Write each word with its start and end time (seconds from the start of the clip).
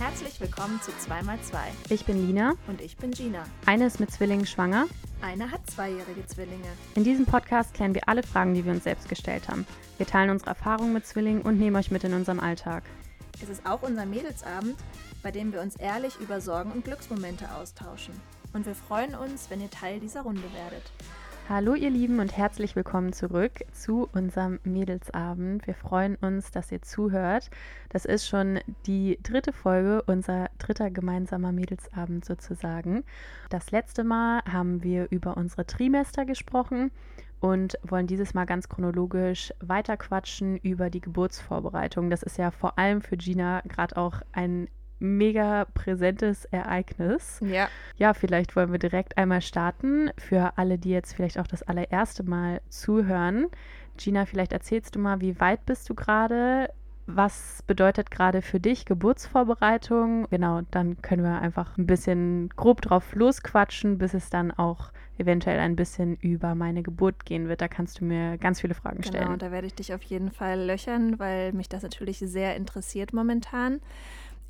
Herzlich 0.00 0.40
willkommen 0.40 0.80
zu 0.80 0.92
2x2. 0.92 1.58
Ich 1.90 2.06
bin 2.06 2.26
Lina. 2.26 2.54
Und 2.68 2.80
ich 2.80 2.96
bin 2.96 3.10
Gina. 3.10 3.44
Eine 3.66 3.84
ist 3.84 4.00
mit 4.00 4.10
Zwillingen 4.10 4.46
schwanger. 4.46 4.86
Eine 5.20 5.50
hat 5.50 5.60
zweijährige 5.70 6.26
Zwillinge. 6.26 6.68
In 6.94 7.04
diesem 7.04 7.26
Podcast 7.26 7.74
klären 7.74 7.94
wir 7.94 8.08
alle 8.08 8.22
Fragen, 8.22 8.54
die 8.54 8.64
wir 8.64 8.72
uns 8.72 8.84
selbst 8.84 9.10
gestellt 9.10 9.50
haben. 9.50 9.66
Wir 9.98 10.06
teilen 10.06 10.30
unsere 10.30 10.52
Erfahrungen 10.52 10.94
mit 10.94 11.06
Zwillingen 11.06 11.42
und 11.42 11.58
nehmen 11.58 11.76
euch 11.76 11.90
mit 11.90 12.02
in 12.02 12.14
unserem 12.14 12.40
Alltag. 12.40 12.84
Es 13.42 13.50
ist 13.50 13.66
auch 13.66 13.82
unser 13.82 14.06
Mädelsabend, 14.06 14.78
bei 15.22 15.32
dem 15.32 15.52
wir 15.52 15.60
uns 15.60 15.76
ehrlich 15.76 16.18
über 16.18 16.40
Sorgen 16.40 16.72
und 16.72 16.82
Glücksmomente 16.82 17.54
austauschen. 17.54 18.14
Und 18.54 18.64
wir 18.64 18.74
freuen 18.74 19.14
uns, 19.14 19.50
wenn 19.50 19.60
ihr 19.60 19.70
Teil 19.70 20.00
dieser 20.00 20.22
Runde 20.22 20.50
werdet. 20.54 20.92
Hallo 21.52 21.74
ihr 21.74 21.90
Lieben 21.90 22.20
und 22.20 22.36
herzlich 22.36 22.76
willkommen 22.76 23.12
zurück 23.12 23.64
zu 23.72 24.08
unserem 24.12 24.60
Mädelsabend. 24.62 25.66
Wir 25.66 25.74
freuen 25.74 26.14
uns, 26.14 26.52
dass 26.52 26.70
ihr 26.70 26.80
zuhört. 26.80 27.50
Das 27.88 28.04
ist 28.04 28.28
schon 28.28 28.60
die 28.86 29.18
dritte 29.24 29.52
Folge, 29.52 30.04
unser 30.06 30.48
dritter 30.58 30.92
gemeinsamer 30.92 31.50
Mädelsabend 31.50 32.24
sozusagen. 32.24 33.02
Das 33.48 33.72
letzte 33.72 34.04
Mal 34.04 34.42
haben 34.44 34.84
wir 34.84 35.08
über 35.10 35.36
unsere 35.36 35.66
Trimester 35.66 36.24
gesprochen 36.24 36.92
und 37.40 37.80
wollen 37.82 38.06
dieses 38.06 38.32
Mal 38.32 38.44
ganz 38.44 38.68
chronologisch 38.68 39.52
weiterquatschen 39.58 40.56
über 40.58 40.88
die 40.88 41.00
Geburtsvorbereitung. 41.00 42.10
Das 42.10 42.22
ist 42.22 42.38
ja 42.38 42.52
vor 42.52 42.78
allem 42.78 43.00
für 43.00 43.16
Gina 43.16 43.62
gerade 43.66 43.96
auch 43.96 44.22
ein 44.30 44.68
mega 45.00 45.66
präsentes 45.74 46.44
Ereignis. 46.46 47.40
Ja. 47.44 47.68
Ja, 47.96 48.14
vielleicht 48.14 48.54
wollen 48.56 48.72
wir 48.72 48.78
direkt 48.78 49.18
einmal 49.18 49.42
starten. 49.42 50.10
Für 50.16 50.52
alle, 50.56 50.78
die 50.78 50.90
jetzt 50.90 51.14
vielleicht 51.14 51.38
auch 51.38 51.46
das 51.46 51.62
allererste 51.62 52.22
Mal 52.22 52.60
zuhören. 52.68 53.46
Gina, 53.96 54.24
vielleicht 54.26 54.52
erzählst 54.52 54.94
du 54.94 54.98
mal, 54.98 55.20
wie 55.20 55.40
weit 55.40 55.66
bist 55.66 55.88
du 55.90 55.94
gerade? 55.94 56.70
Was 57.06 57.62
bedeutet 57.66 58.10
gerade 58.10 58.40
für 58.40 58.60
dich 58.60 58.84
Geburtsvorbereitung? 58.84 60.28
Genau, 60.30 60.60
dann 60.70 61.02
können 61.02 61.24
wir 61.24 61.40
einfach 61.40 61.76
ein 61.76 61.86
bisschen 61.86 62.50
grob 62.56 62.82
drauf 62.82 63.14
losquatschen, 63.14 63.98
bis 63.98 64.14
es 64.14 64.30
dann 64.30 64.52
auch 64.52 64.92
eventuell 65.18 65.58
ein 65.58 65.76
bisschen 65.76 66.16
über 66.16 66.54
meine 66.54 66.82
Geburt 66.82 67.24
gehen 67.24 67.48
wird. 67.48 67.60
Da 67.60 67.68
kannst 67.68 68.00
du 68.00 68.04
mir 68.04 68.38
ganz 68.38 68.60
viele 68.60 68.74
Fragen 68.74 69.02
stellen. 69.02 69.24
Genau, 69.24 69.36
da 69.36 69.50
werde 69.50 69.66
ich 69.66 69.74
dich 69.74 69.92
auf 69.92 70.02
jeden 70.02 70.30
Fall 70.30 70.64
löchern, 70.64 71.18
weil 71.18 71.52
mich 71.52 71.68
das 71.68 71.82
natürlich 71.82 72.18
sehr 72.18 72.56
interessiert 72.56 73.12
momentan. 73.12 73.80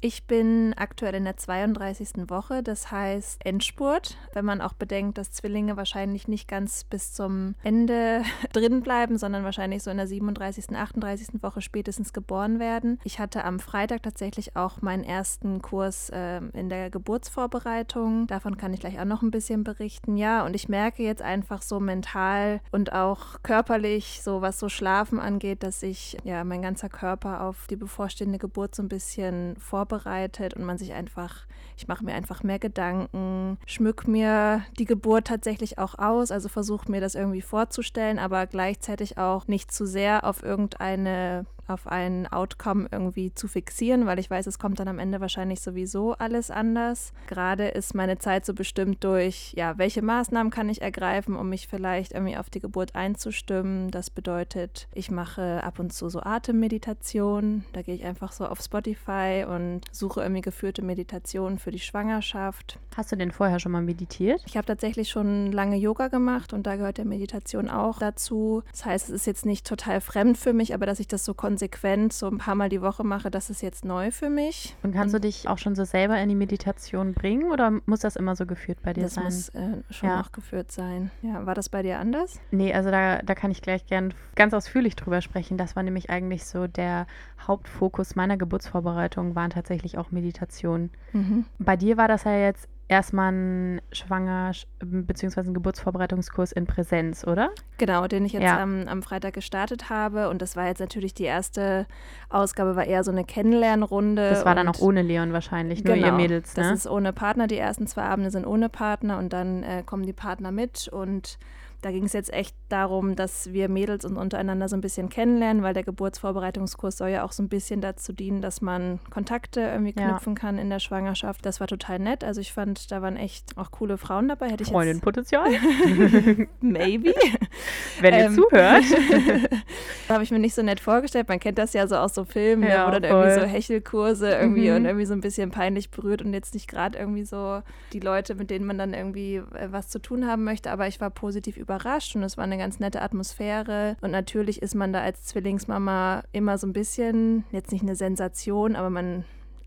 Ich 0.02 0.26
bin 0.26 0.72
aktuell 0.78 1.14
in 1.14 1.24
der 1.24 1.36
32. 1.36 2.30
Woche, 2.30 2.62
das 2.62 2.90
heißt 2.90 3.44
Endspurt. 3.44 4.16
Wenn 4.32 4.46
man 4.46 4.62
auch 4.62 4.72
bedenkt, 4.72 5.18
dass 5.18 5.30
Zwillinge 5.30 5.76
wahrscheinlich 5.76 6.26
nicht 6.26 6.48
ganz 6.48 6.84
bis 6.84 7.12
zum 7.12 7.54
Ende 7.62 8.22
drin 8.54 8.80
bleiben, 8.80 9.18
sondern 9.18 9.44
wahrscheinlich 9.44 9.82
so 9.82 9.90
in 9.90 9.98
der 9.98 10.06
37., 10.06 10.74
38. 10.74 11.42
Woche 11.42 11.60
spätestens 11.60 12.14
geboren 12.14 12.58
werden. 12.58 12.98
Ich 13.04 13.18
hatte 13.18 13.44
am 13.44 13.60
Freitag 13.60 14.02
tatsächlich 14.02 14.56
auch 14.56 14.80
meinen 14.80 15.04
ersten 15.04 15.60
Kurs 15.60 16.08
äh, 16.08 16.40
in 16.54 16.70
der 16.70 16.88
Geburtsvorbereitung. 16.88 18.26
Davon 18.26 18.56
kann 18.56 18.72
ich 18.72 18.80
gleich 18.80 18.98
auch 18.98 19.04
noch 19.04 19.20
ein 19.20 19.30
bisschen 19.30 19.64
berichten. 19.64 20.16
Ja, 20.16 20.46
und 20.46 20.56
ich 20.56 20.70
merke 20.70 21.02
jetzt 21.02 21.20
einfach 21.20 21.60
so 21.60 21.78
mental 21.78 22.62
und 22.72 22.94
auch 22.94 23.42
körperlich, 23.42 24.22
so 24.22 24.40
was 24.40 24.58
so 24.58 24.70
Schlafen 24.70 25.20
angeht, 25.20 25.62
dass 25.62 25.82
ich 25.82 26.16
ja 26.24 26.42
mein 26.44 26.62
ganzer 26.62 26.88
Körper 26.88 27.42
auf 27.42 27.66
die 27.68 27.76
bevorstehende 27.76 28.38
Geburt 28.38 28.74
so 28.74 28.82
ein 28.82 28.88
bisschen 28.88 29.56
vorbereitet 29.58 29.89
vorbereitet 29.90 30.54
und 30.54 30.64
man 30.64 30.78
sich 30.78 30.92
einfach, 30.92 31.46
ich 31.76 31.88
mache 31.88 32.04
mir 32.04 32.14
einfach 32.14 32.42
mehr 32.42 32.58
Gedanken, 32.58 33.58
schmück 33.66 34.06
mir 34.06 34.62
die 34.78 34.84
Geburt 34.84 35.26
tatsächlich 35.26 35.78
auch 35.78 35.98
aus, 35.98 36.30
also 36.30 36.48
versuche 36.48 36.90
mir 36.90 37.00
das 37.00 37.14
irgendwie 37.14 37.42
vorzustellen, 37.42 38.18
aber 38.18 38.46
gleichzeitig 38.46 39.18
auch 39.18 39.48
nicht 39.48 39.72
zu 39.72 39.86
sehr 39.86 40.24
auf 40.24 40.42
irgendeine 40.42 41.46
auf 41.70 41.86
ein 41.86 42.26
Outcome 42.26 42.88
irgendwie 42.90 43.32
zu 43.34 43.48
fixieren, 43.48 44.06
weil 44.06 44.18
ich 44.18 44.28
weiß, 44.28 44.46
es 44.46 44.58
kommt 44.58 44.80
dann 44.80 44.88
am 44.88 44.98
Ende 44.98 45.20
wahrscheinlich 45.20 45.60
sowieso 45.60 46.14
alles 46.14 46.50
anders. 46.50 47.12
Gerade 47.26 47.68
ist 47.68 47.94
meine 47.94 48.18
Zeit 48.18 48.44
so 48.44 48.52
bestimmt 48.52 49.04
durch, 49.04 49.52
ja, 49.56 49.78
welche 49.78 50.02
Maßnahmen 50.02 50.50
kann 50.50 50.68
ich 50.68 50.82
ergreifen, 50.82 51.36
um 51.36 51.48
mich 51.48 51.68
vielleicht 51.68 52.12
irgendwie 52.12 52.36
auf 52.36 52.50
die 52.50 52.60
Geburt 52.60 52.94
einzustimmen. 52.94 53.90
Das 53.90 54.10
bedeutet, 54.10 54.88
ich 54.92 55.10
mache 55.10 55.62
ab 55.62 55.78
und 55.78 55.92
zu 55.92 56.08
so 56.08 56.20
Atemmeditation. 56.20 57.64
Da 57.72 57.82
gehe 57.82 57.94
ich 57.94 58.04
einfach 58.04 58.32
so 58.32 58.46
auf 58.46 58.60
Spotify 58.60 59.46
und 59.48 59.82
suche 59.92 60.22
irgendwie 60.22 60.42
geführte 60.42 60.82
Meditationen 60.82 61.58
für 61.58 61.70
die 61.70 61.78
Schwangerschaft. 61.78 62.78
Hast 62.96 63.12
du 63.12 63.16
denn 63.16 63.30
vorher 63.30 63.60
schon 63.60 63.72
mal 63.72 63.82
meditiert? 63.82 64.42
Ich 64.46 64.56
habe 64.56 64.66
tatsächlich 64.66 65.08
schon 65.08 65.52
lange 65.52 65.76
Yoga 65.76 66.08
gemacht 66.08 66.52
und 66.52 66.66
da 66.66 66.76
gehört 66.76 66.98
der 66.98 67.04
Meditation 67.04 67.70
auch 67.70 68.00
dazu. 68.00 68.62
Das 68.72 68.84
heißt, 68.84 69.08
es 69.08 69.14
ist 69.14 69.26
jetzt 69.26 69.46
nicht 69.46 69.66
total 69.66 70.00
fremd 70.00 70.36
für 70.36 70.52
mich, 70.52 70.74
aber 70.74 70.86
dass 70.86 71.00
ich 71.00 71.06
das 71.06 71.24
so 71.24 71.34
konsequent 71.34 71.59
konsequent 71.60 72.12
so 72.14 72.26
ein 72.26 72.38
paar 72.38 72.54
Mal 72.54 72.70
die 72.70 72.80
Woche 72.80 73.04
mache, 73.04 73.30
das 73.30 73.50
ist 73.50 73.60
jetzt 73.60 73.84
neu 73.84 74.10
für 74.10 74.30
mich. 74.30 74.74
Und 74.82 74.92
kannst 74.92 75.14
und 75.14 75.22
du 75.22 75.28
dich 75.28 75.46
auch 75.46 75.58
schon 75.58 75.74
so 75.74 75.84
selber 75.84 76.18
in 76.18 76.28
die 76.30 76.34
Meditation 76.34 77.12
bringen 77.12 77.52
oder 77.52 77.80
muss 77.84 78.00
das 78.00 78.16
immer 78.16 78.34
so 78.34 78.46
geführt 78.46 78.78
bei 78.82 78.94
dir 78.94 79.02
das 79.02 79.14
sein? 79.14 79.24
Das 79.24 79.34
muss 79.34 79.48
äh, 79.50 79.82
schon 79.90 80.08
ja. 80.08 80.20
auch 80.22 80.32
geführt 80.32 80.72
sein. 80.72 81.10
Ja, 81.20 81.44
war 81.44 81.54
das 81.54 81.68
bei 81.68 81.82
dir 81.82 81.98
anders? 81.98 82.40
Nee, 82.50 82.72
also 82.72 82.90
da, 82.90 83.18
da 83.18 83.34
kann 83.34 83.50
ich 83.50 83.60
gleich 83.60 83.86
gern 83.86 84.14
ganz 84.36 84.54
ausführlich 84.54 84.96
drüber 84.96 85.20
sprechen. 85.20 85.58
Das 85.58 85.76
war 85.76 85.82
nämlich 85.82 86.08
eigentlich 86.08 86.46
so 86.46 86.66
der 86.66 87.06
Hauptfokus 87.46 88.16
meiner 88.16 88.38
Geburtsvorbereitung, 88.38 89.34
waren 89.34 89.50
tatsächlich 89.50 89.98
auch 89.98 90.10
Meditationen. 90.10 90.90
Mhm. 91.12 91.44
Bei 91.58 91.76
dir 91.76 91.98
war 91.98 92.08
das 92.08 92.24
ja 92.24 92.36
jetzt 92.38 92.68
erstmal 92.90 93.28
einen 93.28 93.80
Schwanger- 93.92 94.52
bzw. 94.80 95.40
einen 95.40 95.54
Geburtsvorbereitungskurs 95.54 96.50
in 96.50 96.66
Präsenz, 96.66 97.24
oder? 97.24 97.50
Genau, 97.78 98.08
den 98.08 98.24
ich 98.24 98.32
jetzt 98.32 98.42
ja. 98.42 98.60
am, 98.60 98.88
am, 98.88 99.02
Freitag 99.02 99.34
gestartet 99.34 99.88
habe. 99.88 100.28
Und 100.28 100.42
das 100.42 100.56
war 100.56 100.66
jetzt 100.66 100.80
natürlich 100.80 101.14
die 101.14 101.24
erste 101.24 101.86
Ausgabe, 102.28 102.74
war 102.74 102.84
eher 102.84 103.04
so 103.04 103.12
eine 103.12 103.24
Kennenlernrunde. 103.24 104.28
Das 104.28 104.44
war 104.44 104.56
dann 104.56 104.68
auch 104.68 104.80
ohne 104.80 105.02
Leon 105.02 105.32
wahrscheinlich, 105.32 105.84
nur 105.84 105.94
genau, 105.94 106.08
ihr 106.08 106.12
Mädels, 106.12 106.56
ne? 106.56 106.64
Das 106.64 106.72
ist 106.72 106.86
ohne 106.88 107.12
Partner. 107.12 107.46
Die 107.46 107.58
ersten 107.58 107.86
zwei 107.86 108.02
Abende 108.02 108.32
sind 108.32 108.44
ohne 108.44 108.68
Partner 108.68 109.18
und 109.18 109.32
dann 109.32 109.62
äh, 109.62 109.84
kommen 109.86 110.04
die 110.04 110.12
Partner 110.12 110.50
mit 110.50 110.88
und 110.88 111.38
da 111.82 111.90
ging 111.90 112.04
es 112.04 112.12
jetzt 112.12 112.32
echt 112.32 112.54
darum, 112.68 113.16
dass 113.16 113.52
wir 113.52 113.68
Mädels 113.68 114.04
uns 114.04 114.18
untereinander 114.18 114.68
so 114.68 114.76
ein 114.76 114.82
bisschen 114.82 115.08
kennenlernen, 115.08 115.62
weil 115.62 115.72
der 115.72 115.82
Geburtsvorbereitungskurs 115.82 116.98
soll 116.98 117.08
ja 117.08 117.24
auch 117.24 117.32
so 117.32 117.42
ein 117.42 117.48
bisschen 117.48 117.80
dazu 117.80 118.12
dienen, 118.12 118.42
dass 118.42 118.60
man 118.60 119.00
Kontakte 119.10 119.60
irgendwie 119.60 119.94
knüpfen 119.94 120.34
ja. 120.34 120.40
kann 120.40 120.58
in 120.58 120.68
der 120.68 120.78
Schwangerschaft. 120.78 121.46
Das 121.46 121.58
war 121.60 121.66
total 121.66 121.98
nett. 121.98 122.22
Also 122.22 122.40
ich 122.40 122.52
fand, 122.52 122.92
da 122.92 123.00
waren 123.00 123.16
echt 123.16 123.56
auch 123.56 123.70
coole 123.70 123.96
Frauen 123.96 124.28
dabei. 124.28 124.50
Hätte 124.50 124.64
ich 124.64 124.70
Freundinnenpotenzial? 124.70 125.48
Maybe. 126.60 127.14
Wenn 128.00 128.14
ihr 128.14 128.26
ähm, 128.26 128.34
zuhört. 128.34 128.84
habe 130.08 130.22
ich 130.22 130.30
mir 130.30 130.38
nicht 130.38 130.54
so 130.54 130.62
nett 130.62 130.80
vorgestellt. 130.80 131.28
Man 131.28 131.40
kennt 131.40 131.56
das 131.56 131.72
ja 131.72 131.86
so 131.86 131.96
aus 131.96 132.14
so 132.14 132.24
Filmen, 132.24 132.68
ja, 132.68 132.86
wo 132.86 132.90
dann 132.90 133.04
voll. 133.04 133.24
irgendwie 133.24 133.40
so 133.40 133.46
Hechelkurse 133.46 134.30
irgendwie 134.30 134.68
mhm. 134.68 134.76
und 134.76 134.84
irgendwie 134.84 135.06
so 135.06 135.14
ein 135.14 135.20
bisschen 135.20 135.50
peinlich 135.50 135.90
berührt 135.90 136.20
und 136.20 136.34
jetzt 136.34 136.52
nicht 136.52 136.68
gerade 136.68 136.98
irgendwie 136.98 137.24
so 137.24 137.62
die 137.94 138.00
Leute, 138.00 138.34
mit 138.34 138.50
denen 138.50 138.66
man 138.66 138.76
dann 138.76 138.92
irgendwie 138.92 139.36
äh, 139.36 139.68
was 139.70 139.88
zu 139.88 139.98
tun 139.98 140.26
haben 140.26 140.44
möchte. 140.44 140.70
Aber 140.70 140.86
ich 140.86 141.00
war 141.00 141.08
positiv 141.08 141.56
überrascht 141.56 141.69
überrascht 141.70 142.16
und 142.16 142.22
es 142.24 142.36
war 142.36 142.44
eine 142.44 142.58
ganz 142.58 142.80
nette 142.80 143.00
Atmosphäre. 143.00 143.96
Und 144.00 144.10
natürlich 144.10 144.60
ist 144.60 144.74
man 144.74 144.92
da 144.92 145.00
als 145.00 145.24
Zwillingsmama 145.24 146.24
immer 146.32 146.58
so 146.58 146.66
ein 146.66 146.72
bisschen, 146.72 147.44
jetzt 147.52 147.70
nicht 147.70 147.82
eine 147.82 147.94
Sensation, 147.94 148.76
aber 148.76 148.90
man 148.90 149.24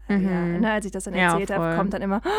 Mhm. 0.10 0.26
Ja, 0.26 0.60
ne, 0.60 0.72
als 0.74 0.86
ich 0.86 0.92
das 0.92 1.06
dann 1.06 1.14
erzählt 1.14 1.50
ja, 1.50 1.56
habe, 1.56 1.78
kommt 1.78 1.94
dann 1.94 2.02
immer 2.02 2.20
oh, 2.26 2.30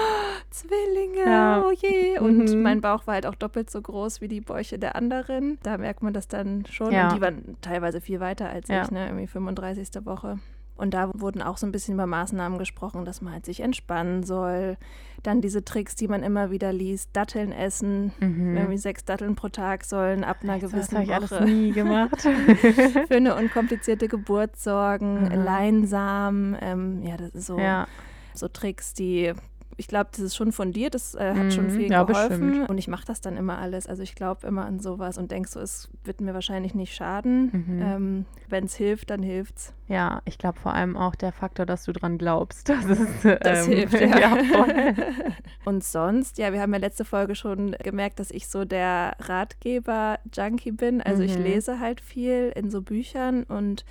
Zwillinge, 0.50 1.24
ja. 1.24 1.64
oh 1.64 1.72
je. 1.72 2.18
Und 2.18 2.52
mhm. 2.52 2.60
mein 2.60 2.82
Bauch 2.82 3.06
war 3.06 3.14
halt 3.14 3.24
auch 3.24 3.34
doppelt 3.34 3.70
so 3.70 3.80
groß 3.80 4.20
wie 4.20 4.28
die 4.28 4.42
Bäuche 4.42 4.78
der 4.78 4.96
anderen. 4.96 5.58
Da 5.62 5.78
merkt 5.78 6.02
man 6.02 6.12
das 6.12 6.28
dann 6.28 6.66
schon. 6.66 6.92
Ja. 6.92 7.08
Und 7.08 7.16
die 7.16 7.22
waren 7.22 7.56
teilweise 7.62 8.02
viel 8.02 8.20
weiter 8.20 8.50
als 8.50 8.68
ich, 8.68 8.90
ne? 8.90 9.06
irgendwie 9.06 9.26
35. 9.26 10.04
Woche. 10.04 10.40
Und 10.76 10.92
da 10.92 11.10
wurden 11.14 11.40
auch 11.40 11.56
so 11.56 11.66
ein 11.66 11.72
bisschen 11.72 11.94
über 11.94 12.06
Maßnahmen 12.06 12.58
gesprochen, 12.58 13.04
dass 13.04 13.20
man 13.20 13.34
halt 13.34 13.46
sich 13.46 13.60
entspannen 13.60 14.24
soll. 14.24 14.76
Dann 15.22 15.40
diese 15.40 15.64
Tricks, 15.64 15.94
die 15.94 16.08
man 16.08 16.22
immer 16.22 16.50
wieder 16.50 16.72
liest, 16.72 17.10
Datteln 17.12 17.52
essen, 17.52 18.12
mhm. 18.18 18.56
irgendwie 18.56 18.78
sechs 18.78 19.04
Datteln 19.04 19.36
pro 19.36 19.48
Tag 19.48 19.84
sollen 19.84 20.24
ab 20.24 20.38
einer 20.42 20.58
gewissen 20.58 20.76
das 20.76 20.92
Woche. 20.92 21.02
Ich 21.04 21.14
alles 21.14 21.40
nie 21.40 21.70
gemacht. 21.70 22.20
für 23.08 23.14
eine 23.14 23.36
unkomplizierte 23.36 24.08
Geburt 24.08 24.56
sorgen, 24.56 25.24
mhm. 25.24 25.44
Leinsamen, 25.44 26.56
ähm, 26.60 27.02
ja, 27.02 27.16
das 27.16 27.30
ist 27.30 27.46
so, 27.46 27.58
ja. 27.58 27.86
so 28.34 28.48
Tricks, 28.48 28.94
die 28.94 29.32
ich 29.76 29.88
glaube, 29.88 30.10
das 30.12 30.20
ist 30.20 30.36
schon 30.36 30.52
fundiert, 30.52 30.94
das 30.94 31.14
äh, 31.14 31.34
hat 31.34 31.46
mm, 31.46 31.50
schon 31.50 31.66
mhm. 31.66 31.70
viel 31.70 31.90
ja, 31.90 32.04
geholfen. 32.04 32.48
Bestimmt. 32.48 32.68
Und 32.68 32.78
ich 32.78 32.88
mache 32.88 33.04
das 33.06 33.20
dann 33.20 33.36
immer 33.36 33.58
alles. 33.58 33.86
Also 33.86 34.02
ich 34.02 34.14
glaube 34.14 34.46
immer 34.46 34.64
an 34.64 34.80
sowas 34.80 35.18
und 35.18 35.30
denke 35.30 35.48
so, 35.48 35.60
es 35.60 35.88
wird 36.04 36.20
mir 36.20 36.34
wahrscheinlich 36.34 36.74
nicht 36.74 36.94
schaden. 36.94 37.50
Mhm. 37.52 37.82
Ähm, 37.82 38.24
Wenn 38.48 38.64
es 38.64 38.74
hilft, 38.74 39.10
dann 39.10 39.22
hilft's. 39.22 39.72
Ja, 39.88 40.22
ich 40.24 40.38
glaube 40.38 40.58
vor 40.58 40.74
allem 40.74 40.96
auch 40.96 41.14
der 41.14 41.32
Faktor, 41.32 41.66
dass 41.66 41.84
du 41.84 41.92
dran 41.92 42.18
glaubst. 42.18 42.68
Das, 42.84 42.98
ist, 42.98 43.24
ähm, 43.24 43.38
das 43.40 43.66
hilft, 43.66 43.94
ja. 44.00 44.18
ja 44.18 44.94
und 45.64 45.84
sonst, 45.84 46.38
ja, 46.38 46.52
wir 46.52 46.60
haben 46.60 46.72
ja 46.72 46.78
letzte 46.78 47.04
Folge 47.04 47.34
schon 47.34 47.72
gemerkt, 47.82 48.18
dass 48.18 48.30
ich 48.30 48.48
so 48.48 48.64
der 48.64 49.16
Ratgeber-Junkie 49.20 50.72
bin. 50.72 51.00
Also 51.00 51.22
mhm. 51.22 51.28
ich 51.28 51.38
lese 51.38 51.80
halt 51.80 52.00
viel 52.00 52.52
in 52.54 52.70
so 52.70 52.82
Büchern 52.82 53.44
und 53.44 53.84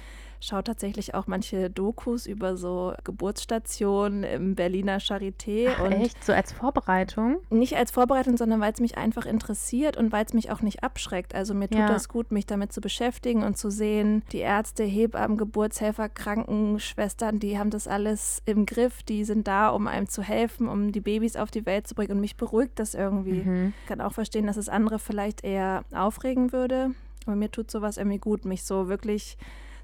schaue 0.44 0.64
tatsächlich 0.64 1.16
auch 1.16 1.28
manche 1.28 1.70
Dokus 1.70 2.26
über 2.26 2.58
so 2.58 2.94
Geburtsstationen 3.04 4.24
im 4.24 4.56
Berliner 4.56 4.98
Charité. 4.98 5.70
Ach, 5.76 5.84
und 5.84 5.94
echt? 5.94 6.24
So 6.24 6.34
als 6.34 6.52
Vorbereitung? 6.52 7.38
Nicht 7.50 7.76
als 7.78 7.92
Vorbereitung, 7.92 8.38
sondern 8.38 8.60
weil 8.60 8.74
es 8.74 8.80
mich 8.80 8.98
einfach 8.98 9.26
interessiert 9.26 9.96
und 9.96 10.12
weil 10.12 10.26
es 10.26 10.34
mich 10.34 10.52
auch 10.52 10.62
nicht 10.62 10.84
abschreckt. 10.84 11.34
Also 11.34 11.54
mir 11.54 11.70
tut 11.70 11.80
ja. 11.80 11.88
das 11.88 12.10
gut, 12.10 12.32
mich 12.32 12.46
damit 12.46 12.74
zu 12.74 12.82
beschäftigen 12.82 13.44
und 13.44 13.58
zu 13.58 13.70
sehen, 13.70 14.24
die 14.32 14.40
Ärzte, 14.40 14.84
Hebammen, 14.84 15.38
Geburtshelfer, 15.38 16.10
Krankenschwestern, 16.10 17.40
die 17.40 17.58
haben 17.58 17.70
das 17.70 17.88
alles 17.88 18.42
im 18.46 18.66
Griff, 18.66 19.04
die 19.04 19.24
sind 19.24 19.48
da, 19.48 19.70
um 19.70 19.88
einem 19.88 20.10
zu 20.10 20.22
helfen, 20.22 20.68
um 20.68 20.92
die 20.92 21.02
Babys 21.02 21.38
auf 21.38 21.52
die 21.52 21.66
Welt 21.66 21.88
zu 21.88 21.96
bringen 21.96 22.12
und 22.12 22.20
mich 22.20 22.36
beruhigt 22.36 22.80
das 22.80 22.96
irgendwie. 22.96 23.44
Mhm. 23.44 23.74
Ich 23.82 23.88
kann 23.88 24.02
auch 24.02 24.14
verstehen, 24.14 24.48
dass 24.48 24.58
es 24.58 24.68
andere 24.70 25.00
vielleicht 25.00 25.44
eher 25.44 25.86
aufregen 25.94 26.52
würde, 26.52 26.92
aber 27.26 27.36
mir 27.36 27.50
tut 27.50 27.72
sowas 27.72 27.98
irgendwie 27.98 28.20
gut, 28.20 28.46
mich 28.46 28.64
so 28.64 28.90
wirklich 28.90 29.38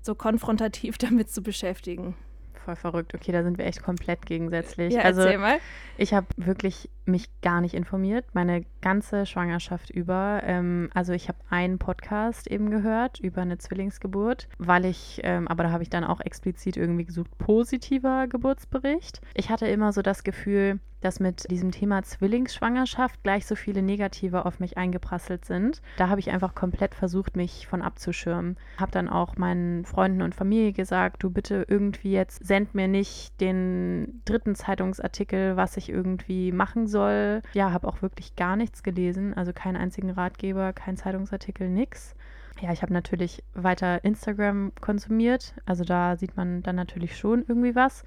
so 0.05 0.15
konfrontativ 0.15 0.97
damit 0.99 1.29
zu 1.29 1.41
beschäftigen. 1.41 2.15
Voll 2.65 2.75
verrückt. 2.75 3.15
Okay, 3.15 3.31
da 3.31 3.41
sind 3.43 3.57
wir 3.57 3.65
echt 3.65 3.81
komplett 3.81 4.25
gegensätzlich. 4.25 4.93
Ja, 4.93 5.01
also, 5.01 5.21
erzähl 5.21 5.37
mal. 5.37 5.57
Ich 5.97 6.13
habe 6.13 6.27
wirklich 6.37 6.89
mich 7.05 7.29
gar 7.41 7.61
nicht 7.61 7.73
informiert, 7.73 8.25
meine 8.33 8.65
ganze 8.81 9.25
Schwangerschaft 9.25 9.89
über. 9.89 10.41
Ähm, 10.43 10.89
also 10.93 11.13
ich 11.13 11.29
habe 11.29 11.39
einen 11.49 11.79
Podcast 11.79 12.47
eben 12.47 12.69
gehört 12.69 13.19
über 13.19 13.41
eine 13.41 13.57
Zwillingsgeburt, 13.57 14.47
weil 14.57 14.85
ich, 14.85 15.21
ähm, 15.23 15.47
aber 15.47 15.63
da 15.63 15.71
habe 15.71 15.83
ich 15.83 15.89
dann 15.89 16.03
auch 16.03 16.21
explizit 16.21 16.77
irgendwie 16.77 17.05
gesucht, 17.05 17.35
positiver 17.37 18.27
Geburtsbericht. 18.27 19.21
Ich 19.33 19.49
hatte 19.49 19.67
immer 19.67 19.91
so 19.91 20.01
das 20.01 20.23
Gefühl, 20.23 20.79
dass 21.01 21.19
mit 21.19 21.49
diesem 21.49 21.71
Thema 21.71 22.03
Zwillingsschwangerschaft 22.03 23.23
gleich 23.23 23.45
so 23.45 23.55
viele 23.55 23.81
Negative 23.81 24.45
auf 24.45 24.59
mich 24.59 24.77
eingeprasselt 24.77 25.45
sind. 25.45 25.81
Da 25.97 26.09
habe 26.09 26.19
ich 26.19 26.31
einfach 26.31 26.55
komplett 26.55 26.95
versucht, 26.95 27.35
mich 27.35 27.67
von 27.67 27.81
abzuschirmen. 27.81 28.57
Habe 28.77 28.91
dann 28.91 29.09
auch 29.09 29.37
meinen 29.37 29.85
Freunden 29.85 30.21
und 30.21 30.35
Familie 30.35 30.73
gesagt, 30.73 31.23
du 31.23 31.29
bitte 31.29 31.65
irgendwie 31.67 32.11
jetzt 32.11 32.45
send 32.45 32.75
mir 32.75 32.87
nicht 32.87 33.39
den 33.41 34.21
dritten 34.25 34.55
Zeitungsartikel, 34.55 35.57
was 35.57 35.77
ich 35.77 35.89
irgendwie 35.89 36.51
machen 36.51 36.87
soll. 36.87 37.41
Ja, 37.53 37.71
habe 37.71 37.87
auch 37.87 38.01
wirklich 38.01 38.35
gar 38.35 38.55
nichts 38.55 38.83
gelesen, 38.83 39.33
also 39.33 39.53
keinen 39.53 39.77
einzigen 39.77 40.09
Ratgeber, 40.09 40.73
kein 40.73 40.97
Zeitungsartikel, 40.97 41.69
nix. 41.69 42.15
Ja, 42.61 42.73
ich 42.73 42.81
habe 42.81 42.93
natürlich 42.93 43.43
weiter 43.53 44.03
Instagram 44.03 44.73
konsumiert, 44.81 45.53
also 45.65 45.85
da 45.85 46.17
sieht 46.17 46.35
man 46.35 46.61
dann 46.61 46.75
natürlich 46.75 47.17
schon 47.17 47.45
irgendwie 47.47 47.75
was. 47.75 48.03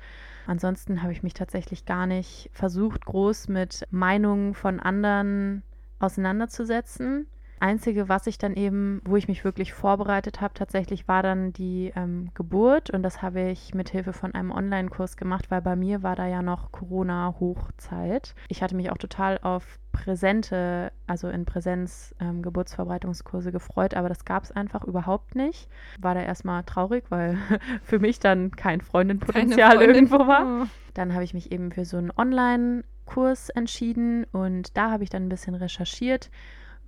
Ansonsten 0.47 1.03
habe 1.03 1.13
ich 1.13 1.23
mich 1.23 1.35
tatsächlich 1.35 1.85
gar 1.85 2.07
nicht 2.07 2.51
versucht, 2.53 3.05
groß 3.07 3.49
mit 3.49 3.87
Meinungen 3.91 4.55
von 4.55 4.81
anderen 4.81 5.63
auseinanderzusetzen. 5.99 7.27
Einzige, 7.63 8.09
was 8.09 8.27
ich 8.27 8.39
dann 8.39 8.55
eben, 8.55 9.01
wo 9.05 9.17
ich 9.17 9.29
mich 9.29 9.45
wirklich 9.45 9.73
vorbereitet 9.73 10.41
habe, 10.41 10.53
tatsächlich 10.53 11.07
war 11.07 11.23
dann 11.23 11.53
die 11.53 11.93
ähm, 11.95 12.31
Geburt 12.35 12.91
und 12.91 13.03
das 13.03 13.23
habe 13.23 13.43
ich 13.43 13.73
mit 13.73 13.89
Hilfe 13.89 14.13
von 14.13 14.35
einem 14.35 14.51
Online-Kurs 14.51 15.17
gemacht, 15.17 15.51
weil 15.51 15.63
bei 15.63 15.77
mir 15.77 16.03
war 16.03 16.17
da 16.17 16.27
ja 16.27 16.43
noch 16.43 16.73
Corona-Hochzeit. 16.73 18.35
Ich 18.49 18.63
hatte 18.63 18.75
mich 18.75 18.91
auch 18.91 18.99
total 18.99 19.39
auf 19.43 19.79
präsente, 19.93 20.91
also 21.07 21.29
in 21.29 21.45
Präsenz 21.45 22.15
ähm, 22.19 22.43
Geburtsvorbereitungskurse 22.43 23.53
gefreut, 23.53 23.95
aber 23.95 24.09
das 24.09 24.25
gab 24.25 24.43
es 24.43 24.51
einfach 24.51 24.83
überhaupt 24.85 25.37
nicht. 25.37 25.69
War 26.01 26.15
da 26.15 26.23
erstmal 26.23 26.65
traurig, 26.65 27.05
weil 27.11 27.39
für 27.85 28.01
mich 28.01 28.19
dann 28.19 28.51
kein 28.51 28.81
Freundinpotenzial 28.81 29.77
Freundin. 29.77 29.95
irgendwo 29.95 30.27
war. 30.27 30.65
Oh. 30.65 30.67
Dann 30.95 31.15
habe 31.15 31.23
ich 31.23 31.33
mich 31.33 31.53
eben 31.53 31.71
für 31.71 31.85
so 31.85 31.97
einen 31.97 32.11
Online-Kurs 32.11 33.51
entschieden 33.51 34.25
und 34.33 34.77
da 34.77 34.91
habe 34.91 35.05
ich 35.05 35.11
dann 35.11 35.27
ein 35.27 35.29
bisschen 35.29 35.55
recherchiert 35.55 36.31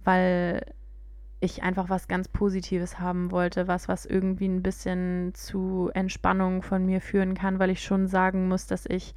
weil 0.05 0.65
ich 1.41 1.63
einfach 1.63 1.91
was 1.91 2.09
ganz 2.09 2.29
Positives 2.29 2.99
haben 3.01 3.31
wollte, 3.31 3.69
was, 3.69 3.89
was 3.89 4.07
irgendwie 4.07 4.49
ein 4.49 4.63
bisschen 4.63 5.35
zu 5.35 5.91
Entspannung 5.93 6.63
von 6.63 6.87
mir 6.87 7.01
führen 7.01 7.35
kann, 7.35 7.59
weil 7.59 7.71
ich 7.71 7.83
schon 7.83 8.07
sagen 8.07 8.49
muss, 8.49 8.67
dass 8.67 8.87
ich 8.87 9.15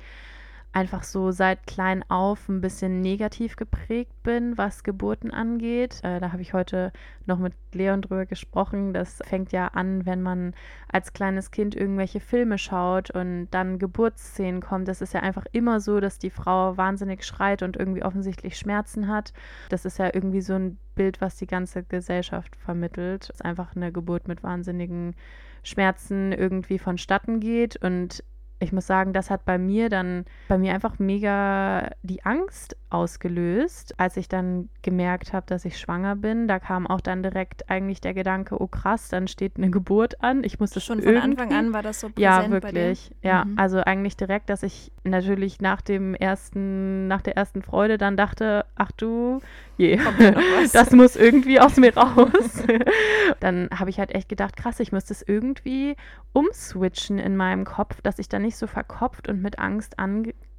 einfach 0.74 1.04
so 1.04 1.31
seit 1.31 1.66
klein 1.66 2.04
auf 2.08 2.50
ein 2.50 2.62
bisschen 2.62 3.02
negativ 3.02 3.56
geprägt 3.56 4.12
bin, 4.24 4.58
was 4.58 4.84
Geburten 4.84 5.31
angeht. 5.31 6.00
Äh, 6.04 6.19
da 6.19 6.31
habe 6.31 6.42
ich 6.42 6.54
heute 6.54 6.92
noch 7.25 7.40
mit 7.40 7.54
Leon 7.74 8.02
drüber 8.02 8.25
gesprochen. 8.25 8.94
Das 8.94 9.19
fängt 9.25 9.52
ja 9.52 9.69
an, 9.69 10.06
wenn 10.06 10.22
man 10.22 10.54
als 10.92 11.14
kleines 11.14 11.52
Kind 11.52 11.75
irgendwelche 11.75 12.19
Filme 12.19 12.58
schaut 12.58 13.10
und 13.10 13.48
dann 13.52 13.80
Geburtsszenen 13.80 14.62
kommt. 14.62 14.88
Das 14.88 15.02
ist 15.02 15.14
ja 15.14 15.22
einfach 15.22 15.46
immer 15.52 15.80
so, 15.80 16.00
dass 16.00 16.19
die 16.19 16.30
Frau 16.30 16.78
wahnsinnig 16.78 17.24
schreit 17.24 17.63
und 17.63 17.75
irgendwie 17.75 18.04
offensichtlich 18.04 18.58
Schmerzen 18.58 19.08
hat. 19.08 19.34
Das 19.70 19.86
ist 19.86 19.98
ja 19.98 20.12
irgendwie 20.13 20.42
so 20.42 20.54
ein 20.54 20.78
Bild, 20.96 21.22
was 21.22 21.38
die 21.38 21.48
ganze 21.48 21.84
Gesellschaft 21.84 22.56
vermittelt. 22.56 23.24
Es 23.24 23.30
ist 23.31 23.46
einfach 23.46 23.75
eine 23.75 23.92
Geburt 23.92 24.28
mit 24.28 24.44
wahnsinnigen 24.44 25.16
Schmerzen 25.63 26.31
irgendwie 26.31 26.80
vonstatten 26.80 27.40
geht 27.40 27.75
und 27.78 28.24
ich 28.59 28.71
muss 28.71 28.88
sagen, 28.88 29.13
das 29.13 29.30
hat 29.30 29.45
bei 29.45 29.57
mir 29.57 29.89
dann, 29.89 30.25
bei 30.48 30.57
mir 30.57 30.74
einfach 30.74 31.00
mega 31.00 31.92
die 32.01 32.24
Angst 32.25 32.75
ausgelöst, 32.89 33.94
als 33.98 34.16
ich 34.16 34.30
dann 34.30 34.69
gemerkt 34.81 35.34
habe, 35.34 35.45
dass 35.48 35.66
ich 35.66 35.78
schwanger 35.78 36.16
bin. 36.16 36.48
Da 36.48 36.60
kam 36.60 36.88
auch 36.88 37.01
dann 37.01 37.22
direkt 37.22 37.69
eigentlich 37.69 38.00
der 38.00 38.13
Gedanke, 38.13 38.62
oh 38.62 38.68
krass, 38.68 39.10
dann 39.10 39.28
steht 39.28 39.57
eine 39.57 39.69
Geburt 39.69 40.24
an. 40.24 40.44
Ich 40.44 40.60
muss 40.60 40.72
das 40.72 40.86
schon 40.86 41.01
von 41.01 41.18
Anfang 41.18 41.54
an 41.54 41.74
war 41.74 41.84
das 41.84 42.00
so 42.00 42.07
präsent 42.07 42.24
Ja, 42.24 42.50
wirklich. 42.50 43.12
Ja, 43.22 43.45
mhm. 43.45 43.60
also 43.60 43.80
eigentlich 43.80 44.16
direkt, 44.16 44.50
dass 44.50 44.63
ich 44.63 44.92
natürlich 45.04 45.60
nach 45.60 45.81
dem 45.81 46.16
ersten, 46.16 47.07
nach 47.07 47.22
der 47.22 47.36
ersten 47.36 47.62
Freude 47.62 47.98
dann 47.98 48.16
dachte, 48.16 48.66
ach 48.75 48.92
du, 48.94 49.42
je, 49.78 50.00
das 50.74 50.92
muss 50.92 51.18
irgendwie 51.18 51.60
aus 51.60 51.75
mir 51.78 51.95
raus. 51.95 52.63
dann 53.42 53.69
habe 53.78 53.89
ich 53.89 54.00
halt 54.00 54.16
echt 54.16 54.30
gedacht, 54.30 54.56
krass, 54.56 54.80
ich 54.80 54.94
muss 54.94 55.06
das 55.06 55.22
irgendwie 55.22 55.98
umswitchen 56.31 57.19
in 57.19 57.36
meinem 57.36 57.66
Kopf, 57.66 58.01
dass 58.01 58.19
ich 58.19 58.30
dann 58.30 58.44
nicht 58.44 58.57
so 58.57 58.68
verkopft 58.68 59.28
und 59.28 59.42
mit 59.42 59.60
Angst 59.60 59.95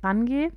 rangehe 0.02 0.50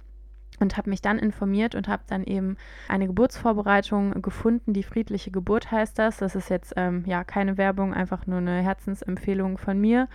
und 0.60 0.78
habe 0.78 0.90
mich 0.90 1.02
dann 1.02 1.18
informiert 1.18 1.76
und 1.76 1.88
habe 1.88 2.04
dann 2.08 2.24
eben 2.24 2.58
eine 2.88 3.08
Geburtsvorbereitung 3.08 4.22
gefunden. 4.22 4.74
Die 4.74 4.84
friedliche 4.84 5.32
Geburt 5.32 5.72
heißt 5.72 5.98
das. 5.98 6.18
Das 6.18 6.36
ist 6.36 6.50
jetzt 6.50 6.74
ähm, 6.76 7.04
ja 7.06 7.24
keine 7.24 7.58
Werbung, 7.58 7.94
einfach 7.94 8.28
nur 8.28 8.38
eine 8.38 8.62
Herzensempfehlung 8.62 9.58
von 9.58 9.80
mir, 9.80 10.08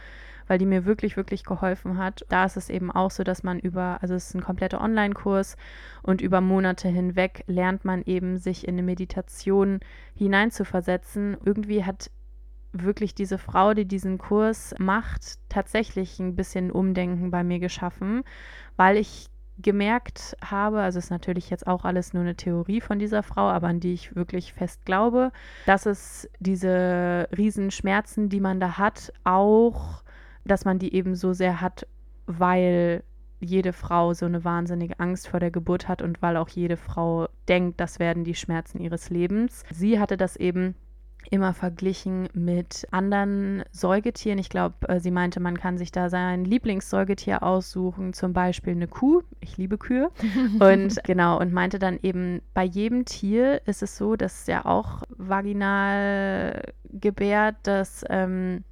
weil 0.46 0.58
die 0.58 0.66
mir 0.66 0.84
wirklich, 0.84 1.16
wirklich 1.16 1.44
geholfen 1.44 1.98
hat. 1.98 2.24
Da 2.28 2.44
ist 2.44 2.56
es 2.56 2.70
eben 2.70 2.90
auch 2.90 3.10
so, 3.10 3.24
dass 3.24 3.42
man 3.42 3.58
über, 3.58 3.98
also 4.02 4.14
es 4.14 4.28
ist 4.28 4.34
ein 4.34 4.44
kompletter 4.44 4.80
Online-Kurs 4.80 5.56
und 6.02 6.20
über 6.20 6.40
Monate 6.40 6.88
hinweg 6.88 7.44
lernt 7.46 7.84
man 7.84 8.02
eben, 8.02 8.38
sich 8.38 8.68
in 8.68 8.74
eine 8.74 8.82
Meditation 8.82 9.80
hineinzuversetzen. 10.14 11.36
Irgendwie 11.44 11.84
hat 11.84 12.10
wirklich 12.72 13.14
diese 13.14 13.38
Frau, 13.38 13.74
die 13.74 13.86
diesen 13.86 14.18
Kurs 14.18 14.74
macht, 14.78 15.38
tatsächlich 15.48 16.20
ein 16.20 16.36
bisschen 16.36 16.70
Umdenken 16.70 17.30
bei 17.30 17.42
mir 17.42 17.58
geschaffen, 17.58 18.22
weil 18.76 18.96
ich 18.98 19.28
gemerkt 19.58 20.36
habe, 20.44 20.80
also 20.80 20.98
ist 20.98 21.10
natürlich 21.10 21.50
jetzt 21.50 21.66
auch 21.66 21.84
alles 21.84 22.12
nur 22.12 22.22
eine 22.22 22.36
Theorie 22.36 22.80
von 22.80 22.98
dieser 22.98 23.22
Frau, 23.22 23.48
aber 23.48 23.68
an 23.68 23.80
die 23.80 23.94
ich 23.94 24.14
wirklich 24.14 24.52
fest 24.52 24.84
glaube, 24.84 25.32
dass 25.64 25.86
es 25.86 26.28
diese 26.40 27.28
Riesenschmerzen, 27.36 28.28
die 28.28 28.40
man 28.40 28.60
da 28.60 28.78
hat, 28.78 29.12
auch, 29.24 30.02
dass 30.44 30.64
man 30.64 30.78
die 30.78 30.94
eben 30.94 31.14
so 31.14 31.32
sehr 31.32 31.60
hat, 31.60 31.86
weil 32.26 33.02
jede 33.40 33.72
Frau 33.72 34.14
so 34.14 34.26
eine 34.26 34.44
wahnsinnige 34.44 34.98
Angst 34.98 35.28
vor 35.28 35.40
der 35.40 35.50
Geburt 35.50 35.88
hat 35.88 36.02
und 36.02 36.22
weil 36.22 36.36
auch 36.36 36.48
jede 36.48 36.76
Frau 36.76 37.28
denkt, 37.48 37.80
das 37.80 37.98
werden 37.98 38.24
die 38.24 38.34
Schmerzen 38.34 38.80
ihres 38.80 39.10
Lebens. 39.10 39.62
Sie 39.70 40.00
hatte 40.00 40.16
das 40.16 40.36
eben 40.36 40.74
immer 41.30 41.54
verglichen 41.54 42.28
mit 42.34 42.86
anderen 42.90 43.64
Säugetieren. 43.70 44.38
Ich 44.38 44.48
glaube, 44.48 44.74
äh, 44.88 45.00
sie 45.00 45.10
meinte, 45.10 45.40
man 45.40 45.58
kann 45.58 45.78
sich 45.78 45.92
da 45.92 46.08
sein 46.08 46.44
Lieblingssäugetier 46.44 47.42
aussuchen, 47.42 48.12
zum 48.12 48.32
Beispiel 48.32 48.72
eine 48.72 48.88
Kuh. 48.88 49.22
Ich 49.40 49.56
liebe 49.56 49.78
Kühe. 49.78 50.10
Und 50.60 51.02
genau, 51.04 51.38
und 51.38 51.52
meinte 51.52 51.78
dann 51.78 51.98
eben, 52.02 52.40
bei 52.54 52.64
jedem 52.64 53.04
Tier 53.04 53.60
ist 53.66 53.82
es 53.82 53.96
so, 53.96 54.16
dass 54.16 54.46
ja 54.46 54.64
auch 54.64 55.02
vaginal 55.08 56.72
gebärt, 56.90 57.56
dass 57.64 58.04
ähm, 58.08 58.64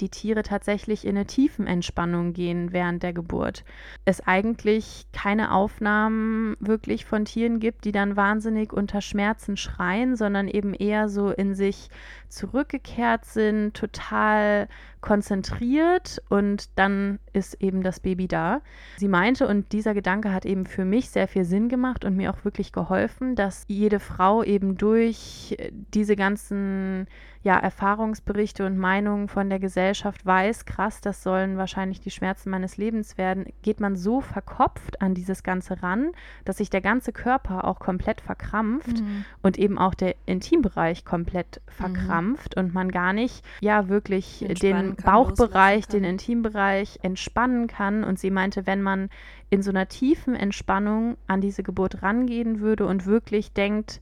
die 0.00 0.08
Tiere 0.08 0.42
tatsächlich 0.42 1.04
in 1.04 1.16
eine 1.16 1.26
Tiefenentspannung 1.26 2.32
gehen 2.32 2.72
während 2.72 3.02
der 3.02 3.12
Geburt. 3.12 3.64
Es 4.04 4.20
eigentlich 4.20 5.06
keine 5.12 5.52
Aufnahmen 5.52 6.56
wirklich 6.60 7.04
von 7.04 7.24
Tieren 7.24 7.60
gibt, 7.60 7.84
die 7.84 7.92
dann 7.92 8.16
wahnsinnig 8.16 8.72
unter 8.72 9.00
Schmerzen 9.00 9.56
schreien, 9.56 10.16
sondern 10.16 10.48
eben 10.48 10.74
eher 10.74 11.08
so 11.08 11.30
in 11.30 11.54
sich 11.54 11.88
zurückgekehrt 12.28 13.24
sind, 13.24 13.74
total 13.74 14.68
konzentriert 15.00 16.22
und 16.28 16.70
dann 16.76 17.18
ist 17.34 17.60
eben 17.60 17.82
das 17.82 18.00
Baby 18.00 18.28
da. 18.28 18.60
Sie 18.96 19.08
meinte, 19.08 19.46
und 19.46 19.72
dieser 19.72 19.94
Gedanke 19.94 20.32
hat 20.32 20.46
eben 20.46 20.66
für 20.66 20.84
mich 20.84 21.10
sehr 21.10 21.28
viel 21.28 21.44
Sinn 21.44 21.68
gemacht 21.68 22.04
und 22.04 22.16
mir 22.16 22.32
auch 22.32 22.44
wirklich 22.44 22.72
geholfen, 22.72 23.34
dass 23.36 23.64
jede 23.68 24.00
Frau 24.00 24.42
eben 24.42 24.76
durch 24.76 25.56
diese 25.92 26.16
ganzen 26.16 27.06
ja, 27.44 27.58
Erfahrungsberichte 27.58 28.64
und 28.64 28.78
Meinungen 28.78 29.28
von 29.28 29.50
der 29.50 29.58
Gesellschaft 29.58 30.24
weiß, 30.24 30.64
krass, 30.64 31.02
das 31.02 31.22
sollen 31.22 31.58
wahrscheinlich 31.58 32.00
die 32.00 32.10
Schmerzen 32.10 32.48
meines 32.48 32.78
Lebens 32.78 33.18
werden, 33.18 33.44
geht 33.60 33.80
man 33.80 33.96
so 33.96 34.22
verkopft 34.22 35.02
an 35.02 35.12
dieses 35.14 35.42
Ganze 35.42 35.82
ran, 35.82 36.12
dass 36.46 36.56
sich 36.56 36.70
der 36.70 36.80
ganze 36.80 37.12
Körper 37.12 37.64
auch 37.64 37.80
komplett 37.80 38.22
verkrampft 38.22 39.00
mhm. 39.00 39.26
und 39.42 39.58
eben 39.58 39.78
auch 39.78 39.92
der 39.92 40.14
Intimbereich 40.24 41.04
komplett 41.04 41.60
mhm. 41.66 41.72
verkrampft 41.72 42.56
mhm. 42.56 42.64
und 42.64 42.74
man 42.74 42.90
gar 42.90 43.12
nicht, 43.12 43.44
ja, 43.60 43.90
wirklich 43.90 44.46
den 44.62 44.96
Bauchbereich, 44.96 45.86
den 45.86 46.04
Intimbereich 46.04 46.98
entspannen 47.24 47.66
kann. 47.66 48.04
Und 48.04 48.18
sie 48.18 48.30
meinte, 48.30 48.66
wenn 48.66 48.82
man 48.82 49.08
in 49.50 49.62
so 49.62 49.70
einer 49.70 49.88
tiefen 49.88 50.34
Entspannung 50.34 51.16
an 51.26 51.40
diese 51.40 51.62
Geburt 51.62 52.02
rangehen 52.02 52.60
würde 52.60 52.86
und 52.86 53.06
wirklich 53.06 53.52
denkt, 53.52 54.00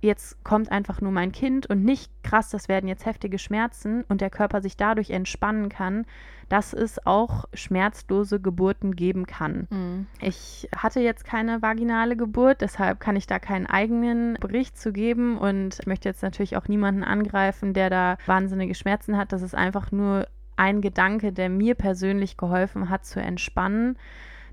jetzt 0.00 0.44
kommt 0.44 0.70
einfach 0.70 1.00
nur 1.00 1.10
mein 1.10 1.32
Kind 1.32 1.68
und 1.68 1.84
nicht 1.84 2.12
krass, 2.22 2.50
das 2.50 2.68
werden 2.68 2.88
jetzt 2.88 3.04
heftige 3.04 3.38
Schmerzen 3.38 4.04
und 4.08 4.20
der 4.20 4.30
Körper 4.30 4.62
sich 4.62 4.76
dadurch 4.76 5.10
entspannen 5.10 5.68
kann, 5.68 6.06
dass 6.48 6.72
es 6.72 7.04
auch 7.04 7.46
schmerzlose 7.52 8.40
Geburten 8.40 8.94
geben 8.94 9.26
kann. 9.26 9.66
Mhm. 9.70 10.06
Ich 10.20 10.68
hatte 10.74 11.00
jetzt 11.00 11.24
keine 11.24 11.62
vaginale 11.62 12.16
Geburt, 12.16 12.60
deshalb 12.60 13.00
kann 13.00 13.16
ich 13.16 13.26
da 13.26 13.40
keinen 13.40 13.66
eigenen 13.66 14.34
Bericht 14.34 14.78
zu 14.78 14.92
geben 14.92 15.36
und 15.36 15.80
ich 15.80 15.86
möchte 15.86 16.08
jetzt 16.08 16.22
natürlich 16.22 16.56
auch 16.56 16.68
niemanden 16.68 17.02
angreifen, 17.02 17.74
der 17.74 17.90
da 17.90 18.18
wahnsinnige 18.26 18.76
Schmerzen 18.76 19.16
hat. 19.16 19.32
Das 19.32 19.42
ist 19.42 19.56
einfach 19.56 19.90
nur 19.90 20.28
ein 20.58 20.80
Gedanke, 20.80 21.32
der 21.32 21.48
mir 21.48 21.74
persönlich 21.74 22.36
geholfen 22.36 22.90
hat 22.90 23.06
zu 23.06 23.20
entspannen, 23.20 23.96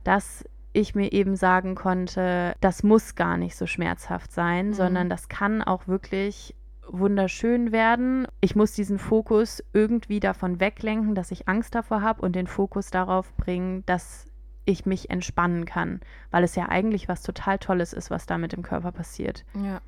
dass 0.03 0.45
ich 0.73 0.93
mir 0.93 1.11
eben 1.11 1.35
sagen 1.35 1.75
konnte, 1.75 2.55
das 2.59 2.83
muss 2.83 3.15
gar 3.15 3.37
nicht 3.37 3.55
so 3.55 3.65
schmerzhaft 3.65 4.31
sein, 4.31 4.67
mhm. 4.67 4.73
sondern 4.73 5.09
das 5.09 5.29
kann 5.29 5.61
auch 5.61 5.87
wirklich 5.87 6.53
wunderschön 6.87 7.71
werden. 7.71 8.27
Ich 8.41 8.55
muss 8.55 8.73
diesen 8.73 8.99
Fokus 8.99 9.63
irgendwie 9.73 10.19
davon 10.19 10.59
weglenken, 10.59 11.15
dass 11.15 11.31
ich 11.31 11.47
Angst 11.47 11.73
davor 11.73 12.01
habe 12.01 12.21
und 12.21 12.35
den 12.35 12.47
Fokus 12.47 12.91
darauf 12.91 13.33
bringen, 13.37 13.83
dass 13.85 14.25
ich 14.65 14.85
mich 14.85 15.09
entspannen 15.09 15.65
kann, 15.65 16.01
weil 16.31 16.43
es 16.43 16.55
ja 16.55 16.69
eigentlich 16.69 17.07
was 17.07 17.23
total 17.23 17.57
Tolles 17.57 17.93
ist, 17.93 18.11
was 18.11 18.25
da 18.25 18.37
mit 18.37 18.51
dem 18.51 18.63
Körper 18.63 18.91
passiert. 18.91 19.45
Ja. 19.53 19.79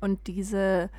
Und 0.00 0.26
diese 0.26 0.90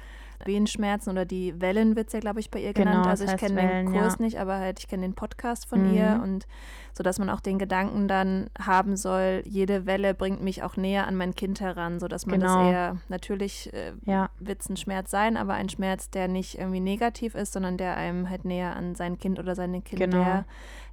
Wehenschmerzen 0.46 1.10
oder 1.10 1.26
die 1.26 1.60
Wellen 1.60 1.96
wird 1.96 2.08
es 2.08 2.14
ja, 2.14 2.20
glaube 2.20 2.40
ich, 2.40 2.52
bei 2.52 2.60
ihr 2.60 2.74
genannt. 2.74 2.98
Genau, 2.98 3.10
also 3.10 3.26
ich 3.26 3.38
kenne 3.38 3.62
den 3.62 3.92
Kurs 3.92 4.18
ja. 4.20 4.26
nicht, 4.26 4.40
aber 4.40 4.58
halt 4.58 4.80
ich 4.80 4.88
kenne 4.88 5.04
den 5.04 5.14
Podcast 5.14 5.68
von 5.68 5.90
mhm. 5.90 5.94
ihr 5.94 6.22
und 6.24 6.48
so 6.94 7.04
dass 7.04 7.20
man 7.20 7.30
auch 7.30 7.40
den 7.40 7.58
Gedanken 7.58 8.08
dann 8.08 8.50
haben 8.60 8.98
soll, 8.98 9.44
jede 9.46 9.86
Welle 9.86 10.14
bringt 10.14 10.44
mich 10.44 10.64
auch 10.64 10.78
näher 10.78 11.08
an 11.08 11.16
mein 11.16 11.36
Kind 11.36 11.62
heran, 11.62 12.00
sodass 12.00 12.26
man 12.26 12.40
genau. 12.40 12.64
das 12.64 12.72
eher, 12.72 12.98
natürlich 13.10 13.74
äh, 13.74 13.94
ja. 14.06 14.30
wird 14.40 14.62
es 14.62 14.70
ein 14.70 14.78
Schmerz 14.78 15.12
sein, 15.12 15.38
aber 15.38 15.54
ein 15.54 15.70
Schmerz, 15.70 16.10
der 16.10 16.28
nicht 16.28 16.58
irgendwie 16.58 16.80
negativ 16.80 17.36
ist, 17.36 17.54
sondern 17.54 17.78
der 17.78 17.98
einem 17.98 18.30
halt 18.30 18.46
näher 18.46 18.76
an 18.76 18.96
sein 18.96 19.18
Kind 19.18 19.40
oder 19.40 19.56
seine 19.56 19.82
Kinder 19.82 20.08
genau. 20.08 20.44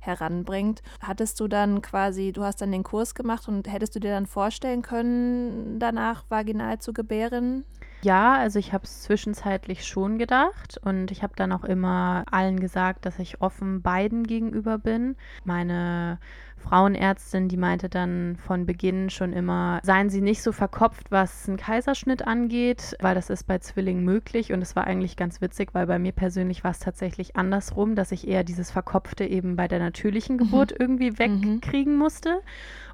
heranbringt. 0.00 0.82
Hattest 1.00 1.40
du 1.40 1.48
dann 1.48 1.82
quasi, 1.82 2.32
du 2.32 2.44
hast 2.44 2.60
dann 2.60 2.72
den 2.72 2.84
Kurs 2.84 3.14
gemacht 3.14 3.48
und 3.48 3.70
hättest 3.70 3.94
du 3.94 4.00
dir 4.00 4.10
dann 4.10 4.26
vorstellen 4.26 4.82
können, 4.82 5.78
danach 5.78 6.24
vaginal 6.28 6.78
zu 6.78 6.92
gebären? 6.92 7.64
Ja, 8.02 8.34
also 8.34 8.58
ich 8.58 8.72
habe 8.72 8.84
es 8.84 9.02
zwischenzeitlich 9.02 9.84
schon 9.84 10.18
gedacht 10.18 10.78
und 10.84 11.10
ich 11.10 11.22
habe 11.22 11.32
dann 11.36 11.50
auch 11.52 11.64
immer 11.64 12.24
allen 12.30 12.60
gesagt, 12.60 13.06
dass 13.06 13.18
ich 13.18 13.40
offen 13.40 13.82
beiden 13.82 14.24
gegenüber 14.24 14.78
bin. 14.78 15.16
Meine 15.44 16.18
Frauenärztin, 16.58 17.48
die 17.48 17.56
meinte 17.56 17.88
dann 17.88 18.36
von 18.36 18.66
Beginn 18.66 19.10
schon 19.10 19.32
immer, 19.32 19.80
seien 19.82 20.10
Sie 20.10 20.20
nicht 20.20 20.42
so 20.42 20.52
verkopft, 20.52 21.10
was 21.10 21.48
einen 21.48 21.56
Kaiserschnitt 21.56 22.26
angeht, 22.26 22.96
weil 23.00 23.14
das 23.14 23.30
ist 23.30 23.46
bei 23.46 23.58
Zwillingen 23.58 24.04
möglich 24.04 24.52
und 24.52 24.62
es 24.62 24.76
war 24.76 24.86
eigentlich 24.86 25.16
ganz 25.16 25.40
witzig, 25.40 25.70
weil 25.72 25.86
bei 25.86 25.98
mir 25.98 26.12
persönlich 26.12 26.64
war 26.64 26.72
es 26.72 26.80
tatsächlich 26.80 27.36
andersrum, 27.36 27.94
dass 27.94 28.12
ich 28.12 28.28
eher 28.28 28.44
dieses 28.44 28.70
Verkopfte 28.70 29.24
eben 29.24 29.56
bei 29.56 29.66
der 29.66 29.78
natürlichen 29.78 30.36
mhm. 30.36 30.38
Geburt 30.40 30.70
mhm. 30.72 30.76
irgendwie 30.80 31.18
wegkriegen 31.18 31.94
mhm. 31.94 31.98
musste. 31.98 32.40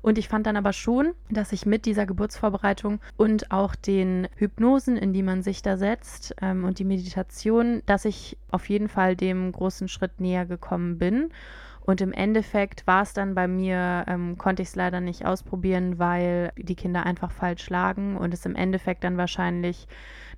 Und 0.04 0.18
ich 0.18 0.28
fand 0.28 0.46
dann 0.46 0.58
aber 0.58 0.74
schon, 0.74 1.14
dass 1.30 1.52
ich 1.52 1.64
mit 1.64 1.86
dieser 1.86 2.04
Geburtsvorbereitung 2.04 3.00
und 3.16 3.50
auch 3.50 3.74
den 3.74 4.28
Hypnosen, 4.36 4.98
in 4.98 5.14
die 5.14 5.22
man 5.22 5.40
sich 5.40 5.62
da 5.62 5.78
setzt 5.78 6.36
ähm, 6.42 6.64
und 6.64 6.78
die 6.78 6.84
Meditation, 6.84 7.80
dass 7.86 8.04
ich 8.04 8.36
auf 8.50 8.68
jeden 8.68 8.88
Fall 8.88 9.16
dem 9.16 9.50
großen 9.50 9.88
Schritt 9.88 10.20
näher 10.20 10.44
gekommen 10.44 10.98
bin. 10.98 11.30
Und 11.80 12.02
im 12.02 12.12
Endeffekt 12.12 12.86
war 12.86 13.00
es 13.00 13.14
dann 13.14 13.34
bei 13.34 13.48
mir, 13.48 14.04
ähm, 14.06 14.36
konnte 14.36 14.60
ich 14.60 14.68
es 14.68 14.76
leider 14.76 15.00
nicht 15.00 15.24
ausprobieren, 15.24 15.98
weil 15.98 16.52
die 16.58 16.74
Kinder 16.74 17.06
einfach 17.06 17.30
falsch 17.30 17.70
lagen 17.70 18.18
und 18.18 18.34
es 18.34 18.44
im 18.44 18.56
Endeffekt 18.56 19.04
dann 19.04 19.16
wahrscheinlich 19.16 19.88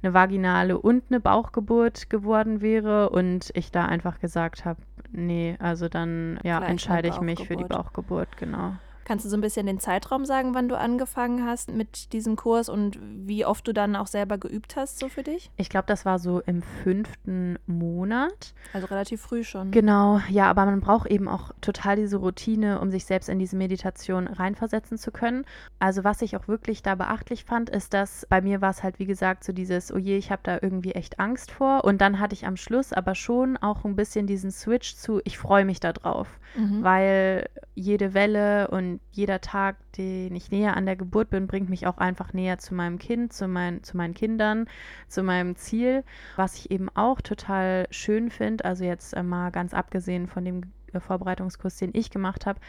eine 0.01 0.15
vaginale 0.15 0.79
und 0.79 1.03
eine 1.11 1.19
Bauchgeburt 1.19 2.09
geworden 2.09 2.61
wäre 2.61 3.11
und 3.11 3.51
ich 3.55 3.73
da 3.73 3.87
einfach 3.87 4.21
gesagt 4.21 4.65
habe, 4.65 4.79
nee, 5.11 5.57
also 5.59 5.89
dann 5.89 6.39
ja, 6.45 6.63
entscheide 6.63 7.09
ich 7.09 7.21
mich 7.21 7.49
für 7.49 7.57
die 7.57 7.65
Bauchgeburt, 7.65 8.37
genau. 8.37 8.75
Kannst 9.07 9.25
du 9.25 9.29
so 9.29 9.37
ein 9.37 9.41
bisschen 9.41 9.67
den 9.67 9.79
Zeitraum 9.79 10.25
sagen, 10.25 10.53
wann 10.55 10.69
du 10.69 10.77
angefangen 10.77 11.47
hast 11.47 11.71
mit 11.71 12.13
diesem 12.13 12.35
Kurs 12.35 12.69
und 12.69 12.99
wie 13.01 13.47
oft 13.47 13.69
du 13.69 13.73
dann 13.73 13.95
auch 13.95 14.09
selber 14.09 14.37
geübt 14.37 14.75
hast, 14.75 14.99
so 14.99 15.09
für 15.09 15.23
dich? 15.23 15.53
Ich 15.57 15.69
glaube, 15.69 15.87
das 15.87 16.05
war 16.05 16.19
so 16.19 16.41
im 16.41 16.61
fünften 16.61 17.57
Monat. 17.67 18.53
Also 18.73 18.89
relativ 18.89 19.21
früh 19.21 19.45
schon. 19.45 19.71
Genau, 19.71 20.21
ja, 20.29 20.51
aber 20.51 20.67
man 20.67 20.81
braucht 20.81 21.09
eben 21.09 21.29
auch 21.29 21.53
total 21.61 21.95
diese 21.95 22.17
Routine, 22.17 22.81
um 22.81 22.91
sich 22.91 23.05
selbst 23.05 23.29
in 23.29 23.39
diese 23.39 23.55
Meditation 23.55 24.27
reinversetzen 24.27 24.99
zu 24.99 25.13
können. 25.13 25.45
Also 25.79 26.03
was 26.03 26.21
ich 26.21 26.37
auch 26.37 26.49
wirklich 26.49 26.83
da 26.83 26.97
beachtlich 26.97 27.45
fand, 27.45 27.71
ist, 27.71 27.95
dass 27.95 28.27
bei 28.29 28.41
mir 28.41 28.61
war 28.61 28.71
es 28.71 28.83
halt, 28.83 28.99
wie 28.99 29.07
gesagt, 29.07 29.45
so 29.45 29.53
dieses, 29.53 29.93
oh 29.93 29.99
je, 29.99 30.17
ich 30.17 30.33
habe 30.33 30.43
da 30.43 30.59
irgendwie 30.61 30.93
echt 30.93 31.21
Angst 31.21 31.53
vor. 31.53 31.85
Und 31.85 32.01
dann 32.01 32.19
hatte 32.19 32.35
ich 32.35 32.45
am 32.45 32.57
Schluss 32.57 32.93
aber 32.93 33.15
schon 33.15 33.57
auch 33.57 33.85
ein 33.85 33.95
bisschen 33.95 34.27
diesen 34.27 34.51
Switch 34.51 34.97
zu, 34.97 35.21
ich 35.23 35.39
freue 35.39 35.65
mich 35.65 35.79
da 35.79 35.93
drauf, 35.93 36.41
mhm. 36.57 36.83
weil 36.83 37.49
jede 37.77 38.13
Welle 38.13 38.69
und 38.69 38.96
jeder 39.13 39.41
Tag, 39.41 39.77
den 39.93 40.35
ich 40.35 40.51
näher 40.51 40.77
an 40.77 40.87
der 40.87 40.97
Geburt 40.97 41.31
bin, 41.31 41.47
bringt 41.47 41.69
mich 41.69 41.87
auch 41.87 41.99
einfach 41.99 42.33
näher 42.33 42.59
zu 42.59 42.75
meinem 42.75 42.99
Kind, 42.99 43.33
zu, 43.33 43.49
mein, 43.49 43.83
zu 43.83 43.97
meinen 43.97 44.15
Kindern, 44.15 44.67
zu 45.09 45.23
meinem 45.23 45.57
Ziel. 45.57 46.05
Was 46.37 46.57
ich 46.57 46.71
eben 46.71 46.89
auch 46.95 47.21
total 47.21 47.87
schön 47.91 48.31
finde, 48.31 48.65
also 48.65 48.85
jetzt 48.85 49.17
mal 49.23 49.51
ganz 49.51 49.75
abgesehen 49.75 50.27
von 50.27 50.45
dem 50.45 50.63
Vorbereitungskurs, 50.99 51.77
den 51.77 51.91
ich 51.93 52.11
gemacht 52.11 52.47
habe. 52.47 52.61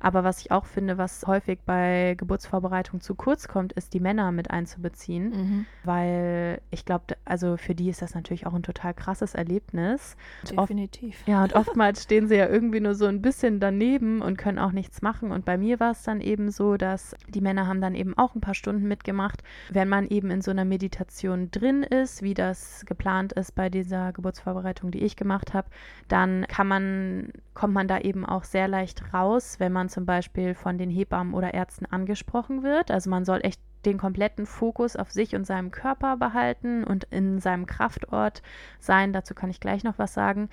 Aber 0.00 0.24
was 0.24 0.40
ich 0.40 0.50
auch 0.50 0.66
finde, 0.66 0.98
was 0.98 1.26
häufig 1.26 1.60
bei 1.64 2.14
Geburtsvorbereitung 2.18 3.00
zu 3.00 3.14
kurz 3.14 3.48
kommt, 3.48 3.72
ist 3.72 3.94
die 3.94 4.00
Männer 4.00 4.32
mit 4.32 4.50
einzubeziehen, 4.50 5.30
mhm. 5.30 5.66
weil 5.84 6.60
ich 6.70 6.84
glaube, 6.84 7.16
also 7.24 7.56
für 7.56 7.74
die 7.74 7.88
ist 7.88 8.02
das 8.02 8.14
natürlich 8.14 8.46
auch 8.46 8.54
ein 8.54 8.62
total 8.62 8.94
krasses 8.94 9.34
Erlebnis. 9.34 10.16
Definitiv. 10.50 11.18
Oft, 11.20 11.28
ja, 11.28 11.42
und 11.42 11.54
oftmals 11.54 12.02
stehen 12.02 12.28
sie 12.28 12.36
ja 12.36 12.48
irgendwie 12.48 12.80
nur 12.80 12.94
so 12.94 13.06
ein 13.06 13.22
bisschen 13.22 13.60
daneben 13.60 14.22
und 14.22 14.36
können 14.36 14.58
auch 14.58 14.72
nichts 14.72 15.02
machen. 15.02 15.32
Und 15.32 15.44
bei 15.44 15.58
mir 15.58 15.80
war 15.80 15.92
es 15.92 16.02
dann 16.02 16.20
eben 16.20 16.50
so, 16.50 16.76
dass 16.76 17.14
die 17.28 17.40
Männer 17.40 17.66
haben 17.66 17.80
dann 17.80 17.94
eben 17.94 18.16
auch 18.16 18.34
ein 18.34 18.40
paar 18.40 18.54
Stunden 18.54 18.88
mitgemacht. 18.88 19.42
Wenn 19.70 19.88
man 19.88 20.06
eben 20.08 20.30
in 20.30 20.42
so 20.42 20.50
einer 20.50 20.64
Meditation 20.64 21.50
drin 21.50 21.82
ist, 21.82 22.22
wie 22.22 22.34
das 22.34 22.84
geplant 22.86 23.32
ist 23.32 23.54
bei 23.54 23.68
dieser 23.68 24.12
Geburtsvorbereitung, 24.12 24.90
die 24.90 25.02
ich 25.02 25.16
gemacht 25.16 25.54
habe, 25.54 25.68
dann 26.08 26.46
kann 26.48 26.68
man, 26.68 27.32
kommt 27.56 27.72
man 27.72 27.88
da 27.88 27.98
eben 27.98 28.26
auch 28.26 28.44
sehr 28.44 28.68
leicht 28.68 29.14
raus, 29.14 29.56
wenn 29.58 29.72
man 29.72 29.88
zum 29.88 30.04
Beispiel 30.04 30.54
von 30.54 30.76
den 30.76 30.90
Hebammen 30.90 31.32
oder 31.32 31.54
Ärzten 31.54 31.86
angesprochen 31.86 32.62
wird. 32.62 32.90
Also 32.90 33.08
man 33.08 33.24
soll 33.24 33.40
echt 33.42 33.60
den 33.86 33.96
kompletten 33.96 34.44
Fokus 34.44 34.94
auf 34.94 35.10
sich 35.10 35.34
und 35.34 35.46
seinem 35.46 35.70
Körper 35.70 36.18
behalten 36.18 36.84
und 36.84 37.04
in 37.04 37.40
seinem 37.40 37.64
Kraftort 37.64 38.42
sein. 38.78 39.14
Dazu 39.14 39.34
kann 39.34 39.48
ich 39.48 39.58
gleich 39.58 39.84
noch 39.84 39.98
was 39.98 40.12
sagen. 40.12 40.50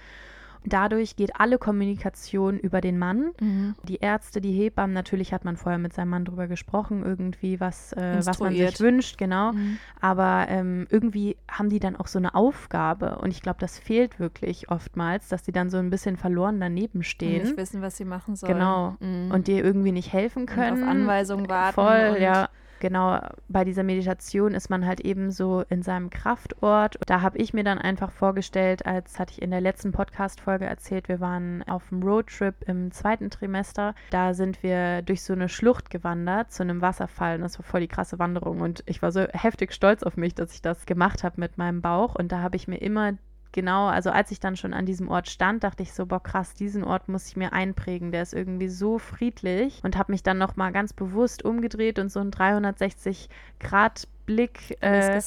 Dadurch 0.65 1.15
geht 1.15 1.39
alle 1.39 1.57
Kommunikation 1.57 2.57
über 2.57 2.81
den 2.81 2.97
Mann. 2.97 3.31
Mhm. 3.39 3.75
Die 3.83 3.97
Ärzte, 3.97 4.41
die 4.41 4.51
Hebammen, 4.51 4.93
natürlich 4.93 5.33
hat 5.33 5.45
man 5.45 5.57
vorher 5.57 5.79
mit 5.79 5.93
seinem 5.93 6.09
Mann 6.09 6.25
drüber 6.25 6.47
gesprochen, 6.47 7.03
irgendwie, 7.03 7.59
was, 7.59 7.93
äh, 7.93 8.21
was 8.23 8.39
man 8.39 8.53
sich 8.53 8.79
wünscht, 8.79 9.17
genau. 9.17 9.51
Mhm. 9.51 9.77
Aber 9.99 10.45
ähm, 10.49 10.87
irgendwie 10.89 11.37
haben 11.49 11.69
die 11.69 11.79
dann 11.79 11.95
auch 11.95 12.07
so 12.07 12.19
eine 12.19 12.35
Aufgabe. 12.35 13.17
Und 13.17 13.31
ich 13.31 13.41
glaube, 13.41 13.59
das 13.59 13.77
fehlt 13.77 14.19
wirklich 14.19 14.69
oftmals, 14.69 15.27
dass 15.27 15.43
die 15.43 15.51
dann 15.51 15.69
so 15.69 15.77
ein 15.77 15.89
bisschen 15.89 16.17
verloren 16.17 16.59
daneben 16.59 17.03
stehen. 17.03 17.41
Und 17.41 17.47
nicht 17.47 17.57
wissen, 17.57 17.81
was 17.81 17.97
sie 17.97 18.05
machen 18.05 18.35
sollen. 18.35 18.53
Genau. 18.53 18.95
Mhm. 18.99 19.31
Und 19.31 19.47
dir 19.47 19.63
irgendwie 19.63 19.91
nicht 19.91 20.13
helfen 20.13 20.45
können. 20.45 20.77
Und 20.77 20.83
auf 20.83 20.89
Anweisungen 20.89 21.49
warten. 21.49 21.75
Voll, 21.75 22.17
ja 22.19 22.49
genau 22.83 23.17
bei 23.47 23.63
dieser 23.63 23.81
Meditation 23.83 24.53
ist 24.53 24.69
man 24.69 24.85
halt 24.85 24.99
eben 24.99 25.31
so 25.31 25.63
in 25.69 25.81
seinem 25.83 26.09
Kraftort. 26.09 26.99
Da 27.07 27.21
habe 27.21 27.37
ich 27.37 27.53
mir 27.53 27.63
dann 27.63 27.79
einfach 27.79 28.11
vorgestellt, 28.11 28.85
als 28.85 29.17
hatte 29.19 29.31
ich 29.31 29.41
in 29.41 29.51
der 29.51 29.61
letzten 29.61 29.93
Podcast-Folge 29.93 30.65
erzählt, 30.65 31.07
wir 31.07 31.21
waren 31.21 31.63
auf 31.63 31.91
einem 31.91 32.03
Roadtrip 32.03 32.55
im 32.67 32.91
zweiten 32.91 33.29
Trimester. 33.29 33.95
Da 34.09 34.33
sind 34.33 34.63
wir 34.63 35.01
durch 35.01 35.23
so 35.23 35.31
eine 35.31 35.47
Schlucht 35.47 35.89
gewandert 35.89 36.51
zu 36.51 36.61
einem 36.61 36.81
Wasserfall 36.81 37.37
und 37.37 37.43
das 37.43 37.57
war 37.57 37.63
voll 37.63 37.79
die 37.79 37.87
krasse 37.87 38.19
Wanderung 38.19 38.59
und 38.59 38.83
ich 38.85 39.01
war 39.01 39.13
so 39.13 39.21
heftig 39.31 39.71
stolz 39.71 40.03
auf 40.03 40.17
mich, 40.17 40.35
dass 40.35 40.53
ich 40.53 40.61
das 40.61 40.85
gemacht 40.85 41.23
habe 41.23 41.39
mit 41.39 41.57
meinem 41.57 41.81
Bauch 41.81 42.15
und 42.15 42.33
da 42.33 42.41
habe 42.41 42.57
ich 42.57 42.67
mir 42.67 42.81
immer 42.81 43.13
genau, 43.53 43.87
also 43.87 44.09
als 44.09 44.31
ich 44.31 44.41
dann 44.41 44.57
schon 44.57 44.73
an 44.73 44.85
diesem 44.85 45.07
Ort 45.07 45.29
stand, 45.29 45.63
dachte 45.63 45.83
ich 45.83 45.93
so, 45.93 46.05
boah 46.05 46.21
krass, 46.21 46.53
diesen 46.53 46.83
Ort 46.83 47.07
muss 47.07 47.27
ich 47.27 47.37
mir 47.37 47.53
einprägen. 47.53 48.11
Der 48.11 48.21
ist 48.21 48.33
irgendwie 48.33 48.67
so 48.67 48.99
friedlich 48.99 49.79
und 49.83 49.97
habe 49.97 50.11
mich 50.11 50.23
dann 50.23 50.37
noch 50.37 50.57
mal 50.57 50.71
ganz 50.71 50.91
bewusst 50.91 51.45
umgedreht 51.45 51.99
und 51.99 52.11
so 52.11 52.19
ein 52.19 52.31
360 52.31 53.29
Grad 53.59 54.07
Blick 54.25 54.77
äh. 54.81 55.19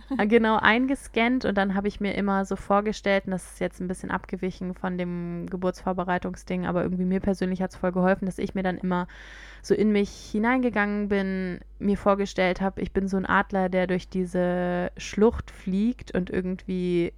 Äh, 0.18 0.26
genau 0.26 0.58
eingescannt 0.58 1.44
und 1.44 1.56
dann 1.56 1.74
habe 1.74 1.88
ich 1.88 2.00
mir 2.00 2.14
immer 2.14 2.44
so 2.44 2.56
vorgestellt, 2.56 3.24
und 3.26 3.32
das 3.32 3.52
ist 3.52 3.60
jetzt 3.60 3.80
ein 3.80 3.88
bisschen 3.88 4.10
abgewichen 4.10 4.74
von 4.74 4.98
dem 4.98 5.46
Geburtsvorbereitungsding, 5.48 6.66
aber 6.66 6.82
irgendwie 6.82 7.04
mir 7.04 7.20
persönlich 7.20 7.62
hat 7.62 7.70
es 7.70 7.76
voll 7.76 7.92
geholfen, 7.92 8.26
dass 8.26 8.38
ich 8.38 8.54
mir 8.54 8.62
dann 8.62 8.76
immer 8.78 9.08
so 9.62 9.74
in 9.74 9.92
mich 9.92 10.10
hineingegangen 10.10 11.08
bin, 11.08 11.60
mir 11.78 11.96
vorgestellt 11.96 12.60
habe, 12.60 12.82
ich 12.82 12.92
bin 12.92 13.08
so 13.08 13.16
ein 13.16 13.26
Adler, 13.26 13.68
der 13.68 13.86
durch 13.86 14.08
diese 14.08 14.92
Schlucht 14.96 15.50
fliegt 15.50 16.14
und 16.14 16.28
irgendwie 16.30 17.12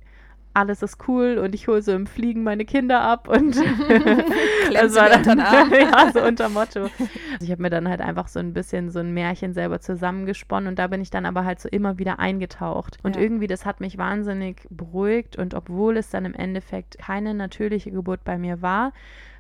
alles 0.55 0.83
ist 0.83 1.09
cool 1.09 1.39
und 1.39 1.55
ich 1.55 1.67
hole 1.67 1.83
so 1.83 1.93
im 1.93 2.07
Fliegen 2.07 2.45
meine 2.45 2.65
Kinder 2.65 3.01
ab 3.01 3.29
und 3.29 3.57
das 4.73 4.95
war 4.95 5.11
dann 5.11 5.39
ja, 5.39 6.11
so 6.13 6.23
unter 6.23 6.49
Motto. 6.49 6.83
Also 6.83 6.93
ich 7.41 7.51
habe 7.51 7.63
mir 7.63 7.71
dann 7.71 7.89
halt 7.89 8.01
einfach 8.01 8.29
so 8.29 8.39
ein 8.39 8.53
bisschen 8.53 8.91
so 8.91 9.01
ein 9.01 9.13
Märchen 9.13 9.53
selber 9.53 9.81
zusammengesponnen 9.81 10.69
und 10.69 10.79
da 10.79 10.87
bin 10.87 11.01
ich 11.01 11.11
dann 11.11 11.27
aber 11.27 11.45
halt 11.45 11.61
so 11.61 11.69
immer 11.69 11.99
wieder 11.99 12.21
eingetaucht. 12.21 12.99
Und 13.03 13.17
ja. 13.17 13.23
irgendwie, 13.23 13.49
das 13.49 13.67
hat 13.67 13.81
mich 13.81 13.99
wahnsinnig 13.99 14.67
beruhigt 14.71 15.37
und 15.37 15.55
obwohl 15.55 15.97
es 15.97 16.11
dann 16.11 16.25
im 16.25 16.35
Endeffekt 16.35 16.99
keine 16.99 17.35
natürliche 17.35 17.91
Geburt 17.91 18.25
bei 18.25 18.39
mir 18.39 18.63
war, 18.63 18.93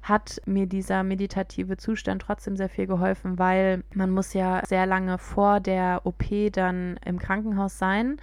hat 0.04 0.40
mir 0.44 0.66
dieser 0.66 1.02
meditative 1.02 1.78
Zustand 1.78 2.22
trotzdem 2.22 2.56
sehr 2.56 2.68
viel 2.68 2.86
geholfen, 2.86 3.38
weil 3.38 3.84
man 3.94 4.10
muss 4.10 4.34
ja 4.34 4.62
sehr 4.66 4.84
lange 4.84 5.16
vor 5.16 5.60
der 5.60 6.02
OP 6.04 6.24
dann 6.52 6.98
im 7.04 7.18
Krankenhaus 7.18 7.78
sein. 7.78 8.18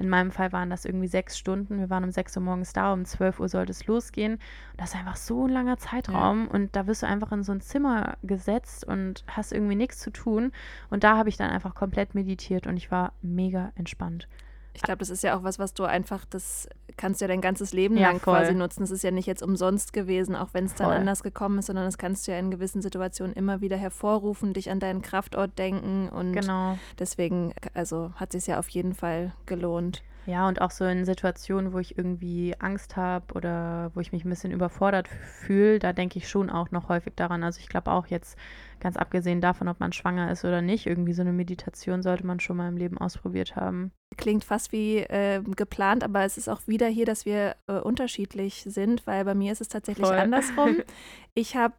In 0.00 0.08
meinem 0.08 0.32
Fall 0.32 0.50
waren 0.50 0.70
das 0.70 0.86
irgendwie 0.86 1.06
sechs 1.06 1.38
Stunden. 1.38 1.78
Wir 1.78 1.88
waren 1.88 2.02
um 2.02 2.10
sechs 2.10 2.36
Uhr 2.36 2.42
morgens 2.42 2.72
da, 2.72 2.92
um 2.92 3.04
zwölf 3.04 3.38
Uhr 3.38 3.48
sollte 3.48 3.70
es 3.70 3.86
losgehen. 3.86 4.34
Und 4.34 4.80
das 4.80 4.90
ist 4.90 4.96
einfach 4.96 5.16
so 5.16 5.46
ein 5.46 5.52
langer 5.52 5.76
Zeitraum. 5.76 6.46
Ja. 6.46 6.50
Und 6.50 6.74
da 6.74 6.86
wirst 6.86 7.02
du 7.02 7.06
einfach 7.06 7.30
in 7.32 7.44
so 7.44 7.52
ein 7.52 7.60
Zimmer 7.60 8.16
gesetzt 8.22 8.84
und 8.84 9.24
hast 9.28 9.52
irgendwie 9.52 9.76
nichts 9.76 9.98
zu 9.98 10.10
tun. 10.10 10.50
Und 10.88 11.04
da 11.04 11.16
habe 11.16 11.28
ich 11.28 11.36
dann 11.36 11.50
einfach 11.50 11.74
komplett 11.74 12.14
meditiert 12.14 12.66
und 12.66 12.76
ich 12.76 12.90
war 12.90 13.12
mega 13.22 13.72
entspannt. 13.76 14.26
Ich 14.72 14.82
glaube, 14.82 14.98
das 14.98 15.10
ist 15.10 15.22
ja 15.22 15.36
auch 15.36 15.42
was, 15.42 15.58
was 15.58 15.74
du 15.74 15.84
einfach, 15.84 16.24
das 16.24 16.68
kannst 16.96 17.20
du 17.20 17.24
ja 17.24 17.28
dein 17.28 17.40
ganzes 17.40 17.72
Leben 17.72 17.96
ja, 17.96 18.08
lang 18.08 18.20
voll. 18.20 18.36
quasi 18.36 18.54
nutzen. 18.54 18.80
Das 18.80 18.90
ist 18.90 19.02
ja 19.02 19.10
nicht 19.10 19.26
jetzt 19.26 19.42
umsonst 19.42 19.92
gewesen, 19.92 20.36
auch 20.36 20.48
wenn 20.52 20.64
es 20.64 20.74
dann 20.74 20.88
voll. 20.88 20.96
anders 20.96 21.22
gekommen 21.22 21.58
ist, 21.58 21.66
sondern 21.66 21.84
das 21.84 21.98
kannst 21.98 22.26
du 22.26 22.32
ja 22.32 22.38
in 22.38 22.50
gewissen 22.50 22.82
Situationen 22.82 23.34
immer 23.34 23.60
wieder 23.60 23.76
hervorrufen, 23.76 24.52
dich 24.52 24.70
an 24.70 24.80
deinen 24.80 25.02
Kraftort 25.02 25.58
denken 25.58 26.08
und 26.08 26.32
genau. 26.32 26.78
deswegen, 26.98 27.52
also 27.74 28.12
hat 28.16 28.34
es 28.34 28.46
ja 28.46 28.58
auf 28.58 28.68
jeden 28.68 28.94
Fall 28.94 29.32
gelohnt. 29.46 30.02
Ja, 30.30 30.46
und 30.46 30.60
auch 30.60 30.70
so 30.70 30.84
in 30.84 31.04
Situationen, 31.04 31.72
wo 31.72 31.80
ich 31.80 31.98
irgendwie 31.98 32.54
Angst 32.60 32.96
habe 32.96 33.34
oder 33.34 33.90
wo 33.94 34.00
ich 34.00 34.12
mich 34.12 34.24
ein 34.24 34.30
bisschen 34.30 34.52
überfordert 34.52 35.08
fühle, 35.08 35.80
da 35.80 35.92
denke 35.92 36.18
ich 36.18 36.28
schon 36.28 36.50
auch 36.50 36.70
noch 36.70 36.88
häufig 36.88 37.14
daran. 37.16 37.42
Also 37.42 37.58
ich 37.58 37.68
glaube 37.68 37.90
auch 37.90 38.06
jetzt, 38.06 38.38
ganz 38.78 38.96
abgesehen 38.96 39.40
davon, 39.40 39.66
ob 39.66 39.80
man 39.80 39.92
schwanger 39.92 40.30
ist 40.30 40.44
oder 40.44 40.62
nicht, 40.62 40.86
irgendwie 40.86 41.14
so 41.14 41.22
eine 41.22 41.32
Meditation 41.32 42.02
sollte 42.02 42.24
man 42.24 42.38
schon 42.38 42.56
mal 42.56 42.68
im 42.68 42.76
Leben 42.76 42.96
ausprobiert 42.96 43.56
haben. 43.56 43.90
Klingt 44.16 44.44
fast 44.44 44.70
wie 44.70 44.98
äh, 44.98 45.42
geplant, 45.42 46.04
aber 46.04 46.24
es 46.24 46.38
ist 46.38 46.48
auch 46.48 46.60
wieder 46.68 46.86
hier, 46.86 47.06
dass 47.06 47.26
wir 47.26 47.56
äh, 47.66 47.80
unterschiedlich 47.80 48.64
sind, 48.68 49.08
weil 49.08 49.24
bei 49.24 49.34
mir 49.34 49.50
ist 49.50 49.60
es 49.60 49.68
tatsächlich 49.68 50.06
Voll. 50.06 50.16
andersrum. 50.16 50.76
Ich 51.34 51.56
habe 51.56 51.74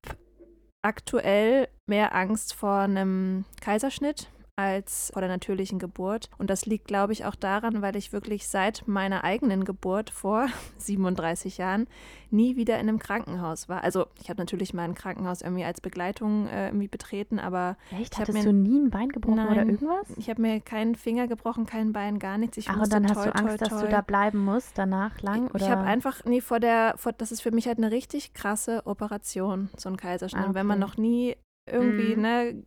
aktuell 0.82 1.68
mehr 1.86 2.16
Angst 2.16 2.54
vor 2.54 2.80
einem 2.80 3.46
Kaiserschnitt 3.62 4.30
als 4.56 5.12
vor 5.14 5.22
der 5.22 5.30
natürlichen 5.30 5.80
Geburt. 5.80 6.30
Und 6.38 6.50
das 6.50 6.66
liegt, 6.66 6.88
glaube 6.88 7.14
ich, 7.14 7.26
auch 7.26 7.36
daran, 7.36 7.82
weil 7.82 7.96
ich 7.96 8.14
wirklich 8.14 8.48
seit 8.48 8.88
meiner 8.88 9.24
eigenen 9.24 9.64
Geburt 9.64 10.10
vor 10.10 10.48
37 10.78 11.58
Jahren 11.58 11.88
nie 12.30 12.56
wieder 12.56 12.76
in 12.76 12.88
einem 12.88 13.00
Krankenhaus 13.00 13.68
war. 13.70 13.84
Also 13.84 14.06
ich 14.22 14.30
habe 14.30 14.40
natürlich 14.40 14.74
mal 14.74 14.84
ein 14.84 14.96
Krankenhaus 14.96 15.42
irgendwie 15.42 15.64
als 15.64 15.82
Begleitung 15.82 16.48
äh, 16.48 16.68
irgendwie 16.68 16.88
betreten, 16.88 17.40
aber 17.40 17.78
Echt? 18.00 18.18
Hattest 18.18 18.38
mir, 18.38 18.44
du 18.44 18.54
nie 18.54 18.80
ein 18.80 18.90
Bein 18.90 19.10
gebrochen 19.10 19.36
nein, 19.36 19.52
oder 19.52 19.66
irgendwas? 19.66 20.08
Ich 20.18 20.30
habe 20.30 20.42
mir 20.42 20.62
keinen 20.62 20.96
Finger 20.96 21.28
gebrochen, 21.28 21.66
kein 21.66 21.92
Bein, 21.92 22.20
gar 22.20 22.38
nichts. 22.38 22.58
Ich 22.58 22.70
Ach, 22.70 22.82
und 22.82 22.92
dann 22.92 23.08
hast 23.08 23.26
du 23.26 23.36
Angst, 23.36 23.58
toi, 23.60 23.66
toi. 23.66 23.70
dass 23.70 23.82
du 23.82 23.90
da 23.90 24.02
bleiben 24.02 24.40
musst 24.40 24.78
danach 24.78 25.22
lang? 25.22 25.50
Oder? 25.50 25.66
Ich 25.66 25.70
habe 25.70 25.82
einfach, 25.82 26.24
nee, 26.26 26.42
vor 26.42 26.60
der, 26.60 26.94
vor, 26.98 27.12
das 27.14 27.32
ist 27.32 27.42
für 27.42 27.52
mich 27.52 27.68
halt 27.68 27.78
eine 27.78 27.92
richtig 27.92 28.34
krasse 28.34 28.82
Operation, 28.86 29.70
so 29.76 29.90
ein 29.90 29.98
Kaiserschnitt. 29.98 30.42
Ah, 30.42 30.46
okay. 30.46 30.56
Wenn 30.56 30.68
man 30.68 30.80
noch 30.80 30.98
nie 30.98 31.36
irgendwie 31.68 32.16
mhm. 32.16 32.22
ne, 32.22 32.64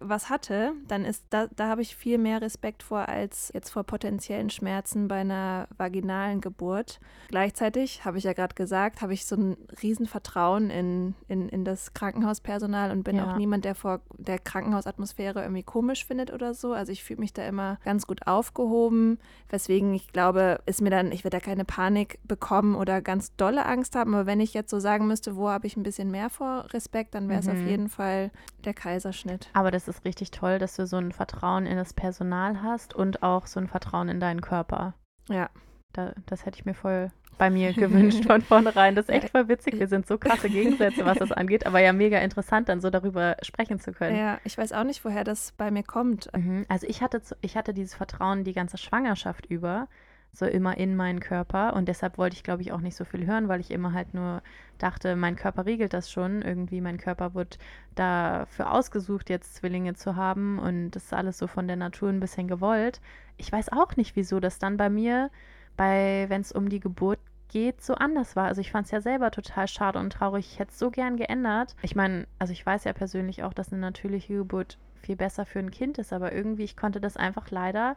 was 0.00 0.28
hatte, 0.28 0.72
dann 0.86 1.04
ist 1.04 1.24
da, 1.30 1.46
da 1.56 1.68
habe 1.68 1.80
ich 1.80 1.96
viel 1.96 2.18
mehr 2.18 2.42
Respekt 2.42 2.82
vor 2.82 3.08
als 3.08 3.50
jetzt 3.54 3.70
vor 3.70 3.84
potenziellen 3.84 4.50
Schmerzen 4.50 5.08
bei 5.08 5.20
einer 5.20 5.66
vaginalen 5.76 6.42
Geburt. 6.42 7.00
Gleichzeitig, 7.28 8.04
habe 8.04 8.18
ich 8.18 8.24
ja 8.24 8.34
gerade 8.34 8.54
gesagt, 8.54 9.00
habe 9.00 9.14
ich 9.14 9.24
so 9.24 9.36
ein 9.36 9.56
Riesenvertrauen 9.82 10.68
in, 10.68 11.14
in, 11.26 11.48
in 11.48 11.64
das 11.64 11.94
Krankenhauspersonal 11.94 12.90
und 12.90 13.02
bin 13.02 13.16
ja. 13.16 13.32
auch 13.32 13.36
niemand, 13.36 13.64
der 13.64 13.74
vor 13.74 14.00
der 14.18 14.38
Krankenhausatmosphäre 14.38 15.40
irgendwie 15.42 15.62
komisch 15.62 16.04
findet 16.04 16.30
oder 16.30 16.52
so. 16.52 16.74
Also 16.74 16.92
ich 16.92 17.02
fühle 17.02 17.20
mich 17.20 17.32
da 17.32 17.46
immer 17.46 17.78
ganz 17.84 18.06
gut 18.06 18.26
aufgehoben, 18.26 19.18
weswegen 19.48 19.94
ich 19.94 20.12
glaube, 20.12 20.60
ist 20.66 20.82
mir 20.82 20.90
dann, 20.90 21.12
ich 21.12 21.24
werde 21.24 21.38
da 21.38 21.40
keine 21.40 21.64
Panik 21.64 22.18
bekommen 22.24 22.74
oder 22.74 23.00
ganz 23.00 23.34
dolle 23.36 23.64
Angst 23.64 23.96
haben, 23.96 24.14
aber 24.14 24.26
wenn 24.26 24.40
ich 24.40 24.52
jetzt 24.52 24.70
so 24.70 24.78
sagen 24.78 25.06
müsste, 25.06 25.34
wo 25.34 25.48
habe 25.48 25.66
ich 25.66 25.78
ein 25.78 25.82
bisschen 25.82 26.10
mehr 26.10 26.28
vor 26.28 26.66
Respekt, 26.74 27.14
dann 27.14 27.30
wäre 27.30 27.40
es 27.40 27.46
mhm. 27.46 27.52
auf 27.52 27.66
jeden 27.66 27.88
Fall 27.88 28.30
der 28.64 28.74
Kaiserschnitt. 28.74 29.48
Aber 29.52 29.70
das 29.70 29.88
ist 29.88 30.04
richtig 30.04 30.30
toll, 30.30 30.58
dass 30.58 30.76
du 30.76 30.86
so 30.86 30.96
ein 30.96 31.12
Vertrauen 31.12 31.66
in 31.66 31.76
das 31.76 31.92
Personal 31.92 32.62
hast 32.62 32.94
und 32.94 33.22
auch 33.22 33.46
so 33.46 33.60
ein 33.60 33.68
Vertrauen 33.68 34.08
in 34.08 34.20
deinen 34.20 34.40
Körper. 34.40 34.94
Ja. 35.28 35.50
Da, 35.92 36.12
das 36.26 36.44
hätte 36.44 36.58
ich 36.58 36.64
mir 36.64 36.74
voll 36.74 37.10
bei 37.38 37.50
mir 37.50 37.72
gewünscht 37.72 38.24
von 38.24 38.42
vornherein. 38.42 38.94
Das 38.94 39.08
ist 39.08 39.14
echt 39.14 39.30
voll 39.30 39.48
witzig. 39.48 39.78
Wir 39.78 39.88
sind 39.88 40.06
so 40.06 40.18
krasse 40.18 40.48
Gegensätze, 40.48 41.04
was 41.04 41.18
das 41.18 41.32
angeht, 41.32 41.66
aber 41.66 41.80
ja 41.80 41.92
mega 41.92 42.18
interessant, 42.18 42.68
dann 42.68 42.80
so 42.80 42.90
darüber 42.90 43.36
sprechen 43.42 43.80
zu 43.80 43.92
können. 43.92 44.16
Ja, 44.16 44.38
ich 44.44 44.56
weiß 44.56 44.72
auch 44.72 44.84
nicht, 44.84 45.04
woher 45.04 45.24
das 45.24 45.52
bei 45.52 45.70
mir 45.70 45.82
kommt. 45.82 46.30
Mhm. 46.34 46.64
Also 46.68 46.86
ich 46.86 47.02
hatte, 47.02 47.22
ich 47.40 47.56
hatte 47.56 47.74
dieses 47.74 47.94
Vertrauen 47.94 48.44
die 48.44 48.52
ganze 48.52 48.78
Schwangerschaft 48.78 49.46
über 49.46 49.88
so 50.34 50.46
immer 50.46 50.76
in 50.76 50.96
meinen 50.96 51.20
Körper. 51.20 51.74
Und 51.74 51.88
deshalb 51.88 52.18
wollte 52.18 52.36
ich, 52.36 52.42
glaube 52.42 52.62
ich, 52.62 52.72
auch 52.72 52.80
nicht 52.80 52.96
so 52.96 53.04
viel 53.04 53.26
hören, 53.26 53.48
weil 53.48 53.60
ich 53.60 53.70
immer 53.70 53.92
halt 53.92 54.12
nur 54.12 54.42
dachte, 54.78 55.16
mein 55.16 55.36
Körper 55.36 55.64
regelt 55.64 55.94
das 55.94 56.10
schon. 56.10 56.42
Irgendwie, 56.42 56.80
mein 56.80 56.98
Körper 56.98 57.34
wird 57.34 57.58
dafür 57.94 58.72
ausgesucht, 58.72 59.30
jetzt 59.30 59.54
Zwillinge 59.54 59.94
zu 59.94 60.16
haben. 60.16 60.58
Und 60.58 60.90
das 60.90 61.04
ist 61.04 61.14
alles 61.14 61.38
so 61.38 61.46
von 61.46 61.68
der 61.68 61.76
Natur 61.76 62.08
ein 62.08 62.20
bisschen 62.20 62.48
gewollt. 62.48 63.00
Ich 63.36 63.50
weiß 63.50 63.72
auch 63.72 63.96
nicht, 63.96 64.16
wieso 64.16 64.40
das 64.40 64.58
dann 64.58 64.76
bei 64.76 64.90
mir, 64.90 65.30
bei, 65.76 66.26
wenn 66.28 66.40
es 66.40 66.52
um 66.52 66.68
die 66.68 66.80
Geburt 66.80 67.20
geht, 67.48 67.80
so 67.82 67.94
anders 67.94 68.34
war. 68.34 68.46
Also 68.46 68.60
ich 68.60 68.72
fand 68.72 68.86
es 68.86 68.90
ja 68.90 69.00
selber 69.00 69.30
total 69.30 69.68
schade 69.68 69.98
und 70.00 70.12
traurig. 70.12 70.50
Ich 70.52 70.58
hätte 70.58 70.72
es 70.72 70.78
so 70.78 70.90
gern 70.90 71.16
geändert. 71.16 71.76
Ich 71.82 71.94
meine, 71.94 72.26
also 72.40 72.52
ich 72.52 72.66
weiß 72.66 72.84
ja 72.84 72.92
persönlich 72.92 73.44
auch, 73.44 73.54
dass 73.54 73.72
eine 73.72 73.80
natürliche 73.80 74.34
Geburt 74.34 74.78
viel 74.96 75.16
besser 75.16 75.46
für 75.46 75.60
ein 75.60 75.70
Kind 75.70 75.98
ist, 75.98 76.12
aber 76.12 76.32
irgendwie, 76.32 76.64
ich 76.64 76.76
konnte 76.76 77.00
das 77.00 77.16
einfach 77.16 77.50
leider 77.50 77.96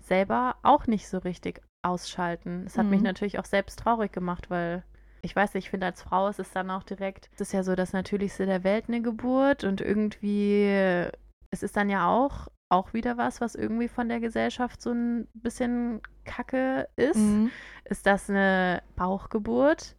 selber 0.00 0.56
auch 0.62 0.86
nicht 0.86 1.08
so 1.08 1.18
richtig 1.18 1.62
ausschalten. 1.82 2.64
Das 2.64 2.78
hat 2.78 2.84
mhm. 2.84 2.90
mich 2.90 3.02
natürlich 3.02 3.38
auch 3.38 3.44
selbst 3.44 3.78
traurig 3.78 4.12
gemacht, 4.12 4.50
weil 4.50 4.84
ich 5.22 5.36
weiß 5.36 5.54
nicht, 5.54 5.66
ich 5.66 5.70
finde, 5.70 5.86
als 5.86 6.02
Frau 6.02 6.28
ist 6.28 6.40
es 6.40 6.50
dann 6.50 6.70
auch 6.70 6.82
direkt, 6.82 7.30
es 7.34 7.42
ist 7.42 7.52
ja 7.52 7.62
so 7.62 7.76
das 7.76 7.92
Natürlichste 7.92 8.44
der 8.44 8.64
Welt 8.64 8.86
eine 8.88 9.02
Geburt 9.02 9.62
und 9.62 9.80
irgendwie, 9.80 10.64
es 11.50 11.62
ist 11.62 11.76
dann 11.76 11.88
ja 11.88 12.08
auch, 12.08 12.48
auch 12.68 12.92
wieder 12.92 13.18
was, 13.18 13.40
was 13.40 13.54
irgendwie 13.54 13.86
von 13.88 14.08
der 14.08 14.18
Gesellschaft 14.18 14.82
so 14.82 14.90
ein 14.90 15.28
bisschen 15.34 16.00
kacke 16.24 16.88
ist. 16.96 17.18
Mhm. 17.18 17.50
Ist 17.84 18.06
das 18.06 18.28
eine 18.28 18.82
Bauchgeburt? 18.96 19.94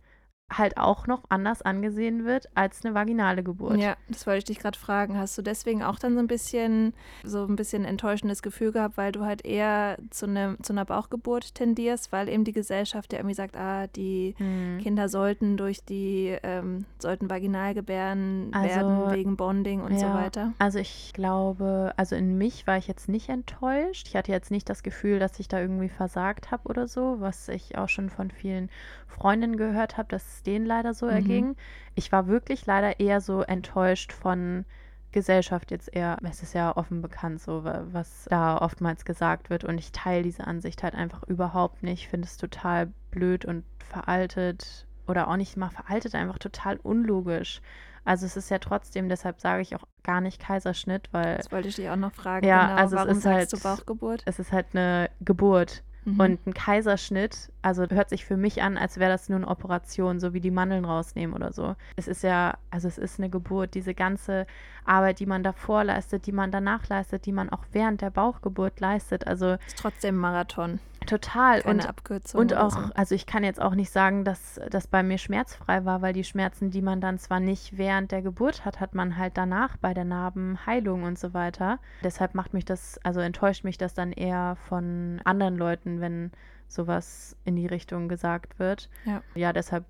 Halt 0.57 0.77
auch 0.77 1.07
noch 1.07 1.23
anders 1.29 1.61
angesehen 1.61 2.25
wird 2.25 2.49
als 2.55 2.83
eine 2.83 2.93
vaginale 2.93 3.43
Geburt. 3.43 3.77
Ja, 3.77 3.95
das 4.09 4.27
wollte 4.27 4.39
ich 4.39 4.45
dich 4.45 4.59
gerade 4.59 4.77
fragen. 4.77 5.17
Hast 5.17 5.37
du 5.37 5.41
deswegen 5.41 5.83
auch 5.83 5.99
dann 5.99 6.13
so 6.13 6.19
ein 6.19 6.27
bisschen 6.27 6.93
so 7.23 7.45
ein 7.45 7.55
bisschen 7.55 7.85
enttäuschendes 7.85 8.41
Gefühl 8.41 8.71
gehabt, 8.71 8.97
weil 8.97 9.11
du 9.11 9.25
halt 9.25 9.45
eher 9.45 9.97
zu, 10.09 10.27
ne, 10.27 10.57
zu 10.61 10.73
einer 10.73 10.85
Bauchgeburt 10.85 11.55
tendierst, 11.55 12.11
weil 12.11 12.29
eben 12.29 12.43
die 12.43 12.51
Gesellschaft 12.51 13.13
ja 13.13 13.19
irgendwie 13.19 13.35
sagt, 13.35 13.55
ah, 13.57 13.87
die 13.87 14.35
hm. 14.37 14.79
Kinder 14.81 15.09
sollten 15.09 15.57
durch 15.57 15.83
die 15.83 16.37
ähm, 16.43 16.85
sollten 16.99 17.29
vaginal 17.29 17.73
gebären 17.73 18.51
also, 18.53 18.67
werden 18.67 19.11
wegen 19.11 19.37
Bonding 19.37 19.81
und 19.81 19.93
ja, 19.93 19.99
so 19.99 20.05
weiter. 20.07 20.53
Also 20.59 20.79
ich 20.79 21.11
glaube, 21.13 21.93
also 21.97 22.15
in 22.15 22.37
mich 22.37 22.67
war 22.67 22.77
ich 22.77 22.87
jetzt 22.87 23.09
nicht 23.09 23.29
enttäuscht. 23.29 24.07
Ich 24.07 24.15
hatte 24.15 24.31
jetzt 24.31 24.51
nicht 24.51 24.69
das 24.69 24.83
Gefühl, 24.83 25.19
dass 25.19 25.39
ich 25.39 25.47
da 25.47 25.59
irgendwie 25.59 25.89
versagt 25.89 26.51
habe 26.51 26.69
oder 26.69 26.87
so, 26.87 27.17
was 27.19 27.47
ich 27.49 27.77
auch 27.77 27.89
schon 27.89 28.09
von 28.09 28.31
vielen 28.31 28.69
Freundinnen 29.07 29.57
gehört 29.57 29.97
habe, 29.97 30.09
dass 30.09 30.42
es 30.43 30.51
denen 30.53 30.65
leider 30.65 30.93
so 30.93 31.05
mhm. 31.05 31.11
erging. 31.11 31.55
Ich 31.95 32.11
war 32.11 32.27
wirklich 32.27 32.65
leider 32.65 32.99
eher 32.99 33.21
so 33.21 33.41
enttäuscht 33.41 34.11
von 34.11 34.65
Gesellschaft 35.11 35.71
jetzt 35.71 35.93
eher. 35.93 36.17
Es 36.23 36.43
ist 36.43 36.53
ja 36.53 36.75
offen 36.75 37.01
bekannt, 37.01 37.41
so 37.41 37.63
was 37.63 38.25
da 38.29 38.57
oftmals 38.57 39.05
gesagt 39.05 39.49
wird. 39.49 39.63
Und 39.63 39.77
ich 39.77 39.91
teile 39.91 40.23
diese 40.23 40.45
Ansicht 40.45 40.83
halt 40.83 40.95
einfach 40.95 41.23
überhaupt 41.23 41.83
nicht. 41.83 42.03
Ich 42.03 42.07
finde 42.09 42.27
es 42.27 42.37
total 42.37 42.91
blöd 43.11 43.45
und 43.45 43.63
veraltet 43.77 44.87
oder 45.07 45.27
auch 45.27 45.37
nicht 45.37 45.57
mal 45.57 45.69
veraltet, 45.69 46.15
einfach 46.15 46.39
total 46.39 46.77
unlogisch. 46.77 47.61
Also 48.05 48.25
es 48.25 48.35
ist 48.35 48.49
ja 48.49 48.59
trotzdem, 48.59 49.07
deshalb 49.07 49.39
sage 49.39 49.61
ich 49.61 49.75
auch 49.75 49.83
gar 50.03 50.19
nicht 50.19 50.39
Kaiserschnitt, 50.39 51.07
weil. 51.11 51.37
Das 51.37 51.51
wollte 51.51 51.69
ich 51.69 51.75
dich 51.75 51.89
auch 51.89 51.95
noch 51.95 52.13
fragen. 52.13 52.45
Ja, 52.45 52.67
genau, 52.67 52.81
also 52.81 52.95
warum 52.97 53.11
es 53.11 53.17
ist 53.17 53.23
sagst 53.23 53.37
halt, 53.37 53.53
du 53.53 53.59
Bauchgeburt? 53.59 54.23
Es 54.25 54.39
ist 54.39 54.51
halt 54.51 54.67
eine 54.73 55.09
Geburt. 55.21 55.83
Mhm. 56.05 56.19
Und 56.19 56.47
ein 56.47 56.53
Kaiserschnitt, 56.53 57.51
also 57.61 57.85
hört 57.89 58.09
sich 58.09 58.25
für 58.25 58.37
mich 58.37 58.61
an, 58.61 58.77
als 58.77 58.97
wäre 58.97 59.11
das 59.11 59.29
nur 59.29 59.37
eine 59.37 59.47
Operation, 59.47 60.19
so 60.19 60.33
wie 60.33 60.41
die 60.41 60.51
Mandeln 60.51 60.85
rausnehmen 60.85 61.35
oder 61.35 61.53
so. 61.53 61.75
Es 61.95 62.07
ist 62.07 62.23
ja, 62.23 62.57
also 62.71 62.87
es 62.87 62.97
ist 62.97 63.19
eine 63.19 63.29
Geburt, 63.29 63.73
diese 63.73 63.93
ganze 63.93 64.45
Arbeit, 64.85 65.19
die 65.19 65.25
man 65.25 65.43
davor 65.43 65.83
leistet, 65.83 66.25
die 66.25 66.31
man 66.31 66.51
danach 66.51 66.87
leistet, 66.89 67.25
die 67.25 67.31
man 67.31 67.49
auch 67.49 67.63
während 67.71 68.01
der 68.01 68.09
Bauchgeburt 68.09 68.79
leistet. 68.79 69.27
Also 69.27 69.57
ist 69.67 69.77
trotzdem 69.77 70.17
Marathon. 70.17 70.79
Total. 71.05 71.61
Keine 71.61 71.81
und, 71.81 71.89
Abkürzung. 71.89 72.41
Und 72.41 72.55
auch, 72.55 72.71
so. 72.71 72.93
also 72.95 73.15
ich 73.15 73.25
kann 73.25 73.43
jetzt 73.43 73.61
auch 73.61 73.75
nicht 73.75 73.91
sagen, 73.91 74.23
dass 74.23 74.59
das 74.69 74.87
bei 74.87 75.03
mir 75.03 75.17
schmerzfrei 75.17 75.85
war, 75.85 76.01
weil 76.01 76.13
die 76.13 76.23
Schmerzen, 76.23 76.71
die 76.71 76.81
man 76.81 77.01
dann 77.01 77.17
zwar 77.17 77.39
nicht 77.39 77.77
während 77.77 78.11
der 78.11 78.21
Geburt 78.21 78.65
hat, 78.65 78.79
hat 78.79 78.95
man 78.95 79.17
halt 79.17 79.37
danach 79.37 79.77
bei 79.77 79.93
der 79.93 80.05
Narbenheilung 80.05 81.03
und 81.03 81.19
so 81.19 81.33
weiter. 81.33 81.79
Deshalb 82.03 82.35
macht 82.35 82.53
mich 82.53 82.65
das, 82.65 82.99
also 83.03 83.19
enttäuscht 83.19 83.63
mich 83.63 83.77
das 83.77 83.93
dann 83.93 84.11
eher 84.11 84.57
von 84.67 85.21
anderen 85.23 85.57
Leuten, 85.57 86.01
wenn 86.01 86.31
sowas 86.67 87.35
in 87.45 87.55
die 87.55 87.67
Richtung 87.67 88.09
gesagt 88.09 88.59
wird. 88.59 88.89
Ja, 89.05 89.21
ja 89.35 89.53
deshalb 89.53 89.85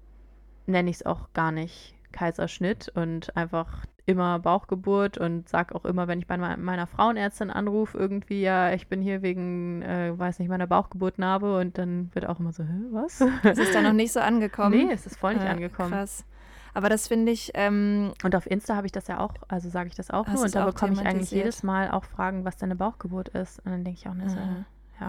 nenne 0.66 0.90
ich 0.90 0.98
es 0.98 1.06
auch 1.06 1.34
gar 1.34 1.52
nicht 1.52 1.96
Kaiserschnitt 2.12 2.90
und 2.90 3.36
einfach 3.36 3.86
immer 4.06 4.40
Bauchgeburt 4.40 5.18
und 5.18 5.48
sag 5.48 5.74
auch 5.74 5.86
immer, 5.86 6.08
wenn 6.08 6.20
ich 6.20 6.28
bei 6.28 6.38
meiner 6.38 6.88
Frauenärztin 6.88 7.50
anrufe, 7.50 7.98
irgendwie, 7.98 8.42
ja, 8.42 8.74
ich 8.74 8.88
bin 8.88 9.02
hier 9.02 9.22
wegen, 9.22 9.82
äh, 9.82 10.18
weiß 10.18 10.40
nicht, 10.40 10.50
meiner 10.50 10.68
Bauchgeburtnarbe 10.68 11.58
und 11.58 11.78
dann 11.78 12.10
wird 12.14 12.28
auch 12.28 12.40
immer 12.40 12.52
so, 12.52 12.64
Hä, 12.64 12.82
was? 12.92 13.22
Es 13.44 13.58
ist 13.58 13.74
da 13.74 13.82
noch 13.82 13.94
nicht 13.94 14.12
so 14.12 14.20
angekommen. 14.20 14.88
Nee, 14.88 14.94
es 14.94 15.06
ist 15.06 15.18
voll 15.18 15.36
nicht 15.36 15.46
ja, 15.46 15.52
angekommen. 15.52 15.92
Krass. 15.92 16.26
Aber 16.74 16.90
das 16.90 17.08
finde 17.08 17.32
ich. 17.32 17.52
Ähm, 17.54 18.14
und 18.24 18.36
auf 18.36 18.50
Insta 18.50 18.76
habe 18.76 18.88
ich 18.88 18.92
das 18.92 19.08
ja 19.08 19.20
auch, 19.20 19.34
also 19.48 19.70
sage 19.70 19.90
ich 19.90 19.96
das 19.96 20.10
auch 20.10 20.28
nur. 20.28 20.44
Und 20.44 20.56
da 20.56 20.66
bekomme 20.66 20.94
ich 20.94 21.02
eigentlich 21.02 21.32
jedes 21.32 21.64
Mal 21.64 21.92
auch 21.92 22.04
Fragen, 22.04 22.46
was 22.46 22.58
deine 22.58 22.76
Bauchgeburt 22.76 23.30
ist. 23.30 23.60
Und 23.60 23.72
dann 23.72 23.84
denke 23.84 24.00
ich 24.00 24.08
auch 24.08 24.16
nicht 24.16 24.32
so, 24.32 24.38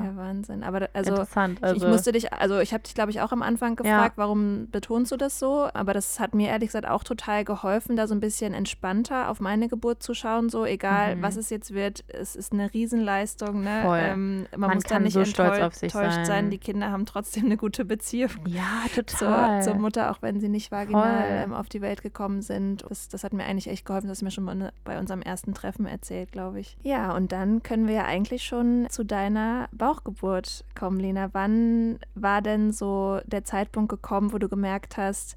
ja. 0.03 0.05
ja, 0.11 0.17
Wahnsinn. 0.17 0.63
Aber 0.63 0.89
also, 0.93 1.11
Interessant. 1.11 1.63
Also, 1.63 1.77
ich 1.77 1.91
musste 1.91 2.13
dich, 2.13 2.33
also 2.33 2.59
ich 2.59 2.73
habe 2.73 2.83
dich, 2.83 2.95
glaube 2.95 3.11
ich, 3.11 3.21
auch 3.21 3.33
am 3.33 3.43
Anfang 3.43 3.77
gefragt, 3.77 4.17
ja. 4.17 4.23
warum 4.23 4.69
betonst 4.71 5.13
du 5.13 5.17
das 5.17 5.39
so? 5.39 5.69
Aber 5.73 5.95
das 5.95 6.21
hat 6.21 6.35
mir 6.35 6.49
ehrlich 6.49 6.69
gesagt 6.69 6.89
auch 6.89 7.05
total 7.05 7.45
geholfen, 7.45 7.97
da 7.97 8.07
so 8.07 8.15
ein 8.15 8.21
bisschen 8.21 8.55
entspannter 8.55 9.29
auf 9.29 9.41
meine 9.41 9.69
Geburt 9.69 10.03
zu 10.03 10.15
schauen. 10.15 10.49
So, 10.49 10.65
egal 10.65 11.17
mhm. 11.17 11.23
was 11.23 11.37
es 11.37 11.51
jetzt 11.51 11.75
wird, 11.75 12.05
es 12.09 12.37
ist 12.37 12.53
eine 12.53 12.73
Riesenleistung. 12.73 13.63
Ne? 13.63 13.83
Ähm, 13.85 14.47
man, 14.53 14.61
man, 14.61 14.75
muss 14.75 14.85
kann 14.85 15.03
nicht 15.03 15.15
so 15.15 15.25
stolz 15.25 15.61
auf 15.61 15.75
sich 15.75 15.93
sein. 15.93 16.25
sein. 16.25 16.51
Die 16.51 16.59
Kinder 16.59 16.91
haben 16.91 17.07
trotzdem 17.07 17.45
eine 17.47 17.57
gute 17.57 17.85
Beziehung. 17.85 18.31
Ja, 18.47 18.83
total. 18.95 19.63
Zur, 19.63 19.73
zur 19.73 19.81
Mutter, 19.81 20.11
auch 20.11 20.23
wenn 20.23 20.41
sie 20.41 20.49
nicht 20.49 20.71
vaginal 20.71 21.27
ähm, 21.29 21.53
auf 21.53 21.69
die 21.69 21.81
Welt 21.81 22.03
gekommen 22.03 22.43
sind. 22.43 22.85
Das, 22.89 23.09
das 23.09 23.25
hat 23.25 23.33
mir 23.33 23.45
eigentlich 23.45 23.69
echt 23.69 23.85
geholfen. 23.85 24.09
Das 24.09 24.19
hast 24.19 24.23
mir 24.23 24.31
schon 24.31 24.45
mal 24.45 24.73
bei 24.85 24.99
unserem 24.99 25.23
ersten 25.23 25.55
Treffen 25.55 25.87
erzählt, 25.87 26.33
glaube 26.33 26.61
ich. 26.61 26.77
Ja, 26.83 27.15
und 27.15 27.33
dann 27.33 27.63
können 27.63 27.87
wir 27.87 27.95
ja 27.95 28.05
eigentlich 28.05 28.45
schon 28.45 28.87
zu 28.91 29.05
deiner 29.05 29.69
Bauchgeburt 29.85 30.65
kommen, 30.75 30.99
Lena. 30.99 31.29
Wann 31.35 31.99
war 32.15 32.41
denn 32.41 32.73
so 32.73 33.21
der 33.27 33.45
Zeitpunkt 33.45 33.91
gekommen, 33.91 34.33
wo 34.33 34.39
du 34.39 34.49
gemerkt 34.49 34.97
hast, 34.97 35.37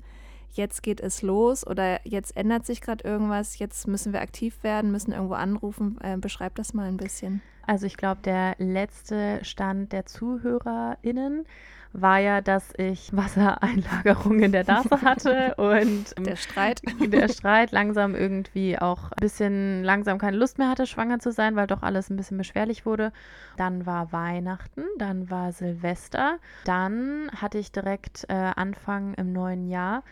jetzt 0.53 0.83
geht 0.83 1.01
es 1.01 1.21
los 1.21 1.67
oder 1.67 1.99
jetzt 2.07 2.37
ändert 2.37 2.65
sich 2.65 2.79
gerade 2.79 3.05
irgendwas, 3.05 3.59
jetzt 3.59 3.89
müssen 3.89 4.13
wir 4.13 4.21
aktiv 4.21 4.63
werden, 4.63 4.89
müssen 4.93 5.11
irgendwo 5.11 5.33
anrufen? 5.33 5.97
Äh, 6.01 6.15
beschreib 6.15 6.55
das 6.55 6.73
mal 6.73 6.87
ein 6.87 6.95
bisschen. 6.95 7.41
Also 7.65 7.87
ich 7.87 7.97
glaube, 7.97 8.21
der 8.23 8.55
letzte 8.57 9.43
Stand 9.43 9.91
der 9.91 10.05
ZuhörerInnen 10.05 11.45
war 11.93 12.19
ja, 12.19 12.41
dass 12.41 12.73
ich 12.77 13.15
Wassereinlagerung 13.15 14.39
in 14.39 14.51
der 14.51 14.65
Nase 14.65 14.89
hatte 15.01 15.55
und 15.55 16.13
der 16.25 16.35
Streit. 16.35 16.81
Der 16.99 17.27
Streit 17.29 17.71
langsam 17.71 18.15
irgendwie 18.15 18.77
auch 18.77 19.11
ein 19.11 19.21
bisschen 19.21 19.83
langsam 19.83 20.17
keine 20.17 20.37
Lust 20.37 20.57
mehr 20.57 20.69
hatte, 20.69 20.85
schwanger 20.85 21.19
zu 21.19 21.31
sein, 21.31 21.55
weil 21.55 21.67
doch 21.67 21.83
alles 21.83 22.09
ein 22.09 22.17
bisschen 22.17 22.37
beschwerlich 22.37 22.85
wurde. 22.85 23.11
Dann 23.57 23.85
war 23.85 24.11
Weihnachten, 24.11 24.83
dann 24.97 25.29
war 25.29 25.51
Silvester, 25.51 26.37
dann 26.65 27.29
hatte 27.35 27.57
ich 27.57 27.71
direkt 27.71 28.25
äh, 28.29 28.33
Anfang 28.33 29.13
im 29.15 29.33
neuen 29.33 29.67
Jahr 29.67 30.03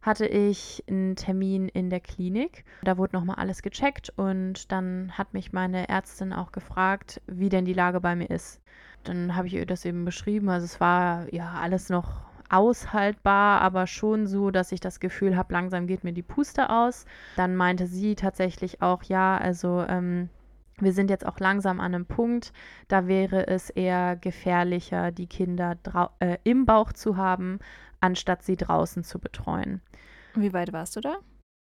hatte 0.00 0.26
ich 0.26 0.82
einen 0.88 1.16
Termin 1.16 1.68
in 1.68 1.90
der 1.90 2.00
Klinik. 2.00 2.64
Da 2.82 2.96
wurde 2.96 3.16
nochmal 3.16 3.36
alles 3.36 3.62
gecheckt 3.62 4.10
und 4.16 4.70
dann 4.72 5.12
hat 5.18 5.34
mich 5.34 5.52
meine 5.52 5.88
Ärztin 5.88 6.32
auch 6.32 6.52
gefragt, 6.52 7.20
wie 7.26 7.48
denn 7.48 7.64
die 7.64 7.74
Lage 7.74 8.00
bei 8.00 8.14
mir 8.14 8.30
ist. 8.30 8.60
Dann 9.08 9.34
habe 9.34 9.46
ich 9.46 9.54
ihr 9.54 9.64
das 9.64 9.86
eben 9.86 10.04
beschrieben. 10.04 10.50
Also 10.50 10.66
es 10.66 10.80
war 10.80 11.32
ja 11.32 11.54
alles 11.54 11.88
noch 11.88 12.20
aushaltbar, 12.50 13.60
aber 13.60 13.86
schon 13.86 14.26
so, 14.26 14.50
dass 14.50 14.70
ich 14.72 14.80
das 14.80 15.00
Gefühl 15.00 15.36
habe, 15.36 15.52
langsam 15.52 15.86
geht 15.86 16.04
mir 16.04 16.12
die 16.12 16.22
Puste 16.22 16.70
aus. 16.70 17.06
Dann 17.36 17.56
meinte 17.56 17.86
sie 17.86 18.14
tatsächlich 18.14 18.82
auch, 18.82 19.02
ja, 19.02 19.38
also 19.38 19.84
ähm, 19.88 20.28
wir 20.78 20.92
sind 20.92 21.10
jetzt 21.10 21.26
auch 21.26 21.40
langsam 21.40 21.80
an 21.80 21.94
einem 21.94 22.06
Punkt, 22.06 22.52
da 22.88 23.06
wäre 23.06 23.46
es 23.46 23.70
eher 23.70 24.16
gefährlicher, 24.16 25.10
die 25.10 25.26
Kinder 25.26 25.76
äh, 26.20 26.36
im 26.44 26.66
Bauch 26.66 26.92
zu 26.92 27.16
haben, 27.16 27.58
anstatt 28.00 28.42
sie 28.42 28.56
draußen 28.56 29.04
zu 29.04 29.18
betreuen. 29.18 29.80
Wie 30.34 30.52
weit 30.52 30.72
warst 30.72 30.96
du 30.96 31.00
da? 31.00 31.16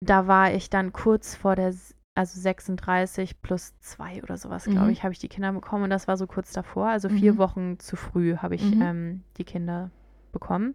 Da 0.04 0.26
war 0.26 0.52
ich 0.52 0.68
dann 0.68 0.92
kurz 0.92 1.34
vor 1.34 1.56
der 1.56 1.72
also 2.16 2.40
36 2.40 3.42
plus 3.42 3.78
2 3.80 4.22
oder 4.22 4.36
sowas, 4.36 4.66
mhm. 4.66 4.72
glaube 4.72 4.92
ich, 4.92 5.02
habe 5.02 5.12
ich 5.12 5.18
die 5.18 5.28
Kinder 5.28 5.52
bekommen. 5.52 5.84
Und 5.84 5.90
das 5.90 6.08
war 6.08 6.16
so 6.16 6.26
kurz 6.26 6.52
davor. 6.52 6.88
Also 6.88 7.08
vier 7.08 7.34
mhm. 7.34 7.38
Wochen 7.38 7.78
zu 7.78 7.94
früh 7.94 8.36
habe 8.36 8.54
ich 8.54 8.64
mhm. 8.64 8.82
ähm, 8.82 9.22
die 9.36 9.44
Kinder 9.44 9.90
bekommen. 10.32 10.74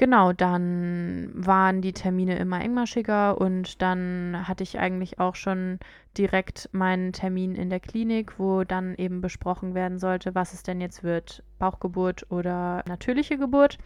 Genau, 0.00 0.32
dann 0.32 1.30
waren 1.34 1.82
die 1.82 1.92
Termine 1.92 2.38
immer 2.38 2.62
engmaschiger 2.62 3.38
und 3.38 3.82
dann 3.82 4.48
hatte 4.48 4.62
ich 4.62 4.78
eigentlich 4.78 5.18
auch 5.18 5.34
schon 5.34 5.78
direkt 6.16 6.70
meinen 6.72 7.12
Termin 7.12 7.54
in 7.54 7.68
der 7.68 7.80
Klinik, 7.80 8.38
wo 8.38 8.64
dann 8.64 8.94
eben 8.94 9.20
besprochen 9.20 9.74
werden 9.74 9.98
sollte, 9.98 10.34
was 10.34 10.54
es 10.54 10.62
denn 10.62 10.80
jetzt 10.80 11.04
wird, 11.04 11.42
Bauchgeburt 11.58 12.30
oder 12.30 12.82
natürliche 12.88 13.36
Geburt. 13.36 13.76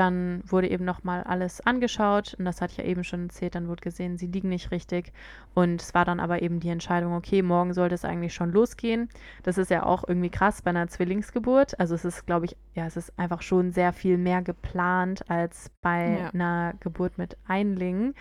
Dann 0.00 0.42
wurde 0.46 0.70
eben 0.70 0.86
nochmal 0.86 1.24
alles 1.24 1.60
angeschaut 1.60 2.34
und 2.38 2.46
das 2.46 2.62
hatte 2.62 2.72
ich 2.72 2.78
ja 2.78 2.84
eben 2.84 3.04
schon 3.04 3.24
erzählt, 3.24 3.54
dann 3.54 3.68
wurde 3.68 3.82
gesehen, 3.82 4.16
sie 4.16 4.28
liegen 4.28 4.48
nicht 4.48 4.70
richtig 4.70 5.12
und 5.52 5.82
es 5.82 5.92
war 5.92 6.06
dann 6.06 6.20
aber 6.20 6.40
eben 6.40 6.58
die 6.58 6.70
Entscheidung, 6.70 7.12
okay, 7.12 7.42
morgen 7.42 7.74
sollte 7.74 7.96
es 7.96 8.06
eigentlich 8.06 8.32
schon 8.32 8.50
losgehen. 8.50 9.10
Das 9.42 9.58
ist 9.58 9.70
ja 9.70 9.84
auch 9.84 10.04
irgendwie 10.08 10.30
krass 10.30 10.62
bei 10.62 10.70
einer 10.70 10.88
Zwillingsgeburt. 10.88 11.78
Also 11.78 11.94
es 11.94 12.06
ist, 12.06 12.24
glaube 12.24 12.46
ich, 12.46 12.56
ja, 12.74 12.86
es 12.86 12.96
ist 12.96 13.12
einfach 13.18 13.42
schon 13.42 13.72
sehr 13.72 13.92
viel 13.92 14.16
mehr 14.16 14.40
geplant 14.40 15.28
als 15.28 15.70
bei 15.82 16.18
ja. 16.18 16.30
einer 16.30 16.72
Geburt 16.80 17.18
mit 17.18 17.36
Einlingen. 17.46 18.14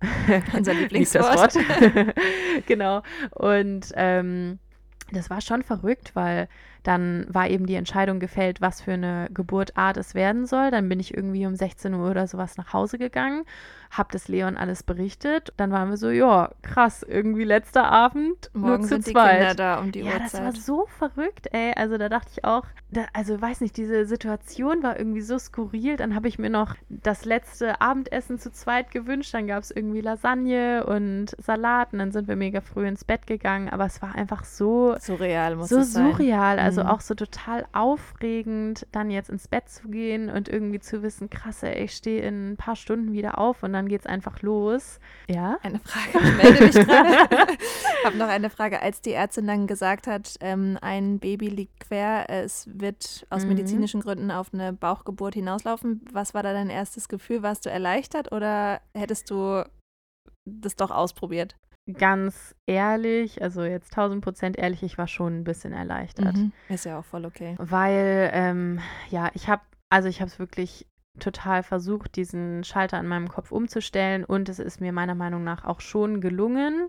Unser 0.56 0.72
Lieblingswort. 0.72 1.58
genau. 2.66 3.02
Und 3.32 3.92
ähm, 3.96 4.60
das 5.12 5.28
war 5.28 5.42
schon 5.42 5.62
verrückt, 5.62 6.12
weil 6.14 6.48
dann 6.82 7.26
war 7.28 7.48
eben 7.48 7.66
die 7.66 7.74
Entscheidung 7.74 8.20
gefällt, 8.20 8.60
was 8.60 8.80
für 8.80 8.92
eine 8.92 9.28
Geburtart 9.32 9.96
es 9.96 10.14
werden 10.14 10.46
soll. 10.46 10.70
Dann 10.70 10.88
bin 10.88 11.00
ich 11.00 11.14
irgendwie 11.14 11.46
um 11.46 11.54
16 11.54 11.94
Uhr 11.94 12.10
oder 12.10 12.26
sowas 12.26 12.56
nach 12.56 12.72
Hause 12.72 12.98
gegangen 12.98 13.44
habe 13.92 14.08
das 14.10 14.26
Leon 14.28 14.56
alles 14.56 14.82
berichtet. 14.82 15.52
Dann 15.58 15.70
waren 15.70 15.90
wir 15.90 15.98
so, 15.98 16.08
ja, 16.08 16.50
krass, 16.62 17.04
irgendwie 17.06 17.44
letzter 17.44 17.84
Abend 17.84 18.50
Morgen 18.54 18.68
nur 18.68 18.80
zu 18.80 18.88
sind 18.88 19.04
zweit. 19.06 19.34
die 19.34 19.38
Kinder 19.38 19.54
da 19.54 19.80
um 19.80 19.92
die 19.92 20.00
ja, 20.00 20.06
Uhrzeit. 20.06 20.32
das 20.32 20.40
war 20.40 20.52
so 20.52 20.86
verrückt, 20.86 21.48
ey. 21.52 21.72
Also 21.76 21.98
da 21.98 22.08
dachte 22.08 22.30
ich 22.32 22.44
auch, 22.44 22.64
da, 22.90 23.04
also 23.12 23.40
weiß 23.40 23.60
nicht, 23.60 23.76
diese 23.76 24.06
Situation 24.06 24.82
war 24.82 24.98
irgendwie 24.98 25.20
so 25.20 25.38
skurril. 25.38 25.96
Dann 25.96 26.14
habe 26.14 26.26
ich 26.26 26.38
mir 26.38 26.48
noch 26.48 26.74
das 26.88 27.26
letzte 27.26 27.82
Abendessen 27.82 28.38
zu 28.38 28.50
zweit 28.50 28.90
gewünscht. 28.90 29.34
Dann 29.34 29.46
gab 29.46 29.62
es 29.62 29.70
irgendwie 29.70 30.00
Lasagne 30.00 30.86
und 30.86 31.36
Salat 31.38 31.92
und 31.92 31.98
dann 31.98 32.12
sind 32.12 32.28
wir 32.28 32.36
mega 32.36 32.62
früh 32.62 32.86
ins 32.86 33.04
Bett 33.04 33.26
gegangen. 33.26 33.68
Aber 33.68 33.84
es 33.84 34.00
war 34.00 34.14
einfach 34.14 34.44
so 34.44 34.96
surreal, 35.00 35.56
muss 35.56 35.68
so 35.68 35.80
es 35.80 35.92
sein. 35.92 36.12
surreal, 36.12 36.58
also 36.58 36.71
mhm. 36.80 36.88
auch 36.88 37.00
so 37.00 37.14
total 37.14 37.66
aufregend, 37.72 38.86
dann 38.92 39.10
jetzt 39.10 39.30
ins 39.30 39.48
Bett 39.48 39.68
zu 39.68 39.88
gehen 39.88 40.30
und 40.30 40.48
irgendwie 40.48 40.80
zu 40.80 41.02
wissen, 41.02 41.28
krass, 41.30 41.62
ey, 41.62 41.84
ich 41.84 41.96
stehe 41.96 42.22
in 42.22 42.52
ein 42.52 42.56
paar 42.56 42.76
Stunden 42.76 43.12
wieder 43.12 43.38
auf 43.38 43.62
und 43.62 43.72
dann 43.72 43.88
geht 43.88 44.00
es 44.00 44.06
einfach 44.06 44.42
los. 44.42 45.00
Ja? 45.28 45.58
Eine 45.62 45.80
Frage, 45.80 46.24
ich 46.24 46.42
melde 46.42 46.64
mich 46.64 46.74
gerade. 46.86 47.52
ich 47.52 48.04
habe 48.04 48.16
noch 48.16 48.28
eine 48.28 48.50
Frage. 48.50 48.80
Als 48.80 49.00
die 49.00 49.12
Ärztin 49.12 49.46
dann 49.46 49.66
gesagt 49.66 50.06
hat, 50.06 50.36
ähm, 50.40 50.78
ein 50.80 51.18
Baby 51.18 51.48
liegt 51.48 51.80
quer, 51.80 52.28
es 52.28 52.68
wird 52.72 53.26
aus 53.30 53.42
mhm. 53.42 53.50
medizinischen 53.50 54.00
Gründen 54.00 54.30
auf 54.30 54.52
eine 54.52 54.72
Bauchgeburt 54.72 55.34
hinauslaufen, 55.34 56.04
was 56.12 56.34
war 56.34 56.42
da 56.42 56.52
dein 56.52 56.70
erstes 56.70 57.08
Gefühl? 57.08 57.42
Warst 57.42 57.66
du 57.66 57.70
erleichtert 57.70 58.32
oder 58.32 58.80
hättest 58.94 59.30
du 59.30 59.64
das 60.44 60.76
doch 60.76 60.90
ausprobiert? 60.90 61.56
Ganz 61.98 62.54
ehrlich, 62.66 63.42
also 63.42 63.62
jetzt 63.62 63.92
1000 63.92 64.22
Prozent 64.22 64.58
ehrlich, 64.58 64.82
ich 64.82 64.98
war 64.98 65.08
schon 65.08 65.40
ein 65.40 65.44
bisschen 65.44 65.72
erleichtert. 65.72 66.36
Mhm. 66.36 66.52
Ist 66.68 66.84
ja 66.84 66.98
auch 66.98 67.04
voll 67.04 67.24
okay. 67.24 67.54
Weil, 67.58 68.30
ähm, 68.32 68.80
ja, 69.10 69.30
ich 69.34 69.48
habe, 69.48 69.62
also 69.90 70.08
ich 70.08 70.20
habe 70.20 70.30
es 70.30 70.38
wirklich 70.38 70.86
total 71.18 71.62
versucht, 71.62 72.16
diesen 72.16 72.64
Schalter 72.64 72.98
in 72.98 73.06
meinem 73.06 73.28
Kopf 73.28 73.52
umzustellen 73.52 74.24
und 74.24 74.48
es 74.48 74.58
ist 74.58 74.80
mir 74.80 74.92
meiner 74.92 75.14
Meinung 75.14 75.44
nach 75.44 75.64
auch 75.64 75.80
schon 75.80 76.20
gelungen. 76.20 76.88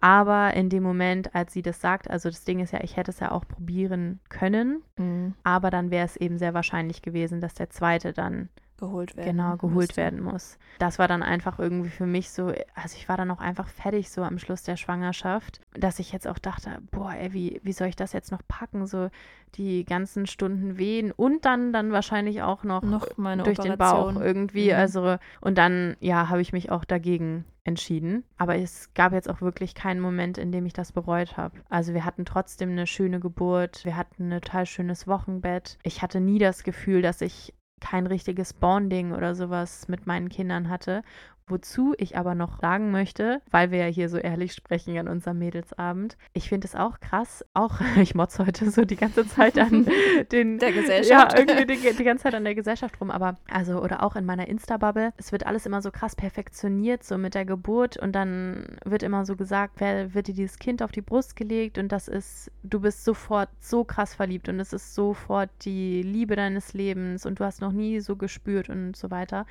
Aber 0.00 0.52
in 0.54 0.68
dem 0.68 0.82
Moment, 0.82 1.34
als 1.34 1.52
sie 1.52 1.62
das 1.62 1.80
sagt, 1.80 2.10
also 2.10 2.28
das 2.28 2.44
Ding 2.44 2.60
ist 2.60 2.72
ja, 2.72 2.82
ich 2.82 2.96
hätte 2.96 3.10
es 3.10 3.20
ja 3.20 3.30
auch 3.30 3.46
probieren 3.46 4.20
können, 4.28 4.82
mhm. 4.98 5.34
aber 5.44 5.70
dann 5.70 5.90
wäre 5.90 6.04
es 6.04 6.16
eben 6.16 6.36
sehr 6.36 6.52
wahrscheinlich 6.52 7.00
gewesen, 7.00 7.40
dass 7.40 7.54
der 7.54 7.70
zweite 7.70 8.12
dann 8.12 8.50
geholt 8.76 9.16
werden 9.16 9.36
genau 9.36 9.56
geholt 9.56 9.74
müsste. 9.88 9.96
werden 9.96 10.22
muss. 10.22 10.58
Das 10.78 10.98
war 10.98 11.08
dann 11.08 11.22
einfach 11.22 11.58
irgendwie 11.58 11.88
für 11.90 12.06
mich 12.06 12.30
so, 12.30 12.48
also 12.74 12.96
ich 12.96 13.08
war 13.08 13.16
dann 13.16 13.30
auch 13.30 13.40
einfach 13.40 13.68
fertig 13.68 14.10
so 14.10 14.22
am 14.22 14.38
Schluss 14.38 14.62
der 14.62 14.76
Schwangerschaft, 14.76 15.60
dass 15.74 15.98
ich 15.98 16.12
jetzt 16.12 16.26
auch 16.26 16.38
dachte, 16.38 16.78
boah, 16.90 17.12
ey, 17.14 17.32
wie, 17.32 17.60
wie 17.62 17.72
soll 17.72 17.88
ich 17.88 17.96
das 17.96 18.12
jetzt 18.12 18.32
noch 18.32 18.42
packen, 18.48 18.86
so 18.86 19.08
die 19.54 19.84
ganzen 19.84 20.26
Stunden 20.26 20.76
wehen 20.78 21.12
und 21.12 21.44
dann 21.44 21.72
dann 21.72 21.92
wahrscheinlich 21.92 22.42
auch 22.42 22.64
noch, 22.64 22.82
Noch 22.82 23.06
durch 23.44 23.58
den 23.58 23.78
Bauch 23.78 23.98
Operation. 24.08 24.22
irgendwie, 24.22 24.72
Mhm. 24.72 24.78
also 24.78 25.16
und 25.40 25.56
dann 25.58 25.96
ja, 26.00 26.28
habe 26.28 26.40
ich 26.40 26.52
mich 26.52 26.70
auch 26.72 26.84
dagegen 26.84 27.44
entschieden, 27.66 28.24
aber 28.36 28.56
es 28.56 28.92
gab 28.94 29.12
jetzt 29.12 29.30
auch 29.30 29.40
wirklich 29.40 29.74
keinen 29.74 30.00
Moment, 30.00 30.36
in 30.36 30.52
dem 30.52 30.66
ich 30.66 30.74
das 30.74 30.92
bereut 30.92 31.36
habe. 31.38 31.56
Also 31.70 31.94
wir 31.94 32.04
hatten 32.04 32.24
trotzdem 32.26 32.70
eine 32.70 32.86
schöne 32.86 33.20
Geburt, 33.20 33.84
wir 33.84 33.96
hatten 33.96 34.30
ein 34.32 34.40
total 34.42 34.66
schönes 34.66 35.06
Wochenbett. 35.06 35.78
Ich 35.82 36.02
hatte 36.02 36.20
nie 36.20 36.38
das 36.38 36.62
Gefühl, 36.62 37.00
dass 37.00 37.22
ich 37.22 37.54
kein 37.84 38.06
richtiges 38.06 38.54
Bonding 38.54 39.12
oder 39.12 39.34
sowas 39.34 39.88
mit 39.88 40.06
meinen 40.06 40.30
Kindern 40.30 40.68
hatte. 40.70 41.02
Wozu 41.46 41.92
ich 41.98 42.16
aber 42.16 42.34
noch 42.34 42.60
sagen 42.60 42.90
möchte, 42.90 43.42
weil 43.50 43.70
wir 43.70 43.78
ja 43.80 43.86
hier 43.86 44.08
so 44.08 44.16
ehrlich 44.16 44.54
sprechen 44.54 44.96
an 44.96 45.08
unserem 45.08 45.38
Mädelsabend, 45.38 46.16
ich 46.32 46.48
finde 46.48 46.66
es 46.66 46.74
auch 46.74 47.00
krass, 47.00 47.44
auch 47.52 47.80
ich 48.00 48.14
motz 48.14 48.38
heute 48.38 48.70
so 48.70 48.86
die 48.86 48.96
ganze 48.96 49.28
Zeit 49.28 49.58
an 49.58 49.86
den 50.32 50.58
Der 50.58 50.72
Gesellschaft. 50.72 51.34
Ja, 51.34 51.38
irgendwie 51.38 51.66
die, 51.66 51.96
die 51.96 52.04
ganze 52.04 52.22
Zeit 52.22 52.34
an 52.34 52.44
der 52.44 52.54
Gesellschaft 52.54 52.98
rum, 52.98 53.10
aber 53.10 53.36
also 53.50 53.82
oder 53.82 54.02
auch 54.02 54.16
in 54.16 54.24
meiner 54.24 54.48
Insta-Bubble, 54.48 55.12
es 55.18 55.32
wird 55.32 55.44
alles 55.44 55.66
immer 55.66 55.82
so 55.82 55.90
krass 55.90 56.16
perfektioniert, 56.16 57.04
so 57.04 57.18
mit 57.18 57.34
der 57.34 57.44
Geburt 57.44 57.98
und 57.98 58.12
dann 58.12 58.78
wird 58.86 59.02
immer 59.02 59.26
so 59.26 59.36
gesagt, 59.36 59.74
wer 59.80 60.14
wird 60.14 60.28
dir 60.28 60.34
dieses 60.34 60.58
Kind 60.58 60.82
auf 60.82 60.92
die 60.92 61.02
Brust 61.02 61.36
gelegt 61.36 61.76
und 61.76 61.92
das 61.92 62.08
ist, 62.08 62.50
du 62.62 62.80
bist 62.80 63.04
sofort 63.04 63.50
so 63.60 63.84
krass 63.84 64.14
verliebt 64.14 64.48
und 64.48 64.60
es 64.60 64.72
ist 64.72 64.94
sofort 64.94 65.50
die 65.66 66.00
Liebe 66.00 66.36
deines 66.36 66.72
Lebens 66.72 67.26
und 67.26 67.38
du 67.38 67.44
hast 67.44 67.60
noch 67.60 67.72
nie 67.72 68.00
so 68.00 68.16
gespürt 68.16 68.70
und 68.70 68.96
so 68.96 69.10
weiter. 69.10 69.44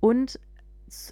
Und 0.00 0.38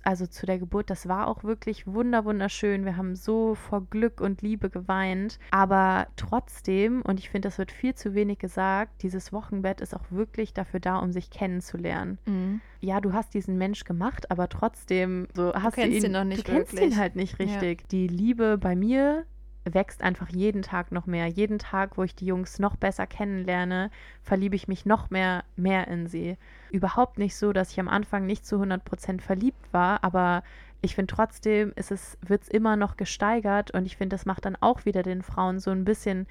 also 0.05 0.27
zu 0.27 0.47
der 0.47 0.59
Geburt, 0.59 0.91
das 0.91 1.09
war 1.09 1.29
auch 1.29 1.45
wirklich 1.45 1.87
wunder 1.87 2.25
wunderschön. 2.25 2.85
Wir 2.85 2.97
haben 2.97 3.17
so 3.17 3.55
vor 3.55 3.87
Glück 3.87 4.21
und 4.21 4.43
Liebe 4.43 4.71
geweint, 4.71 5.39
aber 5.51 6.07
trotzdem 6.17 7.03
und 7.03 7.19
ich 7.19 7.31
finde, 7.31 7.49
das 7.49 7.59
wird 7.59 7.73
viel 7.73 7.95
zu 7.95 8.15
wenig 8.15 8.39
gesagt, 8.39 9.03
dieses 9.03 9.33
Wochenbett 9.33 9.81
ist 9.81 9.95
auch 9.95 10.05
wirklich 10.11 10.53
dafür 10.53 10.81
da, 10.81 10.99
um 10.99 11.13
sich 11.13 11.31
kennenzulernen. 11.31 12.19
Mhm. 12.27 12.61
Ja, 12.81 13.01
du 13.01 13.13
hast 13.13 13.35
diesen 13.35 13.59
Mensch 13.59 13.85
gemacht, 13.85 14.31
aber 14.31 14.49
trotzdem 14.49 15.29
so 15.35 15.53
hast 15.55 15.77
du 15.77 15.83
kennst 15.83 15.99
ihn, 15.99 16.05
ihn 16.07 16.13
noch 16.13 16.25
nicht 16.25 16.47
du 16.47 16.53
kennst 16.53 16.73
wirklich. 16.73 16.93
ihn 16.93 16.99
halt 16.99 17.17
nicht 17.17 17.39
richtig. 17.39 17.89
Die 17.89 18.09
Liebe 18.09 18.59
bei 18.59 18.77
mir 18.77 19.25
wächst 19.65 20.03
einfach 20.03 20.29
jeden 20.29 20.63
Tag 20.63 20.93
noch 20.93 21.07
mehr. 21.07 21.27
Jeden 21.27 21.59
Tag, 21.59 21.97
wo 21.97 22.03
ich 22.03 22.15
die 22.15 22.27
Jungs 22.27 22.59
noch 22.59 22.77
besser 22.77 23.07
kennenlerne, 23.07 23.91
verliebe 24.23 24.57
ich 24.57 24.69
mich 24.69 24.87
noch 24.87 25.11
mehr, 25.11 25.45
mehr 25.57 25.89
in 25.89 26.07
sie. 26.07 26.37
Überhaupt 26.73 27.19
nicht 27.19 27.37
so, 27.37 27.53
dass 27.53 27.71
ich 27.71 27.79
am 27.81 27.89
Anfang 27.89 28.25
nicht 28.27 28.47
zu 28.47 28.57
100% 28.57 29.21
verliebt 29.21 29.73
war, 29.73 30.03
aber 30.03 30.43
ich 30.81 30.95
finde 30.95 31.15
trotzdem, 31.15 31.73
ist 31.77 31.93
es, 31.93 32.17
wird 32.27 32.43
es 32.43 32.49
immer 32.49 32.77
noch 32.77 32.97
gesteigert 32.97 33.71
und 33.73 33.85
ich 33.87 33.97
finde, 33.97 34.15
das 34.17 34.27
macht 34.27 34.45
dann 34.47 34.57
auch 34.61 34.85
wieder 34.85 35.03
den 35.03 35.23
Frauen 35.23 35.61
so 35.61 35.71
ein 35.71 35.85
bisschen 35.85 36.27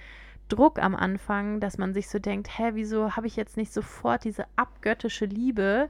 Druck 0.49 0.79
am 0.83 0.95
Anfang, 0.95 1.59
dass 1.61 1.77
man 1.77 1.93
sich 1.93 2.09
so 2.09 2.19
denkt, 2.19 2.57
hä, 2.57 2.71
wieso 2.73 3.15
habe 3.15 3.27
ich 3.27 3.35
jetzt 3.37 3.55
nicht 3.55 3.71
sofort 3.71 4.23
diese 4.25 4.45
abgöttische 4.57 5.25
Liebe, 5.25 5.87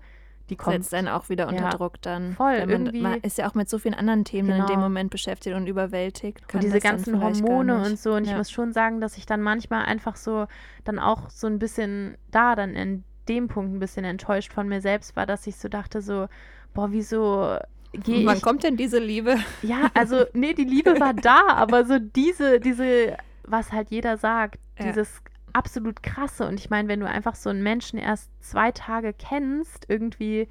die 0.51 0.57
kommt. 0.57 0.75
Setzt 0.83 0.93
einen 0.93 1.07
auch 1.07 1.29
wieder 1.29 1.47
unter 1.47 1.63
Ja, 1.63 1.69
Druck 1.69 2.01
dann. 2.01 2.33
voll, 2.33 2.59
man, 2.59 2.69
irgendwie- 2.69 3.01
man 3.01 3.21
ist 3.21 3.37
ja 3.37 3.49
auch 3.49 3.55
mit 3.55 3.69
so 3.69 3.79
vielen 3.79 3.93
anderen 3.95 4.25
Themen 4.25 4.49
in 4.49 4.57
dem 4.57 4.65
Genau. 4.67 4.79
Moment 4.81 5.09
beschäftigt 5.09 5.55
und 5.55 5.65
überwältigt. 5.65 6.47
Kann 6.47 6.59
und 6.59 6.63
diese 6.65 6.79
dann 6.79 6.91
ganzen 6.91 7.21
Hormone 7.23 7.77
und 7.83 7.97
so. 7.97 8.13
Und 8.15 8.25
ich 8.25 8.31
Ja. 8.31 8.37
muss 8.37 8.51
schon 8.51 8.73
sagen, 8.73 8.99
dass 8.99 9.17
ich 9.17 9.25
dann 9.25 9.41
manchmal 9.41 9.85
einfach 9.85 10.17
so 10.17 10.45
dann 10.83 10.99
auch 10.99 11.29
so 11.29 11.47
ein 11.47 11.57
bisschen 11.57 12.17
da 12.31 12.55
dann 12.55 12.75
in 12.75 13.03
dem 13.31 13.47
Punkt 13.47 13.73
ein 13.73 13.79
bisschen 13.79 14.05
enttäuscht 14.05 14.53
von 14.53 14.67
mir 14.67 14.81
selbst 14.81 15.15
war, 15.15 15.25
dass 15.25 15.47
ich 15.47 15.55
so 15.55 15.69
dachte 15.69 16.01
so, 16.01 16.27
boah, 16.73 16.91
wieso 16.91 17.57
gehe 17.93 18.25
Wann 18.25 18.37
ich 18.37 18.43
kommt 18.43 18.63
denn 18.63 18.77
diese 18.77 18.99
Liebe? 18.99 19.35
Ja, 19.61 19.89
also, 19.93 20.25
nee, 20.33 20.53
die 20.53 20.63
Liebe 20.65 20.99
war 20.99 21.13
da, 21.13 21.47
aber 21.49 21.85
so 21.85 21.99
diese, 21.99 22.59
diese, 22.59 23.17
was 23.43 23.71
halt 23.71 23.89
jeder 23.89 24.17
sagt, 24.17 24.59
Ja. 24.79 24.85
dieses 24.87 25.21
absolut 25.53 26.01
krasse. 26.01 26.47
Und 26.47 26.59
ich 26.59 26.69
meine, 26.69 26.87
wenn 26.87 26.99
du 27.01 27.07
einfach 27.07 27.35
so 27.35 27.49
einen 27.49 27.63
Menschen 27.63 27.99
erst 27.99 28.29
zwei 28.41 28.71
Tage 28.71 29.13
kennst, 29.13 29.85
irgendwie, 29.89 30.47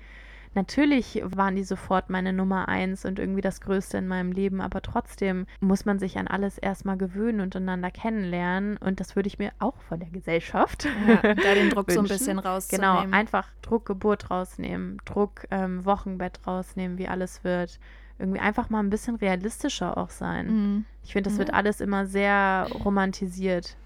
natürlich 0.55 1.23
waren 1.25 1.57
die 1.57 1.63
sofort 1.65 2.11
meine 2.11 2.33
Nummer 2.33 2.69
eins 2.69 3.05
und 3.05 3.19
irgendwie 3.19 3.41
das 3.41 3.61
Größte 3.61 3.99
in 3.99 4.09
meinem 4.09 4.33
Leben, 4.33 4.61
aber 4.61 4.83
trotzdem 4.83 5.47
muss 5.61 5.85
man 5.85 5.99
sich 5.99 6.19
an 6.19 6.27
alles 6.27 6.59
erstmal 6.59 6.97
gewöhnen 6.97 7.41
und 7.41 7.55
einander 7.57 7.91
kennenlernen. 7.91 8.77
Und 8.79 9.01
das 9.01 9.17
würde 9.17 9.29
ich 9.29 9.39
mir 9.39 9.53
auch 9.59 9.77
von 9.89 10.01
der 10.01 10.11
Gesellschaft 10.11 10.87
Ja, 11.07 11.35
da 11.35 11.55
den 11.55 11.71
Druck 11.71 11.91
so 11.91 12.01
ein 12.01 12.05
wünschen. 12.09 12.19
bisschen 12.19 12.39
rauszunehmen. 12.39 13.03
Genau, 13.05 13.17
einfach 13.17 13.49
Druck 13.63 13.87
Geburt 13.87 14.31
rausnehmen, 14.31 14.99
Druck 15.05 15.47
ähm, 15.51 15.85
Wochenbett 15.85 16.47
rausnehmen, 16.47 16.99
wie 16.99 17.09
alles 17.09 17.45
wird. 17.45 17.79
Irgendwie 18.19 18.41
einfach 18.41 18.69
mal 18.69 18.81
ein 18.81 18.91
bisschen 18.91 19.17
realistischer 19.17 19.97
auch 19.97 20.11
sein. 20.11 20.47
Mhm. 20.47 20.85
Ich 21.05 21.13
finde, 21.15 21.31
das 21.31 21.35
Ja. 21.35 21.39
wird 21.39 21.55
alles 21.55 21.81
immer 21.81 22.05
sehr 22.07 22.67
romantisiert 22.85 23.77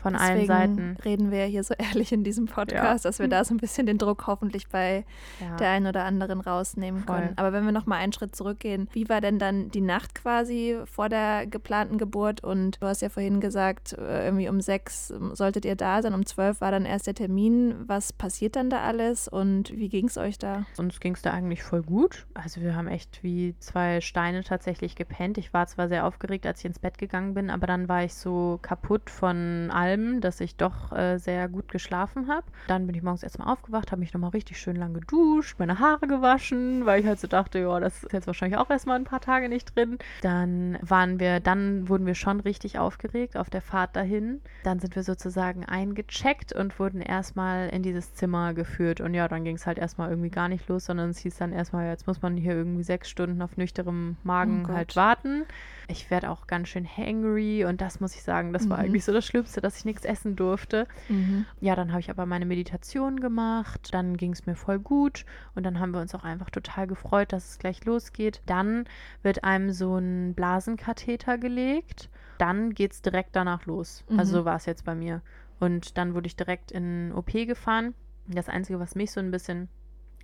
von 0.00 0.16
allen 0.16 0.34
Deswegen 0.46 0.46
Seiten. 0.46 0.96
reden 1.04 1.30
wir 1.30 1.40
ja 1.40 1.46
hier 1.46 1.64
so 1.64 1.74
ehrlich 1.78 2.12
in 2.12 2.24
diesem 2.24 2.46
Podcast, 2.46 3.04
dass 3.04 3.18
wir 3.18 3.28
da 3.28 3.44
so 3.44 3.54
ein 3.54 3.58
bisschen 3.58 3.86
den 3.86 3.98
Druck 3.98 4.26
hoffentlich 4.26 4.68
bei 4.68 5.04
Ja. 5.40 5.56
der 5.56 5.70
einen 5.70 5.86
oder 5.86 6.04
anderen 6.04 6.40
rausnehmen 6.40 7.02
Voll. 7.04 7.16
können. 7.16 7.32
Aber 7.36 7.52
wenn 7.52 7.64
wir 7.64 7.72
noch 7.72 7.86
mal 7.86 7.96
einen 7.96 8.12
Schritt 8.12 8.34
zurückgehen, 8.36 8.88
wie 8.92 9.08
war 9.08 9.20
denn 9.20 9.38
dann 9.38 9.70
die 9.70 9.80
Nacht 9.80 10.14
quasi 10.14 10.76
vor 10.84 11.08
der 11.08 11.46
geplanten 11.46 11.98
Geburt? 11.98 12.42
Und 12.42 12.82
du 12.82 12.86
hast 12.86 13.02
ja 13.02 13.08
vorhin 13.08 13.40
gesagt, 13.40 13.92
äh, 13.94 14.24
irgendwie 14.26 14.48
um 14.48 14.60
sechs 14.60 15.08
solltet 15.32 15.64
ihr 15.64 15.76
da 15.76 16.02
sein, 16.02 16.14
um 16.14 16.24
zwölf 16.26 16.60
war 16.60 16.70
dann 16.70 16.84
erst 16.84 17.06
der 17.06 17.14
Termin. 17.14 17.74
Was 17.86 18.12
passiert 18.12 18.56
dann 18.56 18.70
da 18.70 18.82
alles 18.82 19.28
und 19.28 19.70
wie 19.76 19.88
ging 19.88 20.06
es 20.06 20.16
euch 20.18 20.38
da? 20.38 20.64
Uns 20.76 21.00
ging 21.00 21.14
es 21.14 21.22
da 21.22 21.30
eigentlich 21.32 21.62
voll 21.62 21.82
gut. 21.82 22.26
Also 22.34 22.60
wir 22.60 22.74
haben 22.76 22.88
echt 22.88 23.22
wie 23.22 23.54
zwei 23.58 24.00
Steine 24.00 24.42
tatsächlich 24.44 24.94
gepennt. 24.96 25.38
Ich 25.38 25.52
war 25.52 25.66
zwar 25.66 25.88
sehr 25.88 26.06
aufgeregt, 26.06 26.46
als 26.46 26.60
ich 26.60 26.66
ins 26.66 26.78
Bett 26.78 26.98
gegangen 26.98 27.34
bin, 27.34 27.50
aber 27.50 27.66
dann 27.66 27.88
war 27.88 28.04
ich 28.04 28.14
so 28.14 28.58
kaputt 28.62 29.10
von 29.10 29.70
allem, 29.88 30.20
dass 30.20 30.40
ich 30.40 30.56
doch 30.56 30.92
äh, 30.92 31.18
sehr 31.18 31.48
gut 31.48 31.68
geschlafen 31.70 32.28
habe. 32.28 32.44
Dann 32.66 32.86
bin 32.86 32.94
ich 32.94 33.02
morgens 33.02 33.22
erstmal 33.22 33.48
aufgewacht, 33.48 33.90
habe 33.90 34.00
mich 34.00 34.12
nochmal 34.12 34.30
richtig 34.30 34.58
schön 34.60 34.76
lang 34.76 34.94
geduscht, 34.94 35.56
meine 35.58 35.78
Haare 35.78 36.06
gewaschen, 36.06 36.84
weil 36.86 37.00
ich 37.00 37.06
halt 37.06 37.18
so 37.18 37.26
dachte, 37.26 37.58
ja, 37.58 37.80
das 37.80 38.04
ist 38.04 38.12
jetzt 38.12 38.26
wahrscheinlich 38.26 38.58
auch 38.58 38.70
erstmal 38.70 38.96
ein 38.98 39.04
paar 39.04 39.20
Tage 39.20 39.48
nicht 39.48 39.74
drin. 39.74 39.98
Dann 40.22 40.78
waren 40.82 41.18
wir, 41.20 41.40
dann 41.40 41.88
wurden 41.88 42.06
wir 42.06 42.14
schon 42.14 42.40
richtig 42.40 42.78
aufgeregt 42.78 43.36
auf 43.36 43.50
der 43.50 43.62
Fahrt 43.62 43.96
dahin. 43.96 44.40
Dann 44.64 44.78
sind 44.80 44.94
wir 44.96 45.02
sozusagen 45.02 45.64
eingecheckt 45.64 46.52
und 46.52 46.78
wurden 46.78 47.00
erstmal 47.00 47.68
in 47.70 47.82
dieses 47.82 48.14
Zimmer 48.14 48.54
geführt. 48.54 49.00
Und 49.00 49.14
ja, 49.14 49.28
dann 49.28 49.44
ging 49.44 49.56
es 49.56 49.66
halt 49.66 49.78
erstmal 49.78 50.10
irgendwie 50.10 50.30
gar 50.30 50.48
nicht 50.48 50.68
los, 50.68 50.84
sondern 50.86 51.10
es 51.10 51.18
hieß 51.18 51.36
dann 51.38 51.52
erstmal, 51.52 51.86
jetzt 51.88 52.06
muss 52.06 52.20
man 52.22 52.36
hier 52.36 52.52
irgendwie 52.52 52.82
sechs 52.82 53.08
Stunden 53.08 53.40
auf 53.42 53.56
nüchternem 53.56 54.16
Magen 54.22 54.66
Oh 54.68 54.72
halt 54.72 54.96
warten. 54.96 55.44
Ich 55.90 56.10
werde 56.10 56.28
auch 56.30 56.46
ganz 56.46 56.68
schön 56.68 56.86
hangry 56.86 57.64
und 57.64 57.80
das 57.80 58.00
muss 58.00 58.14
ich 58.14 58.22
sagen, 58.22 58.52
das 58.52 58.68
war 58.68 58.76
Mhm. 58.78 58.84
eigentlich 58.84 59.04
so 59.04 59.12
das 59.12 59.24
Schlimmste, 59.24 59.60
dass 59.62 59.77
ich 59.78 59.84
nichts 59.84 60.04
essen 60.04 60.36
durfte. 60.36 60.86
Ja, 61.60 61.74
dann 61.74 61.90
habe 61.90 62.00
ich 62.00 62.10
aber 62.10 62.26
meine 62.26 62.46
Meditation 62.46 63.20
gemacht, 63.20 63.88
dann 63.92 64.16
ging 64.16 64.32
es 64.32 64.46
mir 64.46 64.54
voll 64.54 64.78
gut 64.78 65.24
und 65.54 65.64
dann 65.64 65.78
haben 65.80 65.92
wir 65.92 66.00
uns 66.00 66.14
auch 66.14 66.24
einfach 66.24 66.50
total 66.50 66.86
gefreut, 66.86 67.32
dass 67.32 67.50
es 67.50 67.58
gleich 67.58 67.84
losgeht. 67.84 68.42
Dann 68.46 68.84
wird 69.22 69.44
einem 69.44 69.70
so 69.72 69.96
ein 69.96 70.34
Blasenkatheter 70.34 71.38
gelegt, 71.38 72.10
dann 72.38 72.74
geht 72.74 72.92
es 72.92 73.02
direkt 73.02 73.34
danach 73.36 73.66
los. 73.66 74.04
Also 74.16 74.32
Mhm. 74.32 74.36
so 74.38 74.44
war 74.44 74.56
es 74.56 74.66
jetzt 74.66 74.84
bei 74.84 74.94
mir. 74.94 75.22
Und 75.60 75.98
dann 75.98 76.14
wurde 76.14 76.26
ich 76.26 76.36
direkt 76.36 76.70
in 76.70 77.12
OP 77.12 77.32
gefahren. 77.46 77.94
Das 78.28 78.48
Einzige, 78.48 78.78
was 78.78 78.94
mich 78.94 79.10
so 79.10 79.20
ein 79.20 79.30
bisschen 79.30 79.68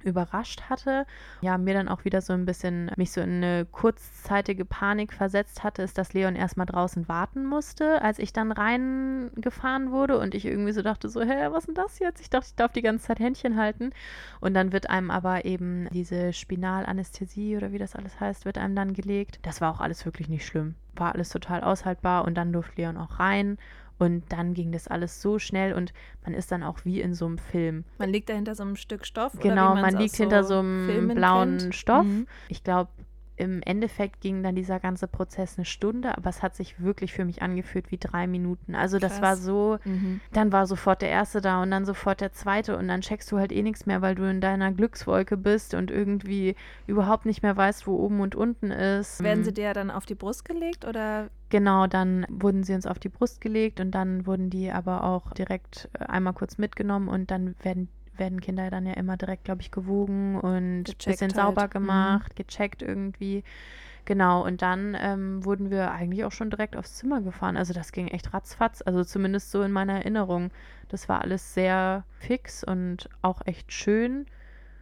überrascht 0.05 0.63
hatte, 0.69 1.07
ja, 1.41 1.59
mir 1.59 1.75
dann 1.75 1.89
auch 1.89 2.05
wieder 2.05 2.21
so 2.21 2.33
ein 2.33 2.45
bisschen 2.45 2.91
mich 2.97 3.13
so 3.13 3.21
in 3.21 3.43
eine 3.43 3.67
kurzzeitige 3.71 4.65
Panik 4.65 5.13
versetzt 5.13 5.65
hatte, 5.65 5.83
ist, 5.83 5.99
dass 5.99 6.13
Leon 6.13 6.37
erstmal 6.37 6.67
draußen 6.67 7.09
warten 7.09 7.45
musste, 7.47 8.03
als 8.03 8.19
ich 8.19 8.33
dann 8.33 8.53
reingefahren 8.53 9.91
wurde 9.91 10.19
und 10.19 10.35
ich 10.35 10.45
irgendwie 10.45 10.73
so 10.73 10.83
dachte 10.83 11.09
so, 11.09 11.23
hä, 11.23 11.49
was 11.51 11.65
ist 11.65 11.69
denn 11.69 11.75
das 11.75 11.99
jetzt? 11.99 12.21
Ich 12.21 12.31
dachte, 12.31 12.47
ich 12.49 12.55
darf 12.55 12.73
die 12.73 12.83
ganze 12.83 13.07
Zeit 13.07 13.19
Händchen 13.19 13.57
halten 13.57 13.91
und 14.41 14.55
dann 14.55 14.73
wird 14.73 14.91
einem 14.91 15.11
aber 15.11 15.45
eben 15.45 15.89
diese 15.93 16.33
Spinalanästhesie 16.33 17.57
oder 17.57 17.73
wie 17.73 17.79
das 17.79 17.95
alles 17.97 18.21
heißt, 18.21 18.45
wird 18.45 18.59
einem 18.59 18.77
dann 18.77 18.93
gelegt. 18.93 19.39
Das 19.43 19.61
war 19.61 19.73
auch 19.73 19.81
alles 19.81 20.05
wirklich 20.05 20.29
nicht 20.29 20.47
schlimm. 20.47 20.75
War 20.97 21.15
alles 21.15 21.31
total 21.31 21.63
aushaltbar 21.63 22.25
und 22.25 22.35
dann 22.35 22.53
durfte 22.53 22.81
Leon 22.81 22.97
auch 22.97 23.19
rein 23.19 23.59
und 24.05 24.25
dann 24.29 24.55
ging 24.55 24.73
das 24.73 24.89
alles 24.89 25.21
so 25.21 25.39
schnell 25.39 25.73
und 25.73 25.93
man 26.25 26.35
ist 26.35 26.53
dann 26.53 26.63
auch 26.63 26.85
wie 26.85 27.01
in 27.01 27.15
so 27.15 27.27
einem 27.27 27.39
Film. 27.39 27.85
Man 27.99 28.11
liegt 28.11 28.29
da 28.29 28.35
hinter 28.35 28.55
so 28.55 28.63
einem 28.63 28.77
Stück 28.77 29.07
Stoff? 29.07 29.35
oder 29.35 29.43
Genau, 29.43 29.75
man 29.75 29.97
liegt 29.97 30.17
hinter 30.17 30.45
so 30.45 30.59
einem 30.59 31.09
blauen 31.15 31.59
kennt? 31.59 31.75
Stoff. 31.75 32.05
Mhm. 32.05 32.27
Ich 32.49 32.63
glaube, 32.63 32.91
im 33.37 33.63
Endeffekt 33.63 34.21
ging 34.21 34.43
dann 34.43 34.55
dieser 34.55 34.79
ganze 34.81 35.09
Prozess 35.09 35.57
eine 35.59 35.65
Stunde, 35.65 36.17
aber 36.17 36.31
es 36.31 36.43
hat 36.43 36.55
sich 36.55 36.81
wirklich 36.81 37.13
für 37.13 37.25
mich 37.25 37.43
angefühlt 37.43 37.91
wie 37.91 37.99
drei 37.99 38.27
Minuten. 38.27 38.75
Also 38.75 38.99
das 38.99 39.15
Krass. 39.19 39.23
war 39.23 39.37
so, 39.37 39.79
Mhm. 39.85 40.21
dann 40.33 40.53
war 40.53 40.67
sofort 40.67 41.03
der 41.03 41.11
erste 41.11 41.41
da 41.41 41.63
und 41.63 41.71
dann 41.71 41.85
sofort 41.85 42.21
der 42.21 42.33
zweite 42.33 42.77
und 42.77 42.87
dann 42.89 43.01
checkst 43.01 43.31
du 43.33 43.39
halt 43.39 43.51
eh 43.53 43.63
nichts 43.63 43.87
mehr, 43.87 44.03
weil 44.03 44.15
du 44.15 44.23
in 44.29 44.41
deiner 44.41 44.71
Glückswolke 44.73 45.37
bist 45.37 45.75
und 45.75 45.91
irgendwie 45.91 46.55
überhaupt 46.87 47.27
nicht 47.27 47.43
mehr 47.43 47.57
weißt, 47.57 47.87
wo 47.87 47.97
oben 47.97 48.21
und 48.21 48.35
unten 48.35 48.71
ist. 48.71 49.23
Werden 49.23 49.41
Mhm. 49.41 49.45
sie 49.45 49.53
dir 49.55 49.75
dann 49.75 49.91
auf 49.91 50.07
die 50.07 50.15
Brust 50.15 50.45
gelegt 50.45 50.85
oder 50.85 51.29
Genau, 51.51 51.87
dann 51.87 52.27
wurden 52.29 52.65
sie 52.65 52.75
uns 52.75 52.87
auf 52.87 52.99
die 52.99 53.09
Brust 53.09 53.41
gelegt 53.41 53.79
und 53.79 53.93
dann 53.93 54.27
wurden 54.27 54.51
die 54.51 54.73
aber 54.73 55.05
auch 55.05 55.33
direkt 55.35 55.89
äh, 55.99 56.05
einmal 56.07 56.33
kurz 56.33 56.59
mitgenommen 56.59 57.09
und 57.09 57.31
dann 57.31 57.55
werden 57.63 57.89
werden 58.17 58.41
Kinder 58.41 58.71
dann 58.71 58.87
ja 58.87 58.95
immer 58.95 59.17
direkt, 59.17 59.45
glaube 59.45 59.63
ich, 59.63 59.71
gewogen 59.71 60.37
und 60.39 60.85
Gecheckt 60.85 61.07
bisschen 61.07 61.35
halt. 61.35 61.37
sauber 61.37 61.67
Mhm. 61.67 61.71
gemacht, 61.71 62.37
gecheckt 62.37 62.83
irgendwie. 62.83 63.45
Genau, 64.07 64.45
und 64.45 64.61
dann 64.61 64.97
ähm, 65.01 65.45
wurden 65.45 65.71
wir 65.71 65.91
eigentlich 65.91 66.25
auch 66.25 66.33
schon 66.33 66.51
direkt 66.51 66.77
aufs 66.77 66.95
Zimmer 66.95 67.23
gefahren. 67.23 67.57
Also 67.57 67.73
das 67.73 67.91
ging 67.93 68.09
echt 68.09 68.35
ratzfatz, 68.35 68.83
also 68.83 69.03
zumindest 69.03 69.51
so 69.51 69.63
in 69.63 69.73
meiner 69.73 69.95
Erinnerung. 69.95 70.51
Das 70.89 71.09
war 71.09 71.23
alles 71.23 71.55
sehr 71.55 72.05
fix 72.19 72.63
und 72.63 73.09
auch 73.23 73.41
echt 73.47 73.73
schön. 73.73 74.27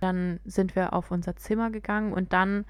Dann 0.00 0.40
sind 0.44 0.74
wir 0.74 0.92
auf 0.92 1.12
unser 1.12 1.36
Zimmer 1.36 1.70
gegangen 1.70 2.12
und 2.12 2.32
dann, 2.32 2.64